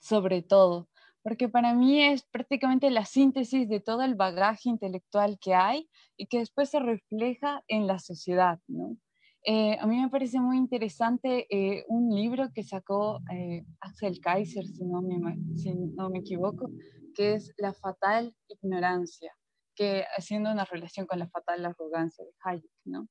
sobre 0.00 0.42
todo, 0.42 0.88
porque 1.22 1.48
para 1.48 1.74
mí 1.74 2.02
es 2.02 2.24
prácticamente 2.24 2.90
la 2.90 3.04
síntesis 3.04 3.68
de 3.68 3.80
todo 3.80 4.02
el 4.02 4.14
bagaje 4.14 4.68
intelectual 4.68 5.38
que 5.40 5.54
hay 5.54 5.88
y 6.16 6.26
que 6.26 6.38
después 6.38 6.70
se 6.70 6.80
refleja 6.80 7.62
en 7.68 7.86
la 7.86 7.98
sociedad, 7.98 8.58
¿no? 8.66 8.96
Eh, 9.44 9.78
a 9.80 9.86
mí 9.86 9.98
me 9.98 10.10
parece 10.10 10.38
muy 10.38 10.58
interesante 10.58 11.46
eh, 11.48 11.84
un 11.88 12.14
libro 12.14 12.50
que 12.54 12.62
sacó 12.62 13.20
eh, 13.32 13.64
Axel 13.80 14.20
Kaiser, 14.20 14.66
si 14.66 14.84
no, 14.84 15.00
me, 15.00 15.16
si 15.56 15.74
no 15.74 16.10
me 16.10 16.18
equivoco, 16.18 16.70
que 17.14 17.34
es 17.34 17.52
La 17.56 17.72
fatal 17.72 18.34
ignorancia, 18.48 19.32
que 19.74 20.04
haciendo 20.16 20.52
una 20.52 20.66
relación 20.66 21.06
con 21.06 21.18
la 21.18 21.28
fatal 21.28 21.64
arrogancia 21.64 22.22
de 22.22 22.32
Hayek, 22.44 22.70
¿no? 22.84 23.08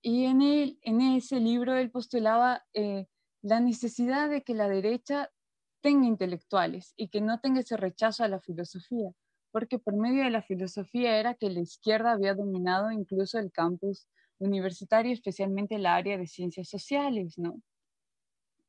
Y 0.00 0.24
en, 0.26 0.42
el, 0.42 0.78
en 0.82 1.00
ese 1.00 1.40
libro 1.40 1.76
él 1.76 1.90
postulaba 1.90 2.64
la 3.42 3.60
necesidad 3.60 4.28
de 4.28 4.42
que 4.42 4.54
la 4.54 4.68
derecha 4.68 5.30
tenga 5.82 6.06
intelectuales 6.06 6.94
y 6.96 7.08
que 7.08 7.20
no 7.20 7.40
tenga 7.40 7.60
ese 7.60 7.76
rechazo 7.76 8.24
a 8.24 8.28
la 8.28 8.40
filosofía, 8.40 9.10
porque 9.50 9.78
por 9.78 9.96
medio 9.96 10.24
de 10.24 10.30
la 10.30 10.42
filosofía 10.42 11.18
era 11.18 11.34
que 11.34 11.50
la 11.50 11.60
izquierda 11.60 12.12
había 12.12 12.34
dominado 12.34 12.90
incluso 12.90 13.38
el 13.38 13.52
campus 13.52 14.06
universitario, 14.38 15.12
especialmente 15.12 15.74
el 15.74 15.86
área 15.86 16.16
de 16.16 16.26
ciencias 16.26 16.68
sociales, 16.68 17.34
¿no? 17.36 17.60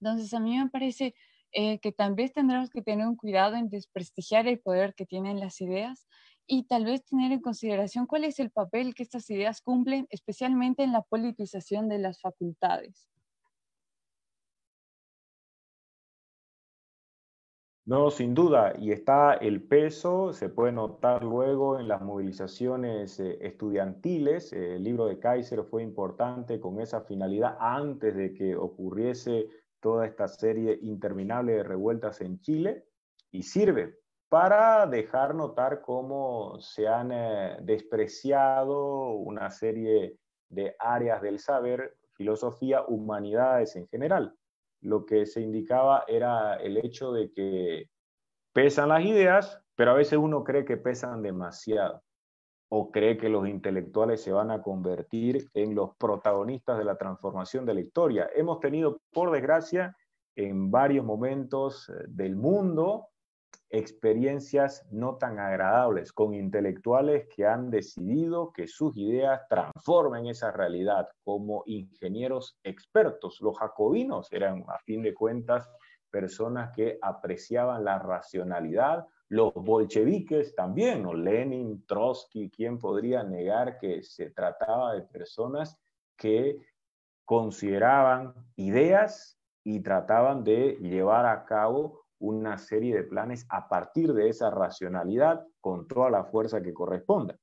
Entonces, 0.02 0.34
a 0.34 0.39
mí 0.39 0.58
me 0.58 0.69
parece 0.69 1.15
eh, 1.54 1.80
que 1.80 1.91
tal 1.91 2.15
vez 2.15 2.34
tendremos 2.34 2.69
que 2.69 2.82
tener 2.82 3.08
un 3.08 3.15
cuidado 3.15 3.56
en 3.56 3.69
desprestigiar 3.69 4.47
el 4.47 4.60
poder 4.60 4.95
que 4.95 5.06
tienen 5.06 5.39
las 5.39 5.62
ideas 5.62 6.08
y 6.45 6.63
tal 6.63 6.86
vez 6.86 7.06
tener 7.06 7.32
en 7.32 7.39
consideración 7.39 8.06
cuál 8.06 8.26
es 8.26 8.39
el 8.39 8.52
papel 8.52 8.95
que 8.95 9.04
estas 9.04 9.30
ideas 9.30 9.62
cumplen, 9.62 10.08
especialmente 10.10 10.84
en 10.84 10.91
la 10.91 11.04
politización 11.04 11.88
de 11.88 11.99
las 11.99 12.19
facultades. 12.19 13.12
No, 17.86 18.10
sin 18.12 18.34
duda, 18.34 18.74
y 18.80 18.93
está 18.93 19.34
el 19.34 19.62
peso, 19.62 20.32
se 20.32 20.48
puede 20.48 20.72
notar 20.72 21.22
luego 21.22 21.78
en 21.78 21.89
las 21.89 22.02
movilizaciones 22.02 23.19
eh, 23.19 23.38
estudiantiles. 23.41 24.54
el 24.54 24.82
libro 24.82 25.06
de 25.06 25.19
Kaiser 25.19 25.65
fue 25.65 25.84
importante 25.84 26.62
con 26.62 26.80
esa 26.80 27.02
finalidad 27.02 27.58
antes 27.60 28.15
de 28.15 28.34
que 28.34 28.56
ocurriese 28.56 29.50
toda 29.82 30.06
esta 30.06 30.30
serie 30.30 30.80
interminable 30.82 31.56
de 31.56 31.63
revueltas 31.63 32.22
en 32.22 32.39
Chile 32.39 32.86
y 33.32 33.43
sirve 33.43 34.00
para 34.30 34.88
dejar 34.88 35.36
notar 35.36 35.82
cómo 35.82 36.62
se 36.62 36.88
han 36.88 37.12
eh, 37.12 37.58
despreciado 37.63 39.10
una 39.10 39.52
serie 39.52 40.17
de 40.48 40.74
áreas 40.80 41.22
del 41.22 41.38
saber, 41.38 41.98
filosofía, 42.13 42.86
humanidades 42.88 43.76
en 43.76 43.89
general 43.89 44.34
lo 44.84 45.06
que 45.06 45.26
se 45.26 45.41
indicaba 45.41 46.04
era 46.08 46.56
el 46.56 46.78
hecho 46.78 47.12
de 47.12 47.32
que 47.32 47.89
pesan 48.54 48.89
las 48.89 49.04
ideas, 49.04 49.62
pero 49.76 49.91
a 49.91 49.96
veces 49.96 50.19
uno 50.19 50.43
cree 50.43 50.65
que 50.65 50.78
pesan 50.78 51.22
demasiado 51.22 52.04
o 52.69 52.91
cree 52.91 53.17
que 53.17 53.30
los 53.30 53.48
intelectuales 53.48 54.22
se 54.22 54.32
van 54.32 54.50
a 54.50 54.62
convertir 54.62 55.48
en 55.54 55.76
los 55.76 55.96
protagonistas 55.96 56.78
de 56.78 56.86
la 56.86 56.98
transformación 56.98 57.65
de 57.65 57.76
la 57.76 57.82
historia. 57.82 58.30
Hemos 58.36 58.60
tenido, 58.60 59.00
por 59.12 59.32
desgracia, 59.32 59.96
en 60.36 60.72
varios 60.72 61.06
momentos 61.06 61.91
del 62.08 62.36
mundo, 62.36 63.10
experiencias 63.70 64.86
no 64.92 65.18
tan 65.18 65.39
agradables 65.39 66.13
con 66.13 66.34
intelectuales 66.34 67.28
que 67.36 67.46
han 67.46 67.72
decidido 67.72 68.54
que 68.54 68.68
sus 68.68 68.96
ideas 68.98 69.42
transformen 69.50 70.28
esa 70.28 70.52
realidad 70.52 71.10
como 71.24 71.63
ingenieros 71.66 72.60
expertos. 72.63 73.39
Los 73.42 73.58
jacobinos 73.58 74.32
eran, 74.32 74.63
a 74.68 74.78
fin 74.86 75.02
de 75.02 75.13
cuentas, 75.13 75.68
personas 76.12 76.72
que 76.76 77.00
apreciaban 77.02 77.84
la 77.84 77.98
racionalidad. 77.98 79.08
Los 79.30 79.54
bolcheviques 79.56 80.54
también, 80.54 81.06
o 81.08 81.16
Lenin, 81.16 81.84
Trotsky, 81.88 82.52
¿quién 82.52 82.78
podría 82.78 83.24
negar 83.24 83.80
que 83.80 84.04
se 84.04 84.30
trataba 84.30 84.94
de 84.94 85.02
personas 85.02 85.80
que 86.16 86.60
consideraban 87.26 88.36
ideas 88.56 89.39
y 89.63 89.80
trataban 89.80 90.44
de 90.44 90.78
llevar 90.82 91.26
a 91.26 91.46
cabo 91.46 92.03
una 92.23 92.57
serie 92.57 92.95
de 92.95 93.03
planes 93.03 93.45
a 93.49 93.67
partir 93.67 94.13
de 94.13 94.29
esa 94.29 94.49
racionalidad 94.49 95.45
con 95.59 95.88
toda 95.89 96.09
la 96.09 96.23
fuerza 96.23 96.62
que 96.62 96.73
corresponda. 96.73 97.38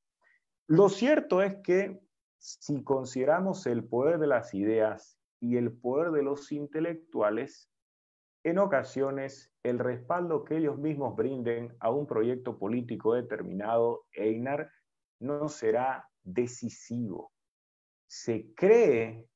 Lo 0.68 0.88
cierto 0.88 1.42
es 1.42 1.56
que 1.62 2.00
si 2.38 2.82
consideramos 2.82 3.66
el 3.66 3.84
poder 3.84 4.18
de 4.18 4.26
las 4.26 4.54
ideas 4.54 5.18
y 5.38 5.58
el 5.58 5.70
poder 5.70 6.12
de 6.12 6.22
los 6.22 6.50
intelectuales, 6.50 7.70
en 8.42 8.58
ocasiones 8.58 9.52
el 9.62 9.78
respaldo 9.78 10.44
que 10.44 10.56
ellos 10.56 10.78
mismos 10.78 11.14
brinden 11.14 11.76
a 11.80 11.90
un 11.90 12.06
proyecto 12.06 12.58
político 12.58 13.12
determinado, 13.12 14.06
Einar, 14.12 14.70
no 15.20 15.50
será 15.50 16.08
decisivo. 16.22 17.32
Se 18.06 18.54
cree 18.54 19.28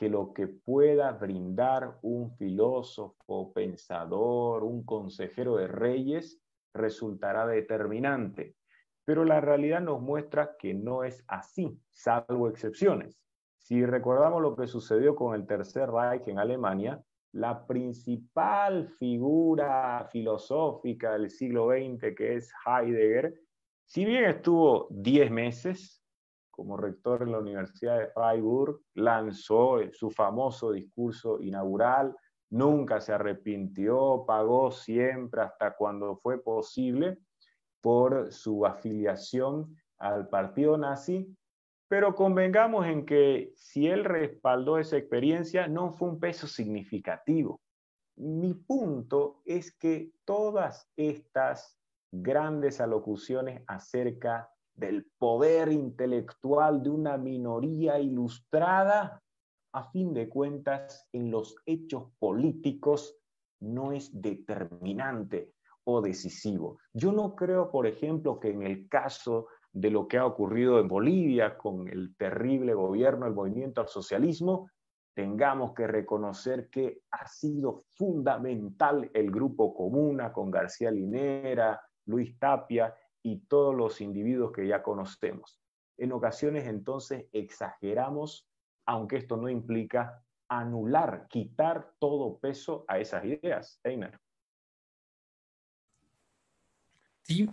que 0.00 0.08
lo 0.08 0.32
que 0.32 0.46
pueda 0.46 1.12
brindar 1.12 1.98
un 2.00 2.34
filósofo, 2.38 3.52
pensador, 3.52 4.64
un 4.64 4.82
consejero 4.82 5.56
de 5.56 5.66
reyes, 5.66 6.40
resultará 6.72 7.46
determinante. 7.46 8.56
Pero 9.04 9.26
la 9.26 9.42
realidad 9.42 9.82
nos 9.82 10.00
muestra 10.00 10.56
que 10.58 10.72
no 10.72 11.04
es 11.04 11.22
así, 11.28 11.78
salvo 11.90 12.48
excepciones. 12.48 13.20
Si 13.58 13.84
recordamos 13.84 14.40
lo 14.40 14.56
que 14.56 14.68
sucedió 14.68 15.14
con 15.14 15.34
el 15.34 15.46
Tercer 15.46 15.90
Reich 15.90 16.26
en 16.28 16.38
Alemania, 16.38 17.04
la 17.32 17.66
principal 17.66 18.88
figura 18.98 20.08
filosófica 20.10 21.12
del 21.12 21.28
siglo 21.28 21.72
XX, 21.72 22.14
que 22.16 22.36
es 22.36 22.50
Heidegger, 22.64 23.34
si 23.84 24.06
bien 24.06 24.24
estuvo 24.24 24.86
10 24.92 25.30
meses, 25.30 25.99
como 26.60 26.76
rector 26.76 27.22
en 27.22 27.32
la 27.32 27.38
Universidad 27.38 27.98
de 27.98 28.08
Freiburg, 28.08 28.82
lanzó 28.92 29.78
su 29.94 30.10
famoso 30.10 30.72
discurso 30.72 31.40
inaugural, 31.40 32.14
nunca 32.50 33.00
se 33.00 33.14
arrepintió, 33.14 34.24
pagó 34.26 34.70
siempre 34.70 35.40
hasta 35.40 35.74
cuando 35.74 36.18
fue 36.18 36.36
posible 36.42 37.16
por 37.80 38.30
su 38.30 38.66
afiliación 38.66 39.74
al 39.96 40.28
partido 40.28 40.76
nazi, 40.76 41.34
pero 41.88 42.14
convengamos 42.14 42.84
en 42.84 43.06
que 43.06 43.54
si 43.56 43.88
él 43.88 44.04
respaldó 44.04 44.76
esa 44.76 44.98
experiencia, 44.98 45.66
no 45.66 45.92
fue 45.92 46.10
un 46.10 46.20
peso 46.20 46.46
significativo. 46.46 47.62
Mi 48.16 48.52
punto 48.52 49.40
es 49.46 49.74
que 49.74 50.10
todas 50.26 50.86
estas 50.94 51.80
grandes 52.12 52.82
alocuciones 52.82 53.62
acerca 53.66 54.50
del 54.80 55.06
poder 55.18 55.70
intelectual 55.70 56.82
de 56.82 56.90
una 56.90 57.18
minoría 57.18 58.00
ilustrada, 58.00 59.22
a 59.72 59.84
fin 59.92 60.12
de 60.14 60.28
cuentas, 60.28 61.06
en 61.12 61.30
los 61.30 61.54
hechos 61.66 62.08
políticos 62.18 63.16
no 63.60 63.92
es 63.92 64.10
determinante 64.20 65.52
o 65.84 66.00
decisivo. 66.00 66.78
Yo 66.92 67.12
no 67.12 67.36
creo, 67.36 67.70
por 67.70 67.86
ejemplo, 67.86 68.40
que 68.40 68.50
en 68.50 68.62
el 68.62 68.88
caso 68.88 69.46
de 69.72 69.90
lo 69.90 70.08
que 70.08 70.18
ha 70.18 70.26
ocurrido 70.26 70.80
en 70.80 70.88
Bolivia 70.88 71.56
con 71.56 71.86
el 71.86 72.16
terrible 72.16 72.74
gobierno, 72.74 73.26
el 73.26 73.34
movimiento 73.34 73.82
al 73.82 73.88
socialismo, 73.88 74.70
tengamos 75.14 75.74
que 75.74 75.86
reconocer 75.86 76.70
que 76.70 77.02
ha 77.10 77.26
sido 77.26 77.84
fundamental 77.94 79.10
el 79.12 79.30
grupo 79.30 79.74
Comuna 79.74 80.32
con 80.32 80.50
García 80.50 80.90
Linera, 80.90 81.80
Luis 82.06 82.38
Tapia 82.38 82.94
y 83.22 83.40
todos 83.46 83.74
los 83.74 84.00
individuos 84.00 84.52
que 84.52 84.66
ya 84.66 84.82
conocemos. 84.82 85.60
En 85.98 86.12
ocasiones 86.12 86.66
entonces 86.66 87.26
exageramos, 87.32 88.48
aunque 88.86 89.16
esto 89.16 89.36
no 89.36 89.48
implica 89.48 90.24
anular, 90.48 91.26
quitar 91.28 91.94
todo 91.98 92.38
peso 92.38 92.84
a 92.88 92.98
esas 92.98 93.24
ideas. 93.24 93.78
Einer. 93.84 94.18
Sí, 97.22 97.48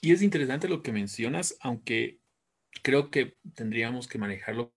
y 0.00 0.12
es 0.12 0.22
interesante 0.22 0.68
lo 0.68 0.82
que 0.82 0.92
mencionas, 0.92 1.56
aunque 1.60 2.20
creo 2.82 3.10
que 3.10 3.36
tendríamos 3.54 4.06
que 4.06 4.18
manejarlo 4.18 4.74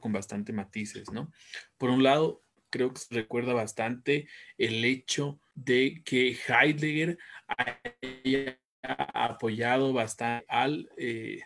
con 0.00 0.12
bastante 0.12 0.52
matices, 0.52 1.10
¿no? 1.12 1.30
Por 1.78 1.90
un 1.90 2.02
lado, 2.02 2.42
creo 2.70 2.92
que 2.92 3.00
se 3.00 3.14
recuerda 3.14 3.52
bastante 3.52 4.28
el 4.58 4.84
hecho 4.84 5.40
de 5.54 6.02
que 6.04 6.36
Heidegger 6.48 7.18
haya 7.46 8.58
apoyado 8.82 9.92
bastante 9.92 10.44
al 10.48 10.88
eh, 10.96 11.40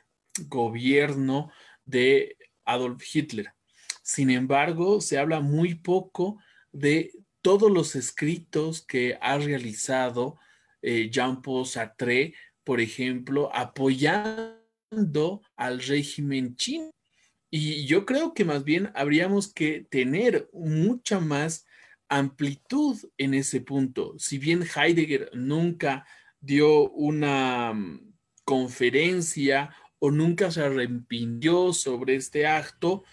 gobierno 0.49 1.51
de 1.85 2.37
Adolf 2.64 3.03
Hitler. 3.14 3.53
Sin 4.03 4.31
embargo, 4.31 5.01
se 5.01 5.18
habla 5.18 5.40
muy 5.40 5.75
poco 5.75 6.38
de 6.73 7.12
todos 7.40 7.70
los 7.70 7.94
escritos 7.94 8.85
que 8.85 9.18
ha 9.20 9.38
realizado 9.38 10.38
eh, 10.83 11.11
Jean-Paul 11.11 11.66
Sartre, 11.66 12.35
por 12.64 12.81
ejemplo, 12.81 13.55
apoyando 13.55 15.42
al 15.57 15.81
régimen 15.81 16.57
chino 16.57 16.90
Y 17.51 17.87
yo 17.87 18.07
creo 18.07 18.35
que 18.35 18.44
más 18.44 18.64
bien 18.64 18.90
habríamos 18.94 19.53
que 19.53 19.87
tener 19.90 20.49
mucha 20.53 21.20
más 21.20 21.66
amplitud 22.09 22.99
en 23.18 23.35
ese 23.35 23.61
punto. 23.61 24.14
Si 24.18 24.38
bien 24.38 24.62
Heidegger 24.62 25.31
nunca 25.35 26.07
dio 26.44 26.90
una 26.90 27.72
mm, 27.72 28.14
conferencia 28.44 29.74
o 29.98 30.11
nunca 30.11 30.50
se 30.50 30.62
arrepintió 30.62 31.72
sobre 31.72 32.16
este 32.16 32.46
acto, 32.46 33.04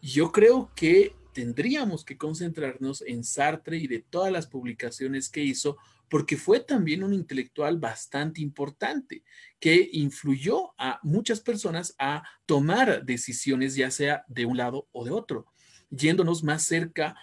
yo 0.00 0.30
creo 0.30 0.70
que 0.76 1.16
tendríamos 1.32 2.04
que 2.04 2.16
concentrarnos 2.16 3.02
en 3.02 3.24
Sartre 3.24 3.78
y 3.78 3.86
de 3.86 4.00
todas 4.00 4.32
las 4.32 4.46
publicaciones 4.46 5.28
que 5.28 5.42
hizo, 5.42 5.76
porque 6.08 6.36
fue 6.36 6.60
también 6.60 7.02
un 7.02 7.12
intelectual 7.12 7.78
bastante 7.78 8.40
importante 8.40 9.24
que 9.58 9.88
influyó 9.92 10.72
a 10.78 11.00
muchas 11.02 11.40
personas 11.40 11.94
a 11.98 12.22
tomar 12.46 13.04
decisiones, 13.04 13.74
ya 13.74 13.90
sea 13.90 14.24
de 14.28 14.46
un 14.46 14.56
lado 14.56 14.88
o 14.92 15.04
de 15.04 15.10
otro. 15.10 15.46
Yéndonos 15.90 16.44
más 16.44 16.62
cerca 16.62 17.16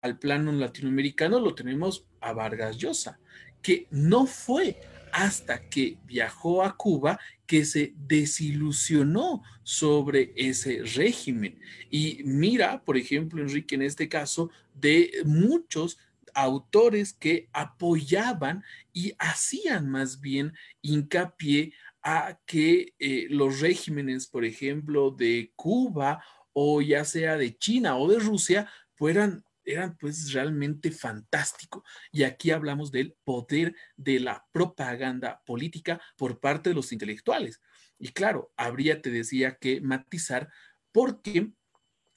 al 0.00 0.18
plano 0.18 0.52
latinoamericano, 0.52 1.40
lo 1.40 1.54
tenemos 1.54 2.06
a 2.20 2.32
Vargas 2.32 2.76
Llosa, 2.76 3.18
que 3.64 3.88
no 3.90 4.26
fue 4.26 4.78
hasta 5.10 5.68
que 5.70 5.96
viajó 6.04 6.62
a 6.62 6.76
Cuba 6.76 7.18
que 7.46 7.64
se 7.64 7.94
desilusionó 7.96 9.42
sobre 9.62 10.32
ese 10.36 10.82
régimen. 10.82 11.58
Y 11.90 12.20
mira, 12.24 12.84
por 12.84 12.96
ejemplo, 12.96 13.40
Enrique, 13.40 13.74
en 13.74 13.82
este 13.82 14.08
caso, 14.08 14.50
de 14.74 15.22
muchos 15.24 15.98
autores 16.34 17.14
que 17.14 17.48
apoyaban 17.52 18.64
y 18.92 19.14
hacían 19.18 19.88
más 19.88 20.20
bien 20.20 20.52
hincapié 20.82 21.72
a 22.02 22.38
que 22.44 22.92
eh, 22.98 23.28
los 23.30 23.60
regímenes, 23.60 24.26
por 24.26 24.44
ejemplo, 24.44 25.10
de 25.10 25.52
Cuba 25.56 26.22
o 26.52 26.82
ya 26.82 27.04
sea 27.04 27.38
de 27.38 27.56
China 27.56 27.96
o 27.96 28.10
de 28.10 28.18
Rusia, 28.18 28.68
fueran 28.92 29.44
eran 29.64 29.96
pues 29.96 30.32
realmente 30.32 30.90
fantástico. 30.90 31.84
Y 32.12 32.22
aquí 32.24 32.50
hablamos 32.50 32.90
del 32.90 33.16
poder 33.24 33.74
de 33.96 34.20
la 34.20 34.46
propaganda 34.52 35.42
política 35.46 36.00
por 36.16 36.40
parte 36.40 36.70
de 36.70 36.74
los 36.74 36.92
intelectuales. 36.92 37.60
Y 37.98 38.08
claro, 38.08 38.52
habría, 38.56 39.00
te 39.00 39.10
decía, 39.10 39.56
que 39.60 39.80
matizar 39.80 40.48
porque 40.92 41.52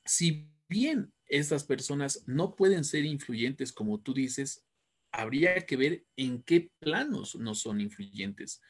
si 0.06 0.50
bien 0.70 1.14
estas 1.26 1.64
personas 1.64 2.24
no 2.26 2.56
pueden 2.56 2.84
ser 2.84 3.06
influyentes 3.06 3.72
como 3.74 4.00
tú 4.00 4.14
dices, 4.14 4.64
habría 5.12 5.66
que 5.66 5.78
ver 5.78 6.06
en 6.16 6.44
qué 6.44 6.72
planos 6.80 7.36
no 7.36 7.56
son 7.56 7.82
influyentes. 7.82 8.62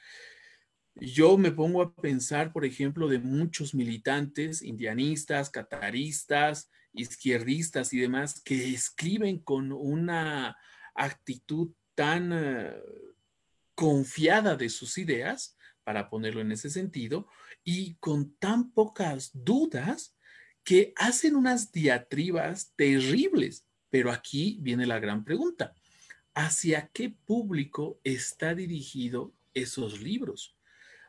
Yo 0.96 1.38
me 1.38 1.52
pongo 1.52 1.82
a 1.82 1.94
pensar, 1.94 2.52
por 2.52 2.66
ejemplo, 2.66 3.08
de 3.08 3.20
muchos 3.20 3.76
militantes 3.76 4.64
indianistas, 4.64 5.50
cataristas, 5.50 6.72
izquierdistas 6.98 7.94
y 7.94 8.00
demás 8.00 8.42
que 8.42 8.74
escriben 8.74 9.40
con 9.40 9.72
una 9.72 10.58
actitud 10.94 11.72
tan 11.96 12.32
eh, 12.34 12.74
confiada 13.76 14.56
de 14.56 14.70
sus 14.70 14.98
ideas, 14.98 15.56
para 15.84 16.10
ponerlo 16.10 16.42
en 16.42 16.52
ese 16.52 16.70
sentido, 16.70 17.28
y 17.64 17.96
con 17.96 18.36
tan 18.36 18.72
pocas 18.72 19.32
dudas 19.34 20.16
que 20.64 20.94
hacen 20.98 21.36
unas 21.36 21.72
diatribas 21.72 22.74
terribles. 22.76 23.66
Pero 23.90 24.12
aquí 24.12 24.58
viene 24.62 24.86
la 24.86 25.00
gran 25.00 25.24
pregunta. 25.24 25.74
¿Hacia 26.34 26.90
qué 26.94 27.10
público 27.10 28.02
está 28.04 28.54
dirigido 28.54 29.34
esos 29.54 30.02
libros? 30.02 30.58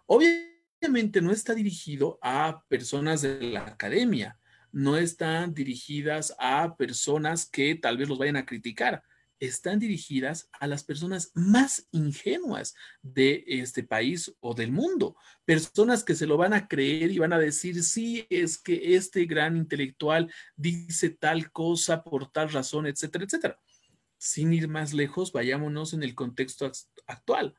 Obviamente 0.06 1.20
no 1.20 1.32
está 1.32 1.54
dirigido 1.54 2.18
a 2.22 2.64
personas 2.68 3.22
de 3.22 3.40
la 3.42 3.66
academia, 3.66 4.38
no 4.72 4.96
están 4.96 5.54
dirigidas 5.54 6.34
a 6.38 6.76
personas 6.76 7.48
que 7.48 7.74
tal 7.74 7.96
vez 7.96 8.08
los 8.08 8.18
vayan 8.18 8.36
a 8.36 8.46
criticar, 8.46 9.02
están 9.40 9.78
dirigidas 9.78 10.48
a 10.58 10.66
las 10.66 10.82
personas 10.82 11.30
más 11.34 11.86
ingenuas 11.92 12.74
de 13.02 13.44
este 13.46 13.84
país 13.84 14.34
o 14.40 14.54
del 14.54 14.72
mundo, 14.72 15.16
personas 15.44 16.02
que 16.02 16.14
se 16.14 16.26
lo 16.26 16.36
van 16.36 16.52
a 16.52 16.66
creer 16.66 17.10
y 17.10 17.18
van 17.18 17.32
a 17.32 17.38
decir, 17.38 17.82
sí, 17.82 18.26
es 18.30 18.58
que 18.58 18.96
este 18.96 19.24
gran 19.26 19.56
intelectual 19.56 20.32
dice 20.56 21.10
tal 21.10 21.52
cosa 21.52 22.02
por 22.02 22.30
tal 22.30 22.50
razón, 22.50 22.86
etcétera, 22.86 23.24
etcétera. 23.24 23.60
Sin 24.16 24.52
ir 24.52 24.66
más 24.66 24.92
lejos, 24.92 25.32
vayámonos 25.32 25.94
en 25.94 26.02
el 26.02 26.14
contexto 26.14 26.70
actual 27.06 27.54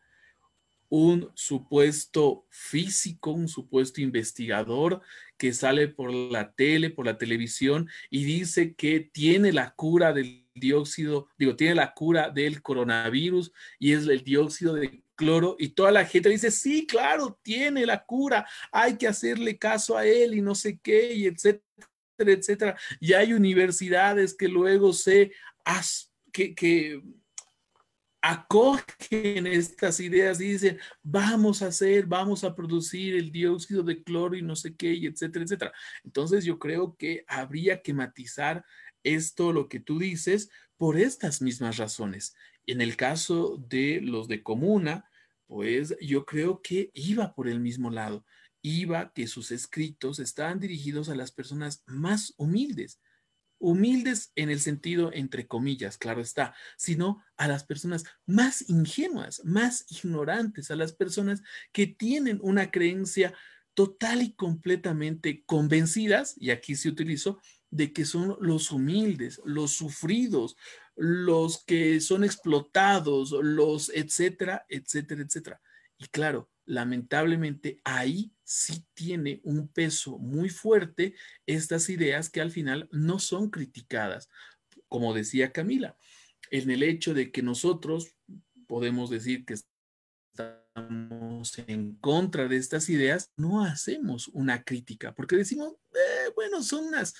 un 0.89 1.31
supuesto 1.35 2.45
físico, 2.49 3.31
un 3.31 3.47
supuesto 3.47 4.01
investigador 4.01 5.01
que 5.37 5.53
sale 5.53 5.87
por 5.87 6.11
la 6.13 6.51
tele, 6.51 6.89
por 6.89 7.05
la 7.05 7.17
televisión 7.17 7.87
y 8.09 8.23
dice 8.23 8.73
que 8.73 8.99
tiene 8.99 9.53
la 9.53 9.73
cura 9.75 10.11
del 10.11 10.47
dióxido, 10.53 11.27
digo, 11.37 11.55
tiene 11.55 11.75
la 11.75 11.93
cura 11.93 12.29
del 12.29 12.61
coronavirus 12.61 13.51
y 13.77 13.93
es 13.93 14.07
el 14.07 14.23
dióxido 14.23 14.73
de 14.73 15.03
cloro 15.15 15.55
y 15.59 15.69
toda 15.69 15.91
la 15.91 16.05
gente 16.05 16.29
dice, 16.29 16.49
sí, 16.49 16.87
claro, 16.87 17.39
tiene 17.43 17.85
la 17.85 18.03
cura, 18.03 18.47
hay 18.71 18.97
que 18.97 19.07
hacerle 19.07 19.57
caso 19.57 19.97
a 19.97 20.05
él 20.05 20.33
y 20.33 20.41
no 20.41 20.55
sé 20.55 20.79
qué, 20.81 21.13
y 21.13 21.27
etcétera, 21.27 21.63
etcétera. 22.17 22.77
Y 22.99 23.13
hay 23.13 23.33
universidades 23.33 24.33
que 24.33 24.47
luego 24.47 24.91
se, 24.93 25.31
que, 26.31 26.55
que 26.55 27.01
acogen 28.21 29.47
estas 29.47 29.99
ideas 29.99 30.41
y 30.41 30.49
dicen, 30.49 30.79
vamos 31.03 31.61
a 31.61 31.67
hacer, 31.67 32.05
vamos 32.05 32.43
a 32.43 32.55
producir 32.55 33.15
el 33.15 33.31
dióxido 33.31 33.83
de 33.83 34.03
cloro 34.03 34.35
y 34.35 34.41
no 34.41 34.55
sé 34.55 34.75
qué, 34.75 34.93
y 34.93 35.07
etcétera, 35.07 35.45
etcétera. 35.45 35.73
Entonces 36.03 36.43
yo 36.43 36.59
creo 36.59 36.95
que 36.97 37.23
habría 37.27 37.81
que 37.81 37.93
matizar 37.93 38.65
esto, 39.03 39.53
lo 39.53 39.69
que 39.69 39.79
tú 39.79 39.99
dices, 39.99 40.49
por 40.77 40.97
estas 40.97 41.41
mismas 41.41 41.77
razones. 41.77 42.35
En 42.65 42.81
el 42.81 42.95
caso 42.95 43.57
de 43.69 44.01
los 44.01 44.27
de 44.27 44.43
comuna, 44.43 45.09
pues 45.47 45.95
yo 46.01 46.25
creo 46.25 46.61
que 46.61 46.91
iba 46.93 47.33
por 47.33 47.47
el 47.47 47.59
mismo 47.59 47.89
lado. 47.89 48.25
Iba 48.61 49.11
que 49.13 49.27
sus 49.27 49.51
escritos 49.51 50.19
estaban 50.19 50.59
dirigidos 50.59 51.09
a 51.09 51.15
las 51.15 51.31
personas 51.31 51.83
más 51.87 52.33
humildes, 52.37 52.99
humildes 53.59 54.31
en 54.35 54.49
el 54.49 54.59
sentido 54.59 55.11
entre 55.13 55.47
comillas, 55.47 55.97
claro 55.97 56.21
está, 56.21 56.55
sino 56.77 57.23
a 57.37 57.47
las 57.47 57.63
personas 57.63 58.05
más 58.25 58.67
ingenuas, 58.69 59.43
más 59.43 59.85
ignorantes, 59.89 60.71
a 60.71 60.75
las 60.75 60.93
personas 60.93 61.43
que 61.71 61.87
tienen 61.87 62.39
una 62.41 62.71
creencia 62.71 63.33
total 63.73 64.21
y 64.21 64.33
completamente 64.33 65.43
convencidas, 65.45 66.35
y 66.37 66.49
aquí 66.49 66.75
se 66.75 66.89
utilizó, 66.89 67.39
de 67.71 67.93
que 67.93 68.03
son 68.03 68.35
los 68.41 68.71
humildes, 68.71 69.39
los 69.45 69.71
sufridos, 69.71 70.57
los 70.95 71.63
que 71.65 72.01
son 72.01 72.23
explotados, 72.23 73.31
los 73.31 73.89
etcétera, 73.89 74.65
etcétera, 74.67 75.21
etcétera. 75.21 75.61
Y 75.97 76.07
claro, 76.07 76.49
lamentablemente 76.69 77.81
ahí 77.83 78.31
sí 78.43 78.85
tiene 78.93 79.41
un 79.43 79.67
peso 79.67 80.19
muy 80.19 80.49
fuerte 80.49 81.15
estas 81.47 81.89
ideas 81.89 82.29
que 82.29 82.41
al 82.41 82.51
final 82.51 82.87
no 82.91 83.17
son 83.17 83.49
criticadas. 83.49 84.29
Como 84.87 85.15
decía 85.15 85.51
Camila, 85.51 85.97
en 86.51 86.69
el 86.69 86.83
hecho 86.83 87.15
de 87.15 87.31
que 87.31 87.41
nosotros 87.41 88.15
podemos 88.67 89.09
decir 89.09 89.45
que 89.45 89.55
estamos 89.55 91.57
en 91.65 91.95
contra 91.95 92.47
de 92.47 92.57
estas 92.57 92.87
ideas, 92.89 93.31
no 93.35 93.63
hacemos 93.63 94.27
una 94.27 94.63
crítica, 94.63 95.15
porque 95.15 95.37
decimos, 95.37 95.73
eh, 95.93 96.31
bueno, 96.35 96.61
son 96.61 96.85
unas, 96.85 97.15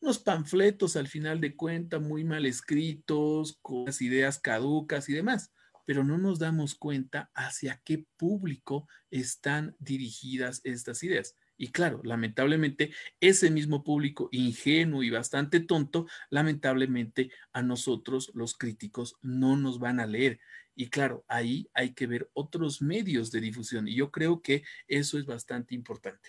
unos 0.00 0.18
panfletos 0.18 0.96
al 0.96 1.06
final 1.06 1.40
de 1.40 1.54
cuenta 1.54 2.00
muy 2.00 2.24
mal 2.24 2.46
escritos, 2.46 3.60
con 3.62 3.86
ideas 4.00 4.40
caducas 4.40 5.08
y 5.08 5.12
demás 5.12 5.52
pero 5.88 6.04
no 6.04 6.18
nos 6.18 6.38
damos 6.38 6.74
cuenta 6.74 7.30
hacia 7.34 7.80
qué 7.82 8.04
público 8.18 8.86
están 9.10 9.74
dirigidas 9.78 10.60
estas 10.64 11.02
ideas. 11.02 11.34
Y 11.56 11.68
claro, 11.68 12.02
lamentablemente, 12.04 12.90
ese 13.20 13.50
mismo 13.50 13.82
público 13.82 14.28
ingenuo 14.30 15.02
y 15.02 15.08
bastante 15.08 15.60
tonto, 15.60 16.06
lamentablemente 16.28 17.30
a 17.54 17.62
nosotros 17.62 18.30
los 18.34 18.54
críticos 18.54 19.16
no 19.22 19.56
nos 19.56 19.78
van 19.78 19.98
a 19.98 20.04
leer. 20.04 20.40
Y 20.74 20.90
claro, 20.90 21.24
ahí 21.26 21.70
hay 21.72 21.94
que 21.94 22.06
ver 22.06 22.28
otros 22.34 22.82
medios 22.82 23.32
de 23.32 23.40
difusión. 23.40 23.88
Y 23.88 23.94
yo 23.94 24.10
creo 24.10 24.42
que 24.42 24.64
eso 24.88 25.16
es 25.16 25.24
bastante 25.24 25.74
importante. 25.74 26.28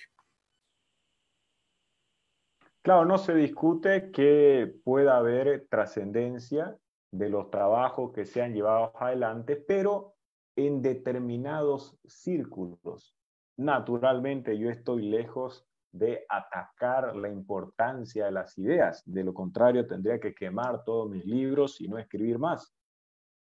Claro, 2.82 3.04
no 3.04 3.18
se 3.18 3.36
discute 3.36 4.10
que 4.12 4.74
pueda 4.86 5.18
haber 5.18 5.68
trascendencia 5.70 6.78
de 7.12 7.30
los 7.30 7.50
trabajos 7.50 8.12
que 8.14 8.26
se 8.26 8.42
han 8.42 8.54
llevado 8.54 8.92
adelante, 8.98 9.56
pero 9.56 10.16
en 10.56 10.82
determinados 10.82 11.98
círculos. 12.06 13.16
Naturalmente 13.58 14.58
yo 14.58 14.70
estoy 14.70 15.10
lejos 15.10 15.66
de 15.92 16.26
atacar 16.30 17.16
la 17.16 17.30
importancia 17.30 18.26
de 18.26 18.32
las 18.32 18.58
ideas, 18.58 19.02
de 19.06 19.24
lo 19.24 19.34
contrario 19.34 19.88
tendría 19.88 20.20
que 20.20 20.34
quemar 20.36 20.84
todos 20.84 21.10
mis 21.10 21.26
libros 21.26 21.82
y 21.82 21.88
no 21.88 21.98
escribir 21.98 22.38
más. 22.38 22.74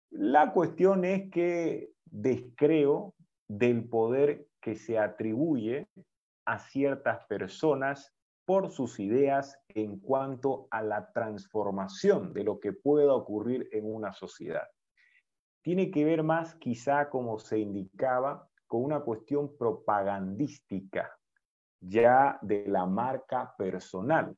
La 0.09 0.51
cuestión 0.51 1.05
es 1.05 1.31
que 1.31 1.91
descreo 2.05 3.15
del 3.47 3.87
poder 3.87 4.47
que 4.61 4.75
se 4.75 4.99
atribuye 4.99 5.87
a 6.45 6.59
ciertas 6.59 7.25
personas 7.25 8.13
por 8.45 8.69
sus 8.71 8.99
ideas 8.99 9.57
en 9.69 9.99
cuanto 9.99 10.67
a 10.71 10.81
la 10.81 11.11
transformación 11.11 12.33
de 12.33 12.43
lo 12.43 12.59
que 12.59 12.73
pueda 12.73 13.13
ocurrir 13.13 13.69
en 13.71 13.93
una 13.93 14.13
sociedad. 14.13 14.67
Tiene 15.61 15.91
que 15.91 16.03
ver 16.03 16.23
más, 16.23 16.55
quizá, 16.55 17.09
como 17.09 17.39
se 17.39 17.59
indicaba, 17.59 18.49
con 18.67 18.83
una 18.83 18.99
cuestión 18.99 19.55
propagandística, 19.57 21.09
ya 21.79 22.37
de 22.41 22.67
la 22.67 22.85
marca 22.85 23.53
personal. 23.57 24.35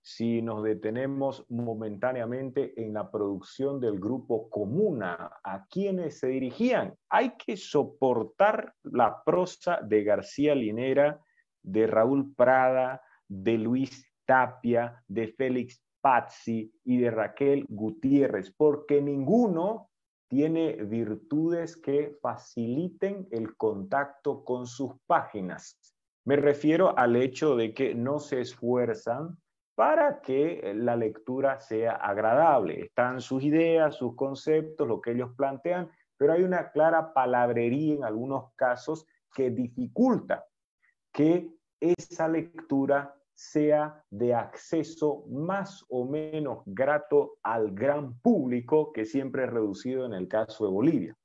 Si 0.00 0.42
nos 0.42 0.62
detenemos 0.62 1.44
momentáneamente 1.48 2.80
en 2.82 2.94
la 2.94 3.10
producción 3.10 3.80
del 3.80 3.98
grupo 3.98 4.48
Comuna, 4.48 5.38
a 5.42 5.66
quienes 5.66 6.18
se 6.18 6.28
dirigían, 6.28 6.94
hay 7.08 7.36
que 7.36 7.56
soportar 7.56 8.74
la 8.84 9.22
prosa 9.24 9.80
de 9.82 10.04
García 10.04 10.54
Linera, 10.54 11.20
de 11.62 11.86
Raúl 11.86 12.34
Prada, 12.34 13.02
de 13.42 13.58
Luis 13.58 14.06
Tapia, 14.24 15.02
de 15.08 15.28
Félix 15.28 15.82
Pazzi 16.00 16.72
y 16.84 16.98
de 16.98 17.10
Raquel 17.10 17.64
Gutiérrez, 17.68 18.52
porque 18.56 19.00
ninguno 19.00 19.90
tiene 20.28 20.74
virtudes 20.84 21.76
que 21.76 22.16
faciliten 22.20 23.26
el 23.30 23.56
contacto 23.56 24.44
con 24.44 24.66
sus 24.66 24.92
páginas. 25.06 25.78
Me 26.24 26.36
refiero 26.36 26.96
al 26.96 27.16
hecho 27.16 27.56
de 27.56 27.74
que 27.74 27.94
no 27.94 28.18
se 28.18 28.40
esfuerzan 28.40 29.38
para 29.74 30.20
que 30.20 30.72
la 30.74 30.96
lectura 30.96 31.60
sea 31.60 31.92
agradable. 31.92 32.84
Están 32.84 33.20
sus 33.20 33.42
ideas, 33.42 33.96
sus 33.96 34.14
conceptos, 34.14 34.86
lo 34.86 35.00
que 35.00 35.12
ellos 35.12 35.32
plantean, 35.36 35.90
pero 36.16 36.32
hay 36.32 36.42
una 36.42 36.70
clara 36.70 37.12
palabrería 37.12 37.94
en 37.94 38.04
algunos 38.04 38.52
casos 38.54 39.06
que 39.34 39.50
dificulta 39.50 40.46
que 41.12 41.50
esa 41.80 42.28
lectura 42.28 43.14
sea 43.34 44.02
de 44.10 44.34
acceso 44.34 45.24
más 45.28 45.84
o 45.88 46.06
menos 46.06 46.62
grato 46.66 47.38
al 47.42 47.72
gran 47.72 48.18
público 48.20 48.92
que 48.92 49.04
siempre 49.04 49.44
es 49.44 49.50
reducido 49.50 50.06
en 50.06 50.14
el 50.14 50.28
caso 50.28 50.64
de 50.64 50.70
Bolivia. 50.70 51.16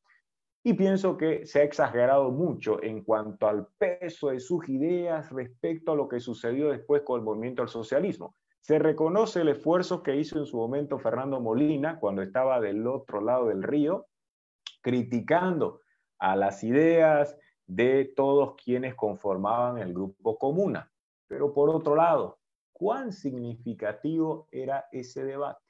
Y 0.64 0.74
pienso 0.74 1.16
que 1.16 1.46
se 1.46 1.62
ha 1.62 1.64
exagerado 1.64 2.32
mucho 2.32 2.84
en 2.84 3.04
cuanto 3.04 3.48
al 3.48 3.68
peso 3.78 4.30
de 4.30 4.40
sus 4.40 4.68
ideas 4.68 5.32
respecto 5.32 5.94
a 5.94 5.96
lo 5.96 6.10
que 6.10 6.20
sucedió 6.20 6.70
después 6.70 7.04
con 7.04 7.20
el 7.20 7.26
movimiento 7.26 7.62
al 7.62 7.70
socialismo. 7.70 8.36
Se 8.60 8.78
reconoce 8.78 9.42
el 9.42 9.50
esfuerzo 9.50 10.04
que 10.04 10.18
hizo 10.18 10.38
en 10.38 10.46
su 10.46 10.58
momento 10.58 11.00
Fernando 11.00 11.40
Molina 11.40 11.98
cuando 12.00 12.22
estaba 12.22 12.60
del 12.60 12.86
otro 12.88 13.22
lado 13.22 13.48
del 13.48 13.64
río, 13.64 14.08
criticando 14.82 15.82
a 16.20 16.36
las 16.36 16.64
ideas 16.64 17.38
de 17.66 18.12
todos 18.16 18.56
quienes 18.64 18.96
conformaban 18.96 19.78
el 19.78 19.94
grupo 19.94 20.38
Comuna. 20.38 20.92
Pero 21.30 21.54
por 21.54 21.70
otro 21.70 21.96
lado, 21.96 22.40
¿cuán 22.74 23.14
significativo 23.14 24.50
era 24.52 24.90
ese 24.92 25.24
debate? 25.24 25.70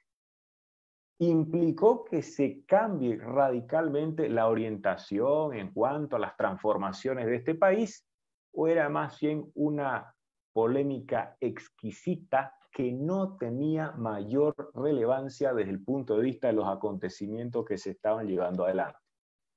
implicó 1.20 2.02
que 2.04 2.22
se 2.22 2.64
cambie 2.64 3.18
radicalmente 3.18 4.30
la 4.30 4.48
orientación 4.48 5.54
en 5.54 5.70
cuanto 5.70 6.16
a 6.16 6.18
las 6.18 6.34
transformaciones 6.34 7.26
de 7.26 7.36
este 7.36 7.54
país 7.54 8.06
o 8.52 8.66
era 8.66 8.88
más 8.88 9.20
bien 9.20 9.50
una 9.54 10.14
polémica 10.52 11.36
exquisita 11.38 12.54
que 12.72 12.90
no 12.92 13.36
tenía 13.36 13.92
mayor 13.92 14.54
relevancia 14.74 15.52
desde 15.52 15.72
el 15.72 15.84
punto 15.84 16.16
de 16.16 16.22
vista 16.22 16.46
de 16.48 16.54
los 16.54 16.66
acontecimientos 16.66 17.66
que 17.66 17.76
se 17.76 17.90
estaban 17.90 18.26
llevando 18.26 18.64
adelante. 18.64 18.98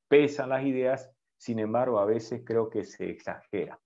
Pesan 0.10 0.50
las 0.50 0.66
ideas, 0.66 1.10
sin 1.38 1.60
embargo, 1.60 1.98
a 2.00 2.06
veces 2.06 2.42
creo 2.46 2.70
que 2.70 2.84
se 2.84 3.10
exagera. 3.10 3.80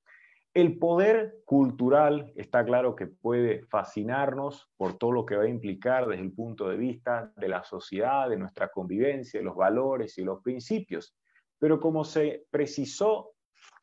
El 0.58 0.80
poder 0.80 1.44
cultural 1.46 2.34
está 2.36 2.66
claro 2.66 2.96
que 2.96 3.06
puede 3.06 3.64
fascinarnos 3.68 4.68
por 4.76 4.98
todo 4.98 5.12
lo 5.12 5.24
que 5.24 5.36
va 5.36 5.44
a 5.44 5.50
implicar 5.50 6.08
desde 6.08 6.24
el 6.24 6.34
punto 6.34 6.68
de 6.68 6.78
vista 6.78 7.32
de 7.36 7.48
la 7.48 7.64
sociedad, 7.64 8.28
de 8.28 8.38
nuestra 8.38 8.70
convivencia, 8.70 9.40
de 9.40 9.44
los 9.44 9.56
valores 9.56 10.18
y 10.18 10.24
los 10.24 10.42
principios. 10.42 11.16
Pero 11.60 11.80
como 11.80 12.04
se 12.04 12.48
precisó 12.50 13.34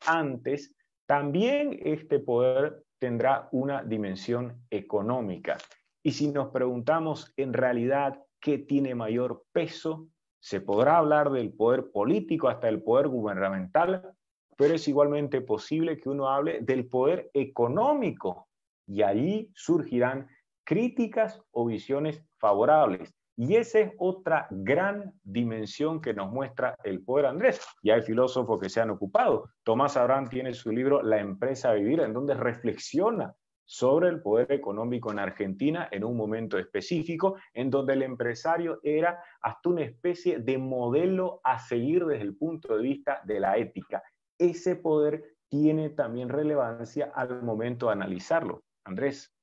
antes, 0.05 0.75
también 1.05 1.79
este 1.81 2.19
poder 2.19 2.83
tendrá 2.99 3.47
una 3.53 3.81
dimensión 3.81 4.65
económica. 4.69 5.55
Y 6.03 6.11
si 6.11 6.27
nos 6.27 6.49
preguntamos 6.49 7.31
en 7.37 7.53
realidad 7.53 8.21
qué 8.41 8.57
tiene 8.57 8.95
mayor 8.95 9.45
peso, 9.53 10.09
se 10.41 10.59
podrá 10.59 10.97
hablar 10.97 11.31
del 11.31 11.53
poder 11.53 11.89
político 11.89 12.49
hasta 12.49 12.67
el 12.67 12.83
poder 12.83 13.07
gubernamental, 13.07 14.13
pero 14.55 14.75
es 14.75 14.87
igualmente 14.87 15.41
posible 15.41 15.97
que 15.99 16.09
uno 16.09 16.29
hable 16.29 16.61
del 16.61 16.87
poder 16.87 17.29
económico 17.33 18.47
y 18.87 19.01
allí 19.01 19.49
surgirán 19.53 20.27
críticas 20.63 21.41
o 21.51 21.65
visiones 21.65 22.23
favorables. 22.37 23.13
Y 23.37 23.55
esa 23.55 23.79
es 23.79 23.91
otra 23.97 24.47
gran 24.49 25.13
dimensión 25.23 25.99
que 25.99 26.13
nos 26.13 26.31
muestra 26.31 26.77
el 26.85 27.03
poder 27.03 27.25
Andrés. 27.25 27.59
Ya 27.83 27.95
hay 27.95 28.01
filósofos 28.01 28.59
que 28.61 28.69
se 28.69 28.79
han 28.79 28.91
ocupado. 28.91 29.49
Tomás 29.63 29.97
Abraham 29.97 30.29
tiene 30.29 30.53
su 30.53 30.71
libro 30.71 31.01
La 31.01 31.19
empresa 31.19 31.71
a 31.71 31.73
vivir, 31.73 31.99
en 31.99 32.13
donde 32.13 32.33
reflexiona 32.33 33.35
sobre 33.65 34.09
el 34.09 34.21
poder 34.21 34.51
económico 34.51 35.11
en 35.11 35.19
Argentina 35.19 35.89
en 35.91 36.05
un 36.05 36.15
momento 36.15 36.57
específico, 36.57 37.35
en 37.51 37.69
donde 37.69 37.93
el 37.93 38.03
empresario 38.03 38.79
era 38.83 39.19
hasta 39.41 39.69
una 39.69 39.81
especie 39.81 40.39
de 40.39 40.57
modelo 40.57 41.41
a 41.43 41.59
seguir 41.59 42.05
desde 42.05 42.23
el 42.23 42.37
punto 42.37 42.77
de 42.77 42.83
vista 42.83 43.21
de 43.25 43.39
la 43.39 43.57
ética 43.57 44.01
ese 44.37 44.75
poder 44.75 45.35
tiene 45.49 45.89
también 45.89 46.29
relevancia 46.29 47.11
al 47.15 47.43
momento 47.43 47.87
de 47.87 47.93
analizarlo. 47.93 48.63
Andrés. 48.83 49.33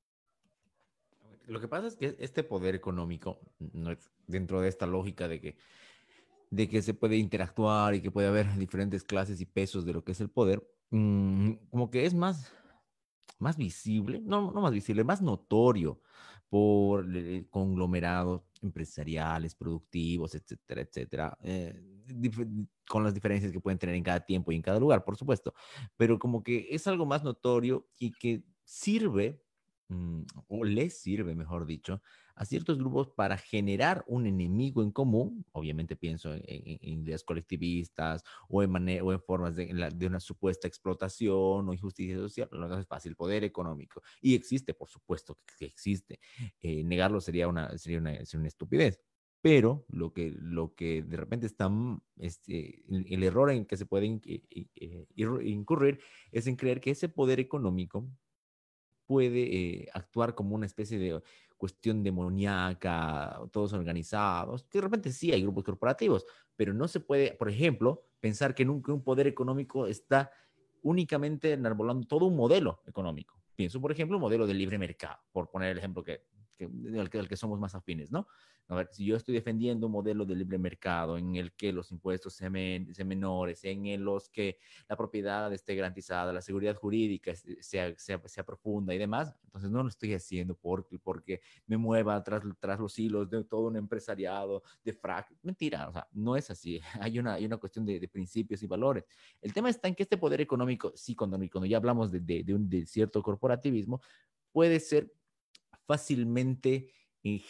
Lo 1.47 1.61
que 1.61 1.69
pasa 1.69 1.87
es 1.89 1.97
que 1.97 2.17
este 2.19 2.45
poder 2.45 2.75
económico, 2.75 3.41
dentro 4.27 4.61
de 4.61 4.69
esta 4.69 4.87
lógica 4.87 5.29
de 5.29 5.41
que, 5.41 5.57
de 6.51 6.69
que 6.69 6.83
se 6.83 6.95
puede 6.95 7.17
interactuar 7.17 7.95
y 7.95 8.01
que 8.01 8.11
puede 8.11 8.29
haber 8.29 8.55
diferentes 8.57 9.03
clases 9.03 9.41
y 9.41 9.47
pesos 9.47 9.85
de 9.85 9.93
lo 9.93 10.05
que 10.05 10.13
es 10.13 10.21
el 10.21 10.31
poder, 10.31 10.67
mm, 10.91 11.53
como 11.71 11.91
que 11.91 12.07
es 12.07 12.15
más, 12.15 12.53
más 13.39 13.57
visible, 13.57 14.21
no, 14.25 14.53
no 14.53 14.61
más 14.61 14.73
visible, 14.73 15.03
más 15.03 15.21
notorio 15.21 16.01
por 16.49 17.07
conglomerados 17.49 18.43
empresariales, 18.61 19.55
productivos, 19.55 20.35
etcétera, 20.35 20.83
etcétera. 20.83 21.39
Eh, 21.43 21.92
con 22.89 23.05
las 23.05 23.15
diferencias 23.15 23.53
que 23.53 23.61
pueden 23.61 23.79
tener 23.79 23.95
en 23.95 24.03
cada 24.03 24.21
tiempo 24.21 24.53
y 24.53 24.57
en 24.57 24.63
cada 24.63 24.79
lugar, 24.79 25.05
por 25.05 25.17
supuesto, 25.17 25.55
pero 25.97 26.19
como 26.19 26.43
que 26.43 26.69
es 26.71 26.87
algo 26.87 27.07
más 27.07 27.25
notorio 27.25 27.89
y 27.99 28.13
que 28.13 28.45
sirve, 28.65 29.43
mm, 29.89 30.23
o 30.49 30.65
les 30.65 31.01
sirve, 31.01 31.35
mejor 31.35 31.67
dicho, 31.67 32.03
a 32.35 32.45
ciertos 32.45 32.79
grupos 32.79 33.11
para 33.11 33.37
generar 33.37 34.05
un 34.07 34.27
enemigo 34.27 34.83
en 34.83 34.91
común, 34.91 35.45
obviamente 35.53 35.97
pienso 35.97 36.33
en, 36.35 36.43
ideas 36.81 37.25
colectivistas 37.25 38.23
o 38.49 38.63
en, 38.63 38.75
o 39.03 39.13
en 39.13 39.21
formas 39.21 39.57
de, 39.57 39.67
de, 39.95 40.07
una 40.07 40.21
supuesta 40.21 40.67
explotación 40.67 41.69
o 41.69 41.73
injusticia 41.73 42.17
social, 42.17 42.49
no 42.53 42.79
es 42.79 42.87
fácil, 42.87 43.17
poder 43.17 43.45
económico. 43.45 44.03
Y 44.21 44.35
existe, 44.35 44.75
por 44.75 44.89
supuesto 44.89 45.39
que 45.59 45.67
existe. 45.67 46.21
Eh, 46.61 46.83
negarlo 46.85 47.21
sería 47.21 47.49
una, 47.49 47.77
sería 47.79 47.99
una, 47.99 48.25
sería 48.25 48.41
una 48.41 48.49
estupidez 48.49 49.01
pero 49.43 49.85
lo 49.89 50.13
que, 50.13 50.33
lo 50.41 50.75
que 50.75 51.03
de 51.03 51.17
repente 51.17 51.47
está, 51.47 51.69
este, 52.17 52.85
el, 52.89 53.23
error 53.25 53.51
en 53.51 53.67
que 53.67 53.77
se 53.77 53.87
puede 53.87 54.21
eh, 54.25 55.07
incurrir 55.43 56.01
es 56.31 56.47
en 56.47 56.55
creer 56.55 56.81
que 56.81 56.93
ese 56.93 57.09
poder 57.09 57.41
económico 57.41 58.09
puede 59.05 59.43
eh, 59.43 59.89
actuar 59.93 60.37
como 60.37 60.55
una 60.55 60.67
especie 60.67 60.97
de 60.97 61.21
cuestión 61.57 62.05
demoníaca, 62.05 63.41
todos 63.51 63.73
organizados, 63.73 64.65
que 64.65 64.79
de 64.79 64.83
repente 64.83 65.13
sí 65.13 65.33
hay 65.33 65.43
grupos 65.43 65.65
corporativos, 65.65 66.25
pero 66.55 66.73
no 66.73 66.87
se 66.87 67.01
puede, 67.01 67.33
por 67.33 67.49
ejemplo, 67.49 68.05
pensar 68.21 68.55
que 68.55 68.65
nunca 68.65 68.93
un 68.93 69.03
poder 69.03 69.27
económico 69.27 69.89
está 69.89 70.31
únicamente 70.83 71.53
enarbolando 71.53 72.07
todo 72.07 72.27
un 72.27 72.37
modelo 72.37 72.81
económico. 72.87 73.41
Pienso, 73.57 73.81
por 73.81 73.91
ejemplo, 73.91 74.17
un 74.17 74.23
modelo 74.23 74.47
de 74.47 74.55
libre 74.55 74.79
mercado, 74.79 75.19
por 75.33 75.51
poner 75.51 75.73
el 75.73 75.79
ejemplo 75.79 76.03
que, 76.05 76.23
que, 76.57 76.69
que, 77.11 77.29
que 77.29 77.37
somos 77.37 77.59
más 77.59 77.75
afines, 77.75 78.11
¿no? 78.11 78.27
A 78.69 78.75
ver, 78.75 78.89
si 78.91 79.05
yo 79.05 79.17
estoy 79.17 79.35
defendiendo 79.35 79.87
un 79.87 79.93
modelo 79.93 80.25
de 80.25 80.35
libre 80.35 80.57
mercado 80.57 81.19
en 81.19 81.37
el 81.37 81.53
que 81.53 81.73
los 81.73 81.91
impuestos 81.91 82.33
sean, 82.35 82.53
menores, 82.53 83.65
en 83.65 84.03
los 84.03 84.31
que 84.31 84.59
la 84.89 84.97
propiedad 84.97 85.53
esté 85.53 85.75
garantizada, 85.75 86.33
la 86.33 86.41
seguridad 86.41 86.75
jurídica 86.77 87.35
sea, 87.61 87.95
sea, 87.99 88.47
profunda 88.47 88.95
y 88.95 88.99
demás, 88.99 89.37
entonces 89.45 89.71
no 89.71 89.83
lo 89.83 89.89
estoy 89.89 90.15
haciendo 90.15 90.55
porque, 90.55 90.99
porque 90.99 91.41
me 91.67 91.77
mueva 91.77 92.23
tras, 92.23 92.43
tras 92.61 92.81
los 92.81 92.99
hilos 92.99 93.29
de 93.29 93.45
todo 93.45 93.67
un 93.67 93.77
empresariado, 93.77 94.63
de 94.83 94.93
frac. 94.93 95.31
Mentira, 95.43 95.89
o 95.89 95.93
sea, 95.93 96.09
no 96.13 96.37
es 96.37 96.51
así. 96.51 96.81
Hay 97.01 97.19
una, 97.19 97.35
hay 97.35 97.45
una 97.45 97.57
cuestión 97.59 97.85
de, 97.85 98.09
principios 98.09 98.63
y 98.63 98.67
valores. 98.67 99.05
El 99.41 99.53
tema 99.53 99.69
está 99.69 99.89
en 99.89 99.95
que 99.95 100.03
este 100.03 100.17
poder 100.17 100.41
económico, 100.41 100.93
sí, 100.95 101.15
cuando, 101.15 101.37
cuando 101.51 101.67
ya 101.67 101.77
hablamos 101.77 102.11
de, 102.11 102.21
de, 102.21 102.55
un, 102.55 102.69
de 102.69 102.87
cierto 102.87 103.23
corporativismo, 103.23 104.01
puede 104.53 104.81
ser 104.81 105.13
fácilmente 105.93 106.89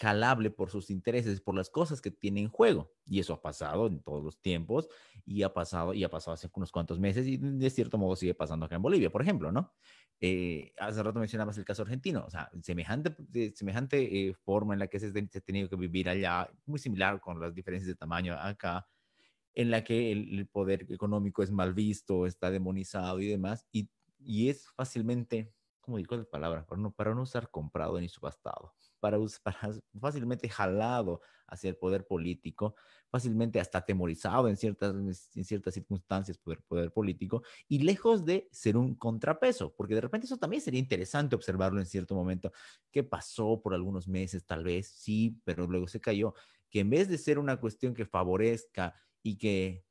jalable 0.01 0.51
por 0.51 0.69
sus 0.69 0.91
intereses, 0.91 1.41
por 1.41 1.55
las 1.55 1.71
cosas 1.71 2.01
que 2.01 2.11
tiene 2.11 2.41
en 2.41 2.49
juego. 2.49 2.93
Y 3.07 3.21
eso 3.21 3.33
ha 3.35 3.41
pasado 3.41 3.87
en 3.87 4.01
todos 4.03 4.23
los 4.23 4.41
tiempos 4.41 4.89
y 5.25 5.45
ha 5.45 5.55
pasado, 5.55 5.95
y 5.95 6.03
ha 6.03 6.11
pasado 6.11 6.35
hace 6.35 6.51
unos 6.55 6.73
cuantos 6.73 6.99
meses 6.99 7.25
y 7.29 7.37
de 7.39 7.71
cierto 7.71 7.99
modo 7.99 8.17
sigue 8.17 8.35
pasando 8.35 8.67
acá 8.67 8.75
en 8.75 8.83
Bolivia, 8.83 9.11
por 9.11 9.23
ejemplo, 9.23 9.53
¿no? 9.53 9.73
Eh, 10.21 10.73
hace 10.79 11.03
rato 11.03 11.21
mencionabas 11.21 11.57
el 11.57 11.65
caso 11.65 11.83
argentino, 11.83 12.25
o 12.27 12.31
sea, 12.31 12.51
semejante, 12.63 13.15
semejante 13.55 14.29
eh, 14.29 14.35
forma 14.35 14.73
en 14.75 14.81
la 14.81 14.89
que 14.89 14.99
se, 14.99 15.07
ha 15.07 15.41
tenido 15.41 15.69
que 15.69 15.77
vivir 15.77 16.09
allá, 16.09 16.51
muy 16.67 16.81
similar 16.81 17.21
con 17.21 17.41
las 17.41 17.55
diferencias 17.55 17.89
de 17.89 17.95
tamaño 17.95 18.35
acá, 18.35 18.87
en 19.55 19.71
la 19.71 19.85
que 19.85 20.11
el, 20.13 20.49
poder 20.49 20.87
económico 20.91 21.43
es 21.43 21.51
mal 21.53 21.75
visto, 21.75 22.27
está 22.27 22.51
demonizado 22.51 23.21
y 23.21 23.29
demás, 23.29 23.67
y, 23.73 23.89
y 24.19 24.49
es 24.49 24.69
fácilmente, 24.77 25.53
¿cómo 25.83 25.99
digo 25.99 26.17
la 26.17 26.25
palabra? 26.25 26.65
Para 26.67 26.81
no, 26.81 26.93
para 26.93 27.15
no 27.15 27.23
usar 27.23 27.51
comprado 27.51 28.01
ni 28.01 28.09
subastado 28.09 28.75
para, 29.03 29.19
para, 29.43 29.59
fácilmente 30.01 30.49
jalado 30.49 31.21
hacia 31.49 31.69
el 31.69 31.77
poder 31.77 32.07
político, 32.07 32.77
fácilmente 33.11 33.61
hasta 33.61 33.79
atemorizado 33.79 34.49
en 34.49 34.57
ciertas, 34.57 34.95
en 35.35 35.45
ciertas 35.45 35.75
circunstancias 35.75 36.39
por 36.39 36.55
el 36.55 36.63
poder 36.63 36.93
político, 36.93 37.43
y 37.69 37.81
lejos 37.81 38.25
de 38.25 38.49
ser 38.53 38.77
un 38.77 38.95
contrapeso, 38.95 39.75
porque 39.75 39.97
de 39.97 40.01
repente 40.03 40.27
eso 40.27 40.39
también 40.39 40.63
sería 40.63 40.81
interesante 40.81 41.35
observarlo 41.35 41.81
en 41.81 41.87
cierto 41.87 42.15
momento, 42.15 42.53
que 42.91 43.03
pasó 43.03 43.61
por 43.61 43.75
algunos 43.75 44.07
meses 44.07 44.47
tal 44.47 44.63
vez, 44.63 44.89
sí, 44.89 45.37
pero 45.45 45.67
luego 45.67 45.89
se 45.89 46.01
cayó, 46.01 46.33
que 46.71 46.81
en 46.81 46.89
vez 46.89 47.09
de 47.09 47.19
ser 47.19 47.39
una 47.39 47.59
cuestión 47.59 47.95
que 47.95 48.07
favorezca 48.07 48.95
y 49.23 49.37
que, 49.37 49.85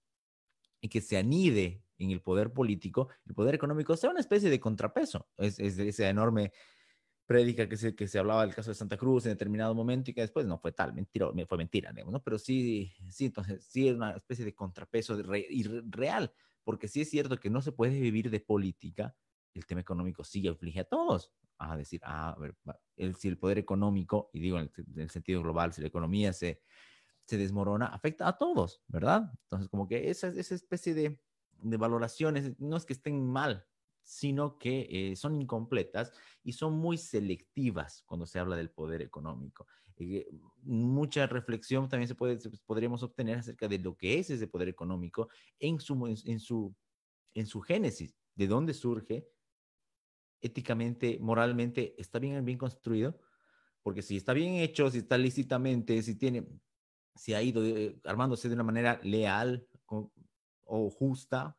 y 0.79 0.87
que 0.87 1.01
se 1.01 1.17
anide 1.17 1.83
en 2.03 2.11
el 2.11 2.21
poder 2.21 2.51
político, 2.51 3.09
el 3.25 3.33
poder 3.33 3.55
económico 3.55 3.95
sea 3.95 4.09
una 4.09 4.19
especie 4.19 4.49
de 4.49 4.59
contrapeso, 4.59 5.27
es, 5.37 5.59
es 5.59 5.77
esa 5.77 6.09
enorme 6.09 6.51
prédica 7.31 7.69
que 7.69 7.77
se, 7.77 7.95
que 7.95 8.09
se 8.09 8.19
hablaba 8.19 8.45
del 8.45 8.53
caso 8.53 8.71
de 8.71 8.75
Santa 8.75 8.97
Cruz 8.97 9.25
en 9.25 9.31
determinado 9.31 9.73
momento 9.73 10.11
y 10.11 10.13
que 10.13 10.19
después 10.19 10.45
no 10.45 10.57
fue 10.57 10.73
tal, 10.73 10.93
mentira, 10.93 11.29
fue 11.47 11.57
mentira, 11.57 11.93
digamos, 11.93 12.11
¿no? 12.11 12.21
Pero 12.21 12.37
sí, 12.37 12.91
sí, 13.09 13.27
entonces 13.27 13.63
sí 13.63 13.87
es 13.87 13.95
una 13.95 14.11
especie 14.11 14.43
de 14.43 14.53
contrapeso 14.53 15.15
real, 15.23 16.33
porque 16.65 16.89
sí 16.89 16.99
es 16.99 17.09
cierto 17.09 17.37
que 17.37 17.49
no 17.49 17.61
se 17.61 17.71
puede 17.71 17.99
vivir 17.99 18.29
de 18.29 18.41
política, 18.41 19.15
el 19.53 19.65
tema 19.65 19.79
económico 19.79 20.25
sí 20.25 20.45
aflige 20.47 20.81
a 20.81 20.83
todos. 20.83 21.31
A 21.57 21.77
decir, 21.77 22.01
ah, 22.03 22.31
a 22.35 22.39
ver, 22.39 22.55
el, 22.97 23.15
si 23.15 23.27
el 23.27 23.37
poder 23.37 23.59
económico, 23.59 24.29
y 24.33 24.39
digo 24.39 24.59
en 24.59 24.69
el, 24.97 25.09
sentido 25.09 25.41
global, 25.41 25.71
si 25.71 25.79
la 25.79 25.87
economía 25.87 26.33
se, 26.33 26.59
se 27.25 27.37
desmorona, 27.37 27.87
afecta 27.87 28.27
a 28.27 28.37
todos, 28.37 28.81
¿verdad? 28.87 29.31
Entonces, 29.43 29.69
como 29.69 29.87
que 29.87 30.09
esa, 30.09 30.27
esa 30.27 30.55
especie 30.55 30.93
de, 30.93 31.21
de 31.61 31.77
valoraciones 31.77 32.59
no 32.59 32.77
es 32.77 32.85
que 32.85 32.93
estén 32.93 33.25
mal, 33.25 33.65
sino 34.03 34.57
que 34.57 34.87
eh, 34.89 35.15
son 35.15 35.41
incompletas 35.41 36.11
y 36.43 36.53
son 36.53 36.73
muy 36.73 36.97
selectivas 36.97 38.03
cuando 38.05 38.25
se 38.25 38.39
habla 38.39 38.55
del 38.55 38.71
poder 38.71 39.01
económico. 39.01 39.67
Eh, 39.97 40.27
mucha 40.63 41.27
reflexión 41.27 41.87
también 41.87 42.07
se 42.07 42.15
puede, 42.15 42.39
podríamos 42.65 43.03
obtener 43.03 43.37
acerca 43.37 43.67
de 43.67 43.77
lo 43.79 43.95
que 43.95 44.19
es 44.19 44.29
ese 44.29 44.47
poder 44.47 44.67
económico 44.67 45.29
en 45.59 45.79
su, 45.79 46.07
en, 46.07 46.39
su, 46.39 46.75
en 47.33 47.45
su 47.45 47.61
génesis, 47.61 48.15
de 48.35 48.47
dónde 48.47 48.73
surge 48.73 49.27
éticamente, 50.41 51.19
moralmente, 51.19 51.93
está 51.99 52.17
bien, 52.17 52.43
bien 52.43 52.57
construido, 52.57 53.19
porque 53.83 54.01
si 54.01 54.17
está 54.17 54.33
bien 54.33 54.55
hecho, 54.55 54.89
si 54.89 54.99
está 54.99 55.17
lícitamente, 55.17 56.01
si 56.01 56.15
tiene, 56.15 56.47
si 57.15 57.35
ha 57.35 57.41
ido 57.43 57.63
eh, 57.63 57.99
armándose 58.05 58.47
de 58.49 58.55
una 58.55 58.63
manera 58.63 58.99
leal 59.03 59.67
o 60.71 60.89
justa, 60.89 61.57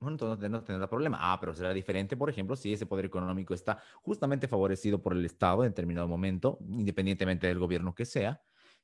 entonces 0.00 0.50
no 0.50 0.62
tendrá 0.62 0.88
problema. 0.88 1.18
Ah, 1.20 1.38
pero 1.40 1.54
será 1.54 1.72
diferente, 1.72 2.16
por 2.16 2.30
ejemplo, 2.30 2.56
si 2.56 2.72
ese 2.72 2.86
poder 2.86 3.06
económico 3.06 3.54
está 3.54 3.82
justamente 4.02 4.48
favorecido 4.48 5.00
por 5.00 5.14
el 5.14 5.24
Estado 5.24 5.64
en 5.64 5.70
determinado 5.70 6.06
momento, 6.08 6.58
independientemente 6.68 7.46
del 7.46 7.58
gobierno 7.58 7.94
que 7.94 8.04
sea. 8.04 8.40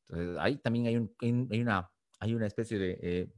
Entonces, 0.08 0.36
ahí 0.38 0.56
también 0.56 0.86
hay, 0.86 0.96
un, 0.96 1.14
hay, 1.50 1.60
una, 1.60 1.90
hay 2.18 2.34
una 2.34 2.46
especie 2.46 2.78
de, 2.78 2.98
eh, 3.02 3.32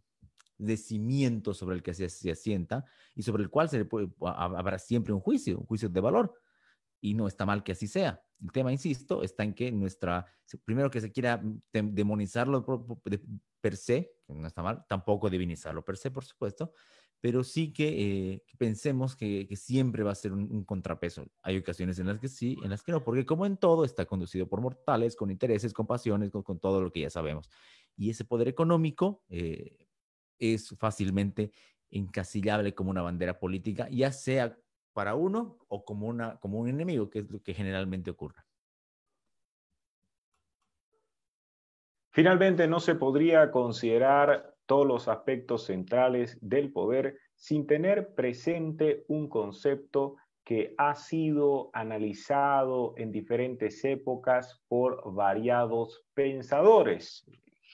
de 0.59 0.77
cimiento 0.77 1.55
sobre 1.55 1.77
el 1.77 1.83
que 1.83 1.93
se, 1.93 2.09
se, 2.09 2.31
asienta 2.31 2.85
y 3.15 3.23
sobre 3.23 3.43
el 3.43 3.51
cual 3.51 3.69
se 3.69 3.79
le 3.79 3.85
puede, 3.85 4.09
habrá 4.21 4.79
siempre 4.79 5.13
un 5.13 5.21
juicio, 5.21 5.59
un 5.59 5.67
juicio 5.67 5.89
de 5.89 6.01
valor. 6.01 6.35
Y 7.01 7.15
no 7.15 7.27
está 7.27 7.45
mal 7.45 7.65
que 7.65 7.73
así 7.73 7.89
sea. 7.89 8.23
El 8.43 8.51
tema, 8.51 8.73
insisto, 8.73 9.23
está 9.23 9.45
en 9.45 9.55
que 9.55 9.71
nuestra, 9.71 10.27
primero 10.65 10.91
que 10.91 11.01
se 11.01 11.13
quiera 11.13 11.41
demonizarlo 11.73 12.65
per 13.61 13.77
se, 13.77 14.17
que 14.27 14.35
no 14.35 14.47
está 14.47 14.63
mal, 14.63 14.85
tampoco 14.89 15.31
divinizarlo 15.31 15.85
per 15.85 15.97
se, 15.97 16.11
por 16.11 16.25
supuesto, 16.25 16.73
pero 17.23 17.45
sí 17.45 17.73
que, 17.73 18.33
eh, 18.33 18.43
pensemos 18.59 19.15
que, 19.15 19.49
siempre 19.55 20.03
va 20.03 20.11
a 20.11 20.17
ser 20.17 20.33
un, 20.33 20.65
contrapeso. 20.65 21.25
Hay 21.43 21.57
ocasiones 21.57 22.01
en 22.01 22.09
las 22.09 22.19
que 22.19 22.27
sí, 22.27 22.59
en 22.65 22.71
las 22.71 22.83
que 22.83 22.91
no, 22.91 23.05
porque 23.05 23.25
como 23.25 23.47
en 23.47 23.57
todo 23.57 23.85
está 23.85 24.07
conducido 24.07 24.49
por 24.49 24.61
mortales, 24.61 25.15
con 25.15 25.31
intereses, 25.31 25.73
con 25.73 25.87
pasiones, 25.87 26.33
con, 26.33 26.59
todo 26.59 26.83
lo 26.83 26.91
que 26.91 27.03
ya 27.03 27.11
sabemos. 27.11 27.49
Y 27.97 28.11
ese 28.11 28.25
poder 28.25 28.49
económico 28.49 29.23
eh, 29.29 29.87
es 30.41 30.75
fácilmente 30.81 31.53
encasillable 31.91 32.75
como 32.75 32.91
una 32.91 33.03
bandera 33.03 33.39
política, 33.39 33.89
ya 33.89 34.11
sea 34.11 34.59
para 34.93 35.15
uno 35.15 35.59
o 35.69 35.85
como, 35.85 36.07
una, 36.07 36.39
como 36.41 36.59
un 36.59 36.69
enemigo, 36.69 37.11
que 37.11 37.21
es 37.21 37.31
lo 37.31 37.43
que 37.43 37.55
generalmente 37.55 38.11
ocurre. 38.11 38.43
Finalmente, 42.11 42.69
no 42.69 42.79
se 42.79 42.95
podría 42.95 43.51
considerar 43.51 44.55
todos 44.67 44.87
los 44.87 45.09
aspectos 45.09 45.65
centrales 45.65 46.39
del 46.41 46.73
poder 46.73 47.19
sin 47.35 47.67
tener 47.67 48.15
presente 48.15 49.05
un 49.09 49.29
concepto 49.29 50.17
que 50.45 50.75
ha 50.77 50.95
sido 50.95 51.71
analizado 51.73 52.95
en 52.97 53.13
diferentes 53.13 53.85
épocas 53.85 54.61
por 54.69 55.15
variados 55.15 56.05
pensadores. 56.15 57.25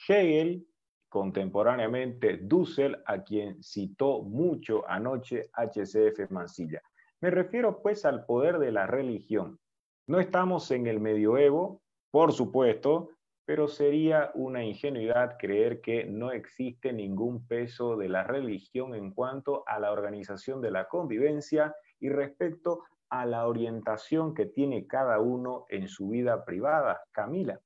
Hegel, 0.07 0.65
contemporáneamente 1.09 2.37
Dussel, 2.37 3.01
a 3.05 3.23
quien 3.23 3.61
citó 3.63 4.21
mucho 4.21 4.87
anoche 4.87 5.49
HCF 5.53 6.29
Mansilla. 6.29 6.81
Me 7.21 7.31
refiero 7.31 7.81
pues 7.81 8.05
al 8.05 8.25
poder 8.25 8.59
de 8.59 8.71
la 8.71 8.87
religión. 8.87 9.59
No 10.07 10.19
estamos 10.19 10.71
en 10.71 10.87
el 10.87 10.99
medioevo, 10.99 11.81
por 12.11 12.33
supuesto, 12.33 13.09
pero 13.45 13.67
sería 13.67 14.31
una 14.35 14.63
ingenuidad 14.63 15.37
creer 15.37 15.81
que 15.81 16.05
no 16.05 16.31
existe 16.31 16.93
ningún 16.93 17.47
peso 17.47 17.97
de 17.97 18.07
la 18.07 18.23
religión 18.23 18.95
en 18.95 19.11
cuanto 19.11 19.63
a 19.67 19.79
la 19.79 19.91
organización 19.91 20.61
de 20.61 20.71
la 20.71 20.87
convivencia 20.87 21.75
y 21.99 22.09
respecto 22.09 22.83
a 23.09 23.25
la 23.25 23.47
orientación 23.47 24.33
que 24.33 24.45
tiene 24.45 24.87
cada 24.87 25.19
uno 25.19 25.65
en 25.69 25.87
su 25.87 26.09
vida 26.09 26.45
privada. 26.45 27.01
Camila. 27.11 27.59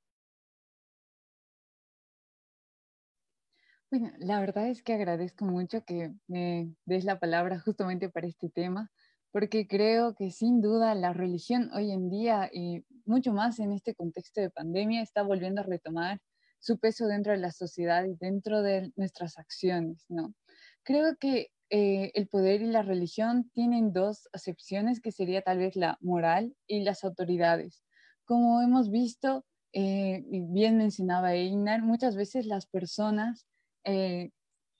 Bueno, 3.91 4.11
la 4.17 4.39
verdad 4.39 4.69
es 4.69 4.81
que 4.81 4.93
agradezco 4.93 5.45
mucho 5.45 5.85
que 5.85 6.15
me 6.27 6.73
des 6.85 7.03
la 7.03 7.19
palabra 7.19 7.59
justamente 7.59 8.09
para 8.09 8.25
este 8.25 8.49
tema, 8.49 8.89
porque 9.33 9.67
creo 9.67 10.13
que 10.13 10.29
sin 10.29 10.61
duda 10.61 10.93
la 10.93 11.11
religión 11.11 11.71
hoy 11.73 11.91
en 11.91 12.11
día, 12.11 12.51
y 12.53 12.85
mucho 13.05 13.33
más 13.33 13.59
en 13.59 13.71
este 13.71 13.95
contexto 13.95 14.39
de 14.39 14.51
pandemia, 14.51 15.01
está 15.01 15.23
volviendo 15.23 15.61
a 15.61 15.65
retomar 15.65 16.21
su 16.59 16.77
peso 16.77 17.07
dentro 17.07 17.31
de 17.31 17.39
la 17.39 17.51
sociedad 17.51 18.05
y 18.05 18.15
dentro 18.15 18.61
de 18.61 18.93
nuestras 18.95 19.39
acciones, 19.39 20.05
¿no? 20.07 20.35
Creo 20.83 21.17
que 21.19 21.49
eh, 21.71 22.11
el 22.13 22.27
poder 22.27 22.61
y 22.61 22.67
la 22.67 22.83
religión 22.83 23.49
tienen 23.55 23.91
dos 23.91 24.29
acepciones, 24.33 25.01
que 25.01 25.11
sería 25.11 25.41
tal 25.41 25.57
vez 25.57 25.75
la 25.75 25.97
moral 25.99 26.55
y 26.67 26.83
las 26.83 27.03
autoridades. 27.03 27.83
Como 28.25 28.61
hemos 28.61 28.91
visto, 28.91 29.45
eh, 29.73 30.23
bien 30.27 30.77
mencionaba 30.77 31.33
Einar, 31.33 31.81
muchas 31.81 32.15
veces 32.15 32.45
las 32.45 32.67
personas 32.67 33.47
eh, 33.83 34.29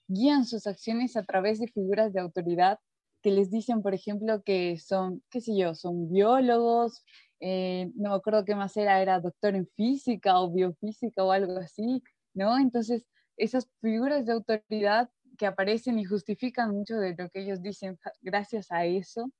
guían 0.06 0.44
sus 0.44 0.68
acciones 0.68 1.16
a 1.16 1.24
través 1.24 1.58
de 1.58 1.66
figuras 1.66 2.12
de 2.12 2.20
autoridad 2.20 2.78
que 3.24 3.30
les 3.30 3.50
dicen, 3.50 3.80
por 3.80 3.94
ejemplo, 3.94 4.42
que 4.42 4.76
son, 4.78 5.22
qué 5.30 5.40
sé 5.40 5.56
yo, 5.56 5.74
son 5.74 6.10
biólogos, 6.12 7.02
eh, 7.40 7.90
no 7.94 8.10
me 8.10 8.16
acuerdo 8.16 8.44
qué 8.44 8.54
más 8.54 8.76
era, 8.76 9.00
era 9.00 9.18
doctor 9.18 9.54
en 9.56 9.66
física 9.66 10.38
o 10.40 10.52
biofísica 10.52 11.24
o 11.24 11.32
algo 11.32 11.56
así, 11.56 12.02
¿no? 12.34 12.58
Entonces, 12.58 13.06
esas 13.38 13.66
figuras 13.80 14.26
de 14.26 14.34
autoridad 14.34 15.08
que 15.38 15.46
aparecen 15.46 15.98
y 15.98 16.04
justifican 16.04 16.72
mucho 16.72 16.98
de 16.98 17.14
lo 17.16 17.30
que 17.30 17.40
ellos 17.40 17.62
dicen 17.62 17.98
gracias 18.20 18.70
a 18.70 18.84
eso, 18.84 19.32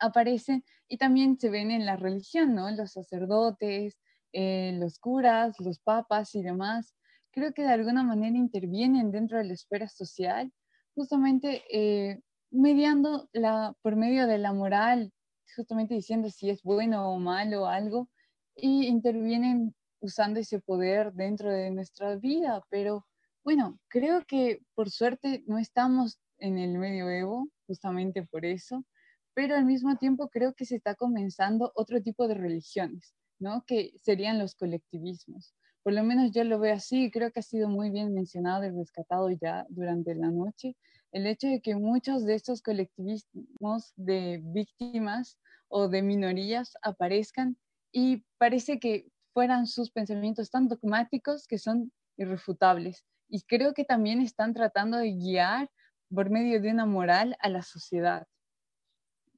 aparecen 0.00 0.64
y 0.88 0.96
también 0.98 1.38
se 1.38 1.50
ven 1.50 1.70
en 1.70 1.86
la 1.86 1.94
religión, 1.94 2.52
¿no? 2.56 2.68
Los 2.72 2.94
sacerdotes, 2.94 3.96
eh, 4.32 4.72
los 4.80 4.98
curas, 4.98 5.54
los 5.60 5.78
papas 5.78 6.34
y 6.34 6.42
demás, 6.42 6.96
creo 7.30 7.54
que 7.54 7.62
de 7.62 7.74
alguna 7.74 8.02
manera 8.02 8.36
intervienen 8.36 9.12
dentro 9.12 9.38
de 9.38 9.44
la 9.44 9.52
esfera 9.52 9.88
social, 9.88 10.52
justamente 10.96 11.62
eh, 11.70 12.20
mediando 12.52 13.28
la, 13.32 13.74
por 13.82 13.96
medio 13.96 14.26
de 14.26 14.38
la 14.38 14.52
moral, 14.52 15.12
justamente 15.56 15.94
diciendo 15.94 16.30
si 16.30 16.50
es 16.50 16.62
bueno 16.62 17.10
o 17.12 17.18
malo 17.18 17.66
algo, 17.66 18.08
y 18.54 18.86
intervienen 18.86 19.74
usando 20.00 20.40
ese 20.40 20.60
poder 20.60 21.12
dentro 21.12 21.50
de 21.50 21.70
nuestra 21.70 22.16
vida. 22.16 22.62
Pero 22.70 23.06
bueno, 23.44 23.78
creo 23.88 24.24
que 24.26 24.60
por 24.74 24.90
suerte 24.90 25.42
no 25.46 25.58
estamos 25.58 26.20
en 26.38 26.58
el 26.58 26.78
medioevo, 26.78 27.48
justamente 27.66 28.24
por 28.24 28.44
eso, 28.44 28.84
pero 29.34 29.56
al 29.56 29.64
mismo 29.64 29.96
tiempo 29.96 30.28
creo 30.28 30.54
que 30.54 30.66
se 30.66 30.76
está 30.76 30.94
comenzando 30.94 31.72
otro 31.74 32.02
tipo 32.02 32.28
de 32.28 32.34
religiones, 32.34 33.14
¿no? 33.38 33.64
Que 33.66 33.92
serían 33.96 34.38
los 34.38 34.54
colectivismos. 34.54 35.54
Por 35.82 35.94
lo 35.94 36.04
menos 36.04 36.30
yo 36.32 36.44
lo 36.44 36.58
veo 36.58 36.74
así, 36.74 37.10
creo 37.10 37.32
que 37.32 37.40
ha 37.40 37.42
sido 37.42 37.68
muy 37.68 37.90
bien 37.90 38.12
mencionado 38.12 38.64
y 38.64 38.70
rescatado 38.70 39.30
ya 39.30 39.66
durante 39.68 40.14
la 40.14 40.30
noche, 40.30 40.76
el 41.12 41.26
hecho 41.26 41.46
de 41.46 41.60
que 41.60 41.76
muchos 41.76 42.24
de 42.24 42.34
estos 42.34 42.62
colectivismos 42.62 43.92
de 43.96 44.40
víctimas 44.42 45.38
o 45.68 45.88
de 45.88 46.02
minorías 46.02 46.74
aparezcan 46.82 47.56
y 47.92 48.24
parece 48.38 48.80
que 48.80 49.06
fueran 49.34 49.66
sus 49.66 49.90
pensamientos 49.90 50.50
tan 50.50 50.68
dogmáticos 50.68 51.46
que 51.46 51.58
son 51.58 51.92
irrefutables. 52.16 53.04
Y 53.28 53.42
creo 53.42 53.74
que 53.74 53.84
también 53.84 54.20
están 54.20 54.54
tratando 54.54 54.98
de 54.98 55.12
guiar 55.12 55.70
por 56.14 56.30
medio 56.30 56.60
de 56.60 56.70
una 56.70 56.86
moral 56.86 57.36
a 57.40 57.48
la 57.48 57.62
sociedad. 57.62 58.26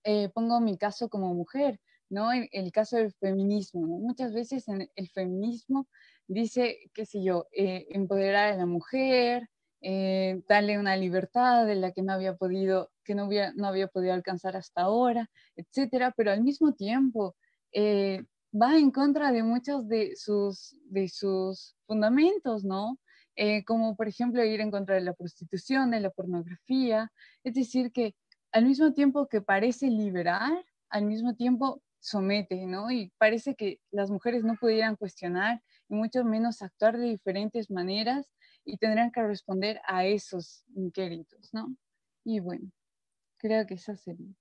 Eh, 0.04 0.28
pongo 0.30 0.60
mi 0.60 0.76
caso 0.76 1.08
como 1.08 1.34
mujer, 1.34 1.80
¿no? 2.10 2.30
El, 2.32 2.72
caso 2.72 2.96
del 2.96 3.12
feminismo, 3.14 3.86
Muchas 3.86 4.32
veces 4.32 4.68
en 4.68 4.90
el 4.94 5.08
feminismo 5.08 5.88
dice, 6.26 6.78
qué 6.92 7.06
sé 7.06 7.22
yo, 7.22 7.46
eh, 7.52 7.86
empoderar 7.90 8.52
a 8.52 8.56
la 8.56 8.66
mujer, 8.66 9.48
eh, 9.87 10.43
darle 10.49 10.78
una 10.78 10.97
libertad 10.97 11.66
de 11.66 11.76
la 11.76 11.93
que 11.93 12.03
no 12.03 12.12
había 12.12 12.35
podido, 12.37 12.91
que 13.05 13.14
no 13.14 13.24
había, 13.24 13.53
no 13.55 13.68
había 13.68 13.89
podido 13.89 14.14
alcanzar 14.14 14.57
hasta 14.57 14.82
ahora, 14.82 15.30
etcétera, 15.57 16.12
pero 16.16 16.32
al 16.32 16.43
mismo 16.43 16.72
tiempo 16.72 17.37
va 18.55 18.78
en 18.78 18.91
contra 18.91 19.32
de 19.32 19.43
muchos 19.43 19.89
de 19.89 20.14
sus, 20.16 20.76
de 20.85 21.09
sus 21.09 21.76
fundamentos, 21.87 22.64
¿no? 22.64 22.99
Eh, 23.37 23.64
como 23.64 23.97
por 23.97 24.07
ejemplo 24.07 24.45
ir 24.45 24.61
en 24.61 24.70
contra 24.70 24.95
de 24.95 25.01
la 25.01 25.12
prostitución, 25.12 25.91
de 25.91 26.01
la 26.01 26.11
pornografía, 26.11 27.11
es 27.43 27.55
decir, 27.55 27.91
que 27.91 28.14
al 28.53 28.66
mismo 28.66 28.93
tiempo 28.93 29.26
que 29.26 29.41
parece 29.41 29.89
liberar, 29.89 30.53
al 30.89 31.05
mismo 31.05 31.35
tiempo 31.35 31.82
somete, 31.99 32.66
¿no? 32.66 32.93
Y 32.93 33.12
parece 33.18 33.57
que 33.57 33.80
las 33.91 34.11
mujeres 34.11 34.45
no 34.45 34.55
pudieran 34.61 34.95
cuestionar 34.95 35.62
y 35.89 35.95
mucho 35.95 36.24
menos 36.24 36.62
actuar 36.62 36.97
de 36.97 37.07
diferentes 37.07 37.70
maneras 37.70 38.30
y 38.64 38.76
tendrán 38.78 39.10
que 39.10 39.22
responder 39.22 39.80
a 39.86 40.04
esos 40.04 40.64
inquéritos, 40.74 41.52
¿no? 41.52 41.74
Y 42.24 42.40
bueno, 42.40 42.70
creo 43.38 43.66
que 43.66 43.74
esa 43.74 43.96
sería. 43.96 44.34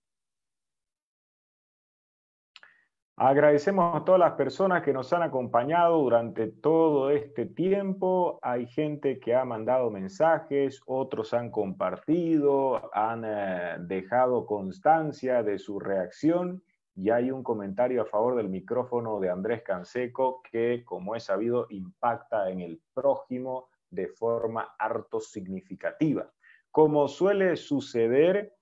Agradecemos 3.15 3.95
a 3.95 4.03
todas 4.03 4.19
las 4.19 4.33
personas 4.33 4.81
que 4.81 4.91
nos 4.91 5.13
han 5.13 5.21
acompañado 5.21 5.99
durante 5.99 6.47
todo 6.47 7.11
este 7.11 7.45
tiempo. 7.45 8.39
Hay 8.41 8.65
gente 8.65 9.19
que 9.19 9.35
ha 9.35 9.45
mandado 9.45 9.91
mensajes, 9.91 10.81
otros 10.87 11.31
han 11.35 11.51
compartido, 11.51 12.89
han 12.91 13.23
eh, 13.23 13.75
dejado 13.81 14.47
constancia 14.47 15.43
de 15.43 15.59
su 15.59 15.79
reacción 15.79 16.63
y 16.95 17.11
hay 17.11 17.29
un 17.29 17.43
comentario 17.43 18.01
a 18.01 18.05
favor 18.05 18.35
del 18.35 18.49
micrófono 18.49 19.19
de 19.19 19.29
Andrés 19.29 19.61
Canseco 19.61 20.41
que, 20.51 20.83
como 20.83 21.15
es 21.15 21.25
sabido, 21.25 21.67
impacta 21.69 22.49
en 22.49 22.61
el 22.61 22.81
prójimo 22.95 23.69
de 23.93 24.07
forma 24.07 24.75
harto 24.77 25.19
significativa. 25.19 26.31
Como 26.71 27.07
suele 27.07 27.55
suceder, 27.55 28.53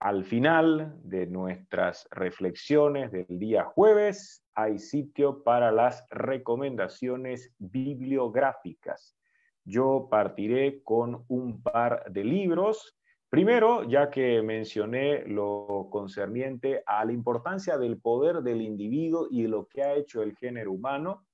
al 0.00 0.24
final 0.24 0.94
de 1.02 1.26
nuestras 1.26 2.06
reflexiones 2.10 3.12
del 3.12 3.38
día 3.38 3.64
jueves 3.64 4.44
hay 4.54 4.78
sitio 4.78 5.42
para 5.42 5.70
las 5.70 6.06
recomendaciones 6.10 7.54
bibliográficas. 7.58 9.16
Yo 9.64 10.08
partiré 10.10 10.82
con 10.82 11.24
un 11.28 11.62
par 11.62 12.04
de 12.10 12.24
libros. 12.24 12.96
Primero, 13.28 13.84
ya 13.84 14.10
que 14.10 14.42
mencioné 14.42 15.26
lo 15.26 15.88
concerniente 15.90 16.82
a 16.86 17.04
la 17.04 17.12
importancia 17.12 17.78
del 17.78 17.98
poder 17.98 18.42
del 18.42 18.62
individuo 18.62 19.28
y 19.30 19.42
de 19.42 19.48
lo 19.48 19.66
que 19.66 19.82
ha 19.82 19.94
hecho 19.94 20.22
el 20.22 20.36
género 20.36 20.72
humano, 20.72 21.26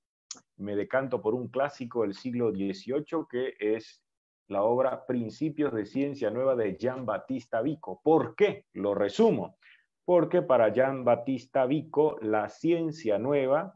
me 0.57 0.75
decanto 0.75 1.21
por 1.21 1.33
un 1.33 1.47
clásico 1.47 2.01
del 2.03 2.13
siglo 2.13 2.51
XVIII 2.51 3.25
que 3.29 3.55
es 3.59 4.03
la 4.47 4.63
obra 4.63 5.05
Principios 5.05 5.73
de 5.73 5.85
Ciencia 5.85 6.29
Nueva 6.29 6.55
de 6.55 6.75
Jean 6.77 7.05
Battista 7.05 7.61
Vico. 7.61 8.01
¿Por 8.03 8.35
qué? 8.35 8.65
Lo 8.73 8.93
resumo. 8.93 9.57
Porque 10.05 10.41
para 10.41 10.73
Jean 10.73 11.03
Battista 11.03 11.65
Vico 11.65 12.17
la 12.21 12.49
ciencia 12.49 13.17
nueva 13.17 13.73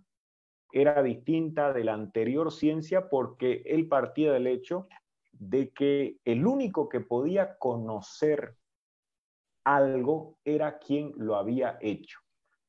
era 0.71 1.01
distinta 1.01 1.71
de 1.73 1.83
la 1.83 1.93
anterior 1.93 2.51
ciencia 2.51 3.09
porque 3.09 3.63
él 3.65 3.87
partía 3.87 4.33
del 4.33 4.47
hecho 4.47 4.87
de 5.31 5.69
que 5.69 6.17
el 6.25 6.45
único 6.45 6.89
que 6.89 6.99
podía 6.99 7.57
conocer 7.57 8.55
algo 9.63 10.37
era 10.43 10.79
quien 10.79 11.13
lo 11.15 11.35
había 11.35 11.77
hecho. 11.81 12.19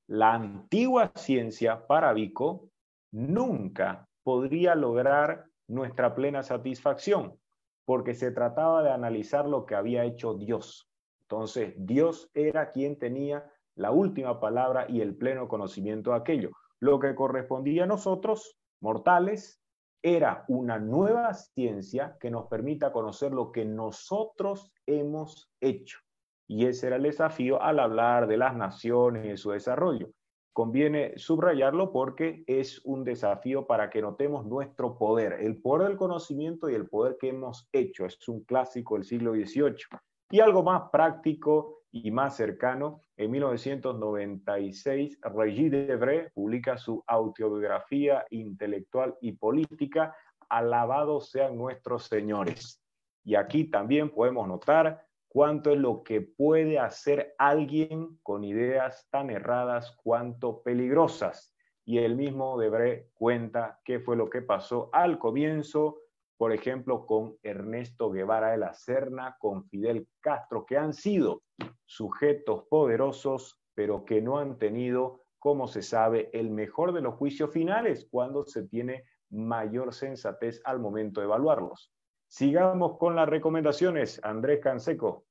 La 0.06 0.34
antigua 0.34 1.12
ciencia 1.14 1.86
para 1.86 2.12
Vico 2.12 2.70
nunca 3.12 4.08
podría 4.22 4.74
lograr 4.74 5.46
nuestra 5.68 6.14
plena 6.14 6.42
satisfacción 6.42 7.38
porque 7.84 8.14
se 8.14 8.30
trataba 8.30 8.82
de 8.82 8.90
analizar 8.90 9.46
lo 9.46 9.64
que 9.64 9.74
había 9.74 10.04
hecho 10.04 10.34
Dios. 10.34 10.90
Entonces, 11.22 11.74
Dios 11.78 12.30
era 12.34 12.70
quien 12.70 12.98
tenía 12.98 13.50
la 13.76 13.90
última 13.90 14.40
palabra 14.40 14.86
y 14.88 15.00
el 15.00 15.16
pleno 15.16 15.48
conocimiento 15.48 16.10
de 16.10 16.16
aquello. 16.16 16.50
Lo 16.80 16.98
que 16.98 17.14
correspondía 17.14 17.84
a 17.84 17.86
nosotros, 17.86 18.58
mortales, 18.80 19.62
era 20.02 20.44
una 20.48 20.78
nueva 20.78 21.32
ciencia 21.32 22.16
que 22.20 22.30
nos 22.30 22.46
permita 22.46 22.92
conocer 22.92 23.32
lo 23.32 23.50
que 23.50 23.64
nosotros 23.64 24.70
hemos 24.86 25.50
hecho. 25.60 25.98
Y 26.46 26.66
ese 26.66 26.88
era 26.88 26.96
el 26.96 27.02
desafío 27.02 27.60
al 27.62 27.78
hablar 27.80 28.26
de 28.26 28.36
las 28.36 28.54
naciones 28.54 29.26
y 29.26 29.36
su 29.36 29.50
desarrollo 29.50 30.10
conviene 30.58 31.16
subrayarlo 31.16 31.92
porque 31.92 32.42
es 32.48 32.80
un 32.84 33.04
desafío 33.04 33.68
para 33.68 33.90
que 33.90 34.02
notemos 34.02 34.44
nuestro 34.44 34.98
poder, 34.98 35.34
el 35.34 35.62
poder 35.62 35.86
del 35.86 35.96
conocimiento 35.96 36.68
y 36.68 36.74
el 36.74 36.88
poder 36.88 37.16
que 37.16 37.28
hemos 37.28 37.68
hecho. 37.70 38.04
Es 38.04 38.26
un 38.26 38.42
clásico 38.42 38.96
del 38.96 39.04
siglo 39.04 39.34
XVIII. 39.34 40.00
Y 40.32 40.40
algo 40.40 40.64
más 40.64 40.90
práctico 40.90 41.82
y 41.92 42.10
más 42.10 42.34
cercano, 42.34 43.02
en 43.16 43.30
1996, 43.30 45.20
Regis 45.32 45.70
Debray 45.70 46.28
publica 46.34 46.76
su 46.76 47.04
autobiografía 47.06 48.26
intelectual 48.30 49.16
y 49.20 49.30
política, 49.30 50.16
Alabados 50.48 51.30
sean 51.30 51.56
nuestros 51.56 52.06
señores. 52.06 52.82
Y 53.22 53.36
aquí 53.36 53.70
también 53.70 54.10
podemos 54.10 54.48
notar 54.48 55.06
cuánto 55.28 55.70
es 55.70 55.78
lo 55.78 56.02
que 56.02 56.20
puede 56.20 56.78
hacer 56.78 57.34
alguien 57.38 58.18
con 58.22 58.44
ideas 58.44 59.06
tan 59.10 59.30
erradas 59.30 59.96
cuanto 60.02 60.62
peligrosas. 60.62 61.54
Y 61.84 61.98
el 61.98 62.16
mismo 62.16 62.58
Debré 62.58 63.10
cuenta 63.14 63.80
qué 63.84 64.00
fue 64.00 64.16
lo 64.16 64.28
que 64.28 64.42
pasó 64.42 64.90
al 64.92 65.18
comienzo, 65.18 66.00
por 66.36 66.52
ejemplo, 66.52 67.06
con 67.06 67.36
Ernesto 67.42 68.10
Guevara 68.10 68.50
de 68.50 68.58
la 68.58 68.72
Serna, 68.74 69.36
con 69.38 69.64
Fidel 69.68 70.06
Castro, 70.20 70.64
que 70.66 70.76
han 70.76 70.92
sido 70.92 71.42
sujetos 71.84 72.64
poderosos, 72.68 73.60
pero 73.74 74.04
que 74.04 74.20
no 74.20 74.38
han 74.38 74.58
tenido, 74.58 75.24
como 75.38 75.66
se 75.66 75.82
sabe, 75.82 76.30
el 76.32 76.50
mejor 76.50 76.92
de 76.92 77.00
los 77.00 77.14
juicios 77.14 77.50
finales 77.50 78.06
cuando 78.10 78.44
se 78.44 78.68
tiene 78.68 79.04
mayor 79.30 79.92
sensatez 79.92 80.60
al 80.64 80.78
momento 80.78 81.20
de 81.20 81.26
evaluarlos. 81.26 81.92
Sigamos 82.28 82.98
con 82.98 83.16
las 83.16 83.28
recomendaciones. 83.28 84.20
Andrés 84.22 84.60
Canseco. 84.62 85.26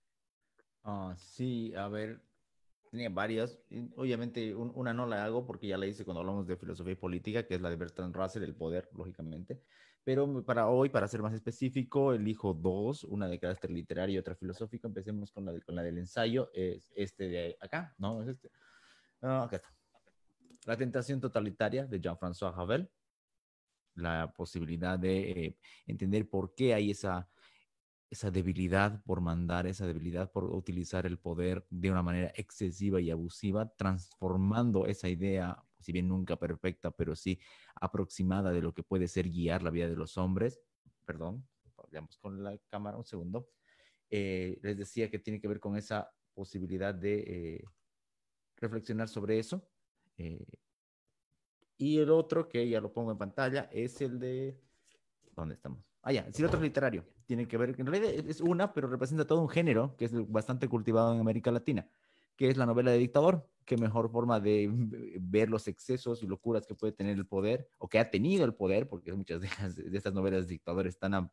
Ah, 0.84 1.14
sí, 1.16 1.74
a 1.76 1.88
ver, 1.88 2.22
tenía 2.90 3.10
varias. 3.10 3.60
Obviamente, 3.96 4.56
una 4.56 4.94
no 4.96 5.06
la 5.06 5.24
hago 5.24 5.46
porque 5.46 5.68
ya 5.68 5.78
la 5.78 5.86
hice 5.86 6.04
cuando 6.04 6.22
hablamos 6.22 6.48
de 6.48 6.58
filosofía 6.58 6.94
y 6.94 6.96
política, 6.96 7.44
que 7.46 7.56
es 7.56 7.62
la 7.62 7.70
de 7.70 7.76
Bertrand 7.76 8.16
Russell, 8.16 8.44
el 8.44 8.56
poder, 8.56 8.90
lógicamente. 8.94 9.62
Pero 10.04 10.44
para 10.44 10.70
hoy, 10.70 10.90
para 10.90 11.08
ser 11.08 11.22
más 11.22 11.34
específico, 11.34 12.14
elijo 12.14 12.54
dos, 12.54 13.04
una 13.04 13.28
de 13.28 13.40
carácter 13.40 13.70
literario 13.70 14.16
y 14.16 14.18
otra 14.18 14.36
filosófica. 14.36 14.88
Empecemos 14.88 15.32
con 15.32 15.46
la, 15.46 15.84
del 15.84 15.98
ensayo, 16.00 16.50
es 16.54 16.92
este 16.96 17.28
de 17.28 17.58
acá, 17.60 17.94
¿no? 18.00 18.24
Es 18.24 18.30
este. 18.30 18.50
Ah, 19.22 19.44
acá 19.44 19.58
está. 19.58 19.70
La 20.66 20.76
tentación 20.76 21.22
totalitaria 21.22 21.86
de 21.86 22.00
Jean-François 22.00 22.54
Havel 22.58 22.90
la 23.98 24.34
posibilidad 24.34 24.98
de 24.98 25.32
eh, 25.32 25.58
entender 25.86 26.30
por 26.30 26.56
qué 26.56 26.74
hay 26.74 26.92
esa, 26.92 27.30
esa 28.10 28.32
debilidad 28.32 29.04
por 29.04 29.22
mandar, 29.22 29.68
esa 29.68 29.86
debilidad 29.86 30.32
por 30.32 30.46
utilizar 30.46 31.06
el 31.06 31.18
poder 31.18 31.66
de 31.70 31.92
una 31.92 32.04
manera 32.04 32.32
excesiva 32.36 33.02
y 33.02 33.12
abusiva, 33.12 33.68
transformando 33.76 34.86
esa 34.86 35.10
idea, 35.10 35.62
si 35.80 35.92
bien 35.92 36.08
nunca 36.08 36.38
perfecta, 36.38 36.92
pero 36.92 37.16
sí 37.16 37.40
aproximada 37.76 38.52
de 38.52 38.62
lo 38.62 38.74
que 38.74 38.84
puede 38.84 39.08
ser 39.08 39.30
guiar 39.30 39.64
la 39.64 39.72
vida 39.72 39.88
de 39.88 39.96
los 39.96 40.18
hombres. 40.18 40.60
Perdón, 41.06 41.48
veamos 41.92 42.18
con 42.18 42.44
la 42.44 42.58
cámara 42.70 42.98
un 42.98 43.06
segundo. 43.06 43.50
Eh, 44.10 44.58
les 44.62 44.78
decía 44.78 45.10
que 45.10 45.20
tiene 45.20 45.42
que 45.42 45.48
ver 45.48 45.60
con 45.60 45.76
esa 45.76 46.10
posibilidad 46.34 46.94
de 46.94 47.20
eh, 47.28 47.64
reflexionar 48.58 49.10
sobre 49.10 49.40
eso. 49.40 49.68
Y 51.78 52.00
el 52.00 52.10
otro, 52.10 52.50
que 52.50 52.68
ya 52.68 52.82
lo 52.82 52.92
pongo 52.92 53.12
en 53.12 53.18
pantalla, 53.18 53.70
es 53.72 54.02
el 54.02 54.20
de... 54.20 54.60
¿Dónde 55.36 55.56
estamos? 55.56 55.80
Ah, 56.02 56.12
ya, 56.12 56.26
otro 56.46 56.62
literario. 56.62 57.06
Tiene 57.26 57.48
que 57.48 57.58
ver, 57.58 57.76
en 57.78 57.86
realidad 57.86 58.12
es 58.12 58.42
una, 58.42 58.74
pero 58.74 58.88
representa 58.88 59.28
todo 59.28 59.42
un 59.42 59.50
género 59.50 59.96
que 59.98 60.06
es 60.06 60.32
bastante 60.32 60.68
cultivado 60.68 61.14
en 61.14 61.20
América 61.20 61.52
Latina, 61.52 61.88
que 62.36 62.50
es 62.50 62.58
la 62.58 62.66
novela 62.66 62.92
de 62.92 62.98
dictador. 62.98 63.48
Qué 63.66 63.76
mejor 63.76 64.10
forma 64.10 64.40
de 64.40 64.70
ver 65.20 65.50
los 65.50 65.68
excesos 65.68 66.24
y 66.24 66.28
locuras 66.28 66.66
que 66.66 66.76
puede 66.76 66.94
tener 66.94 67.18
el 67.18 67.28
poder 67.28 67.70
o 67.78 67.90
que 67.90 68.00
ha 68.00 68.10
tenido 68.10 68.46
el 68.46 68.54
poder, 68.54 68.88
porque 68.88 69.12
muchas 69.14 69.42
de, 69.42 69.84
de 69.84 69.98
estas 69.98 70.14
novelas 70.14 70.48
de 70.48 70.54
dictadores 70.54 70.96
están 70.96 71.30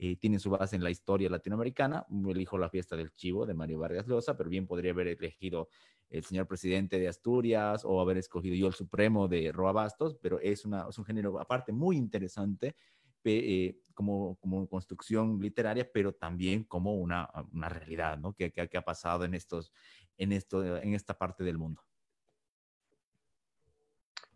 eh, 0.00 0.16
tienen 0.16 0.38
su 0.38 0.50
base 0.50 0.76
en 0.76 0.84
la 0.84 0.90
historia 0.90 1.28
latinoamericana. 1.28 2.06
Elijo 2.28 2.56
La 2.56 2.70
fiesta 2.70 2.96
del 2.96 3.12
chivo 3.12 3.46
de 3.46 3.54
Mario 3.54 3.80
Vargas 3.80 4.06
Llosa, 4.06 4.36
pero 4.36 4.48
bien 4.48 4.66
podría 4.66 4.92
haber 4.92 5.08
elegido 5.08 5.68
el 6.10 6.24
señor 6.24 6.46
presidente 6.46 6.98
de 6.98 7.08
Asturias 7.08 7.84
o 7.84 8.00
haber 8.00 8.18
escogido 8.18 8.54
yo 8.54 8.66
el 8.66 8.74
supremo 8.74 9.28
de 9.28 9.52
Roa 9.52 9.72
Bastos, 9.72 10.16
pero 10.20 10.40
es, 10.40 10.64
una, 10.64 10.86
es 10.88 10.98
un 10.98 11.04
género 11.04 11.38
aparte 11.40 11.72
muy 11.72 11.96
interesante 11.96 12.76
eh, 13.24 13.76
como, 13.94 14.36
como 14.36 14.66
construcción 14.68 15.38
literaria, 15.40 15.90
pero 15.92 16.14
también 16.14 16.64
como 16.64 16.94
una, 16.94 17.28
una 17.52 17.68
realidad 17.68 18.16
¿no? 18.16 18.32
que, 18.32 18.52
que, 18.52 18.78
ha 18.78 18.82
pasado 18.82 19.24
en, 19.24 19.34
estos, 19.34 19.72
en, 20.16 20.32
esto, 20.32 20.76
en 20.76 20.94
esta 20.94 21.18
parte 21.18 21.42
del 21.44 21.58
mundo. 21.58 21.82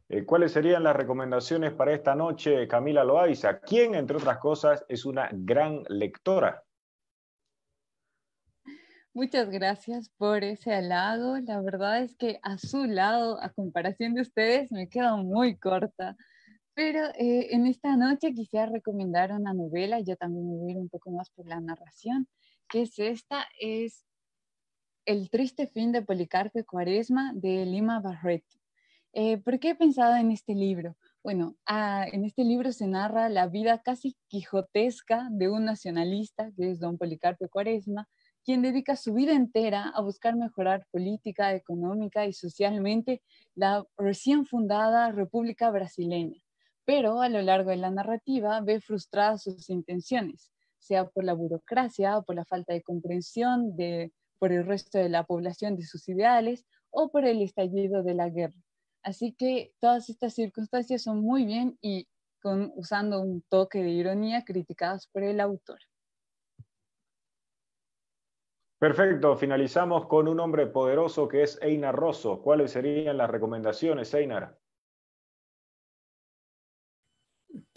Eh, 0.08 0.26
¿Cuáles 0.26 0.52
serían 0.52 0.82
las 0.82 0.96
recomendaciones 0.96 1.72
para 1.72 1.94
esta 1.94 2.14
noche, 2.14 2.66
Camila 2.68 3.04
Loaiza? 3.04 3.60
¿Quién, 3.60 3.94
entre 3.94 4.16
otras 4.16 4.38
cosas, 4.38 4.84
es 4.88 5.06
una 5.06 5.30
gran 5.32 5.84
lectora? 5.88 6.64
Muchas 9.14 9.50
gracias 9.50 10.08
por 10.16 10.42
ese 10.42 10.72
halago. 10.72 11.36
La 11.38 11.60
verdad 11.60 12.02
es 12.02 12.16
que 12.16 12.38
a 12.42 12.56
su 12.56 12.86
lado, 12.86 13.38
a 13.42 13.50
comparación 13.50 14.14
de 14.14 14.22
ustedes, 14.22 14.72
me 14.72 14.88
quedo 14.88 15.18
muy 15.18 15.58
corta. 15.58 16.16
Pero 16.74 17.08
eh, 17.18 17.48
en 17.50 17.66
esta 17.66 17.94
noche 17.98 18.32
quisiera 18.32 18.66
recomendar 18.66 19.32
una 19.32 19.52
novela, 19.52 20.00
yo 20.00 20.16
también 20.16 20.48
me 20.48 20.56
voy 20.56 20.70
a 20.70 20.72
ir 20.72 20.78
un 20.78 20.88
poco 20.88 21.10
más 21.10 21.28
por 21.30 21.46
la 21.46 21.60
narración, 21.60 22.26
que 22.70 22.82
es 22.82 22.98
esta, 22.98 23.46
es 23.60 24.06
El 25.04 25.28
triste 25.28 25.66
fin 25.66 25.92
de 25.92 26.00
Policarpio 26.00 26.64
Cuaresma 26.64 27.32
de 27.34 27.66
Lima 27.66 28.00
Barreto. 28.00 28.56
Eh, 29.12 29.36
¿Por 29.36 29.58
qué 29.60 29.70
he 29.70 29.74
pensado 29.74 30.16
en 30.16 30.30
este 30.30 30.54
libro? 30.54 30.96
Bueno, 31.22 31.54
ah, 31.66 32.06
en 32.10 32.24
este 32.24 32.44
libro 32.44 32.72
se 32.72 32.86
narra 32.86 33.28
la 33.28 33.46
vida 33.46 33.82
casi 33.82 34.16
quijotesca 34.28 35.28
de 35.30 35.50
un 35.50 35.66
nacionalista, 35.66 36.50
que 36.56 36.70
es 36.70 36.80
don 36.80 36.96
Policarpio 36.96 37.50
Cuaresma, 37.50 38.08
quien 38.44 38.62
dedica 38.62 38.96
su 38.96 39.14
vida 39.14 39.32
entera 39.32 39.88
a 39.94 40.00
buscar 40.02 40.36
mejorar 40.36 40.86
política, 40.90 41.54
económica 41.54 42.26
y 42.26 42.32
socialmente 42.32 43.22
la 43.54 43.84
recién 43.96 44.46
fundada 44.46 45.10
República 45.12 45.70
Brasileña 45.70 46.42
pero 46.84 47.20
a 47.20 47.28
lo 47.28 47.42
largo 47.42 47.70
de 47.70 47.76
la 47.76 47.90
narrativa 47.90 48.60
ve 48.60 48.80
frustradas 48.80 49.42
sus 49.42 49.70
intenciones, 49.70 50.50
sea 50.78 51.08
por 51.08 51.24
la 51.24 51.34
burocracia 51.34 52.18
o 52.18 52.24
por 52.24 52.34
la 52.34 52.44
falta 52.44 52.72
de 52.72 52.82
comprensión 52.82 53.76
de, 53.76 54.12
por 54.38 54.52
el 54.52 54.66
resto 54.66 54.98
de 54.98 55.08
la 55.08 55.24
población 55.24 55.76
de 55.76 55.84
sus 55.84 56.08
ideales 56.08 56.64
o 56.90 57.10
por 57.10 57.24
el 57.24 57.40
estallido 57.42 58.02
de 58.02 58.14
la 58.14 58.28
guerra. 58.28 58.60
Así 59.02 59.32
que 59.32 59.72
todas 59.80 60.08
estas 60.08 60.34
circunstancias 60.34 61.02
son 61.02 61.20
muy 61.22 61.44
bien 61.44 61.78
y 61.80 62.08
con, 62.40 62.72
usando 62.74 63.20
un 63.20 63.42
toque 63.48 63.82
de 63.82 63.90
ironía 63.90 64.44
criticadas 64.44 65.06
por 65.06 65.22
el 65.22 65.40
autor. 65.40 65.78
Perfecto, 68.82 69.36
finalizamos 69.36 70.08
con 70.08 70.26
un 70.26 70.40
hombre 70.40 70.66
poderoso 70.66 71.28
que 71.28 71.44
es 71.44 71.56
Einar 71.62 71.94
Rosso. 71.94 72.42
¿Cuáles 72.42 72.72
serían 72.72 73.16
las 73.16 73.30
recomendaciones, 73.30 74.12
Einar? 74.12 74.58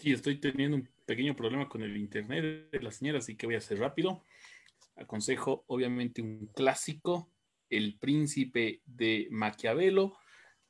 Sí, 0.00 0.10
estoy 0.10 0.40
teniendo 0.40 0.78
un 0.78 0.88
pequeño 1.04 1.36
problema 1.36 1.68
con 1.68 1.82
el 1.82 1.96
internet 1.96 2.72
de 2.72 2.82
la 2.82 2.90
señora, 2.90 3.18
así 3.18 3.36
que 3.36 3.46
voy 3.46 3.54
a 3.54 3.58
hacer 3.58 3.78
rápido. 3.78 4.24
Aconsejo, 4.96 5.62
obviamente, 5.68 6.22
un 6.22 6.48
clásico, 6.48 7.30
El 7.70 8.00
Príncipe 8.00 8.82
de 8.84 9.28
Maquiavelo. 9.30 10.18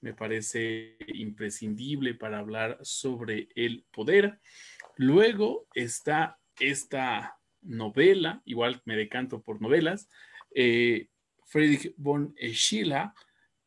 Me 0.02 0.12
parece 0.12 0.98
imprescindible 1.14 2.12
para 2.12 2.40
hablar 2.40 2.76
sobre 2.82 3.48
el 3.54 3.86
poder. 3.90 4.38
Luego 4.96 5.66
está 5.72 6.38
esta 6.60 7.38
novela, 7.66 8.42
igual 8.44 8.80
me 8.84 8.96
decanto 8.96 9.42
por 9.42 9.60
novelas, 9.60 10.08
eh, 10.54 11.08
Friedrich 11.44 11.94
von 11.96 12.34
Schiller, 12.38 13.10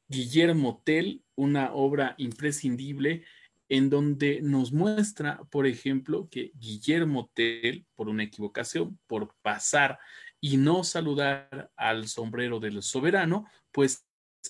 Guillermo 0.07 0.81
Tell, 0.83 1.23
una 1.35 1.73
obra 1.73 2.15
imprescindible 2.17 3.23
en 3.69 3.89
donde 3.89 4.41
nos 4.41 4.73
muestra, 4.73 5.39
por 5.51 5.67
ejemplo, 5.67 6.27
que 6.29 6.51
Guillermo 6.55 7.31
Tell, 7.33 7.85
por 7.95 8.09
una 8.09 8.23
equivocación, 8.23 8.99
por 9.05 9.35
pasar 9.41 9.99
y 10.41 10.57
no 10.57 10.83
saludar 10.83 11.71
al 11.75 12.07
sombrero 12.07 12.59
del 12.59 12.81
soberano, 12.81 13.45
pues 13.71 14.07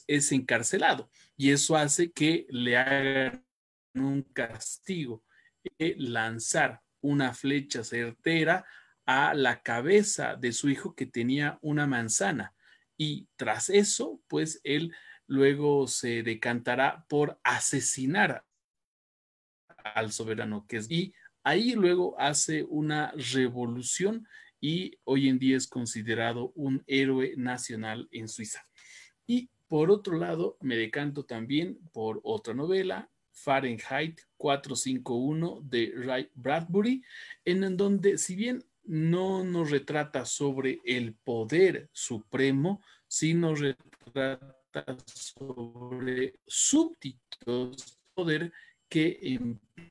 es 0.07 0.31
encarcelado. 0.31 1.09
Y 1.35 1.51
eso 1.51 1.75
hace 1.75 2.11
que 2.11 2.47
le 2.49 2.77
hagan 2.77 3.45
un 3.93 4.21
castigo, 4.21 5.23
lanzar 5.77 6.81
una 7.01 7.33
flecha 7.33 7.83
certera 7.83 8.65
a 9.11 9.33
la 9.33 9.63
cabeza 9.63 10.35
de 10.35 10.51
su 10.51 10.69
hijo 10.69 10.93
que 10.93 11.07
tenía 11.07 11.57
una 11.63 11.87
manzana. 11.87 12.53
Y 12.95 13.27
tras 13.37 13.71
eso, 13.71 14.21
pues 14.27 14.61
él 14.63 14.93
luego 15.25 15.87
se 15.87 16.21
decantará 16.21 17.07
por 17.09 17.39
asesinar 17.43 18.45
al 19.83 20.11
soberano 20.11 20.67
que 20.67 20.77
es. 20.77 20.91
Y 20.91 21.11
ahí 21.41 21.73
luego 21.73 22.21
hace 22.21 22.63
una 22.65 23.11
revolución 23.33 24.27
y 24.61 24.99
hoy 25.05 25.27
en 25.27 25.39
día 25.39 25.57
es 25.57 25.65
considerado 25.65 26.51
un 26.53 26.83
héroe 26.85 27.33
nacional 27.35 28.07
en 28.11 28.27
Suiza. 28.27 28.63
Y 29.25 29.49
por 29.67 29.89
otro 29.89 30.19
lado, 30.19 30.55
me 30.61 30.75
decanto 30.75 31.25
también 31.25 31.79
por 31.93 32.19
otra 32.21 32.53
novela, 32.53 33.09
Fahrenheit 33.31 34.19
451 34.37 35.61
de 35.63 35.93
Ray 35.95 36.29
Bradbury, 36.35 37.01
en 37.43 37.75
donde 37.75 38.19
si 38.19 38.35
bien 38.35 38.63
no 38.83 39.43
nos 39.43 39.71
retrata 39.71 40.25
sobre 40.25 40.79
el 40.83 41.13
poder 41.13 41.89
supremo, 41.91 42.81
sí 43.07 43.33
nos 43.33 43.59
retrata 43.59 44.97
sobre 45.05 46.39
súbditos 46.47 47.99
poder 48.13 48.51
que 48.87 49.39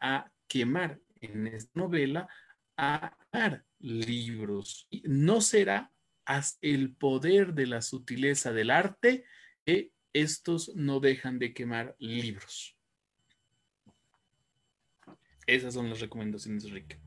a 0.01 0.31
quemar 0.47 1.01
en 1.21 1.47
esta 1.47 1.71
novela 1.75 2.29
a 2.77 3.17
quemar 3.31 3.65
libros. 3.79 4.89
No 5.05 5.41
será 5.41 5.93
el 6.61 6.95
poder 6.95 7.55
de 7.55 7.67
la 7.67 7.83
sutileza 7.83 8.53
del 8.53 8.71
arte 8.71 9.25
que 9.65 9.93
estos 10.13 10.75
no 10.75 11.01
dejan 11.01 11.39
de 11.39 11.55
quemar 11.55 11.97
libros. 11.99 12.77
Esas 15.47 15.75
son 15.75 15.89
las 15.89 16.01
recomendaciones, 16.01 16.71
Rick. 16.71 17.01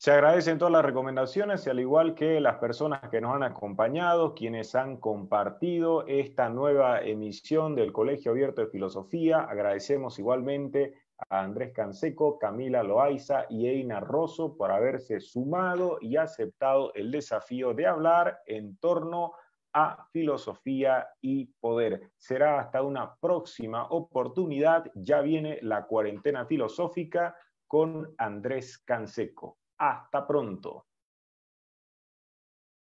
Se 0.00 0.12
agradecen 0.12 0.58
todas 0.58 0.70
las 0.70 0.84
recomendaciones 0.84 1.66
y 1.66 1.70
al 1.70 1.80
igual 1.80 2.14
que 2.14 2.40
las 2.40 2.58
personas 2.58 3.00
que 3.10 3.20
nos 3.20 3.34
han 3.34 3.42
acompañado, 3.42 4.32
quienes 4.32 4.76
han 4.76 4.98
compartido 4.98 6.06
esta 6.06 6.48
nueva 6.48 7.00
emisión 7.00 7.74
del 7.74 7.92
Colegio 7.92 8.30
Abierto 8.30 8.60
de 8.60 8.68
Filosofía, 8.68 9.40
agradecemos 9.40 10.20
igualmente 10.20 10.94
a 11.28 11.40
Andrés 11.40 11.72
Canseco, 11.72 12.38
Camila 12.38 12.84
Loaiza 12.84 13.46
y 13.48 13.66
Eina 13.66 13.98
Rosso 13.98 14.56
por 14.56 14.70
haberse 14.70 15.18
sumado 15.18 15.98
y 16.00 16.16
aceptado 16.16 16.94
el 16.94 17.10
desafío 17.10 17.74
de 17.74 17.88
hablar 17.88 18.38
en 18.46 18.76
torno 18.76 19.32
a 19.72 20.06
filosofía 20.12 21.08
y 21.20 21.46
poder. 21.58 22.12
Será 22.16 22.60
hasta 22.60 22.82
una 22.82 23.16
próxima 23.16 23.88
oportunidad. 23.88 24.92
Ya 24.94 25.22
viene 25.22 25.58
la 25.62 25.86
cuarentena 25.86 26.46
filosófica 26.46 27.34
con 27.66 28.14
Andrés 28.16 28.78
Canseco. 28.78 29.58
Hasta 29.78 30.26
pronto. 30.26 30.87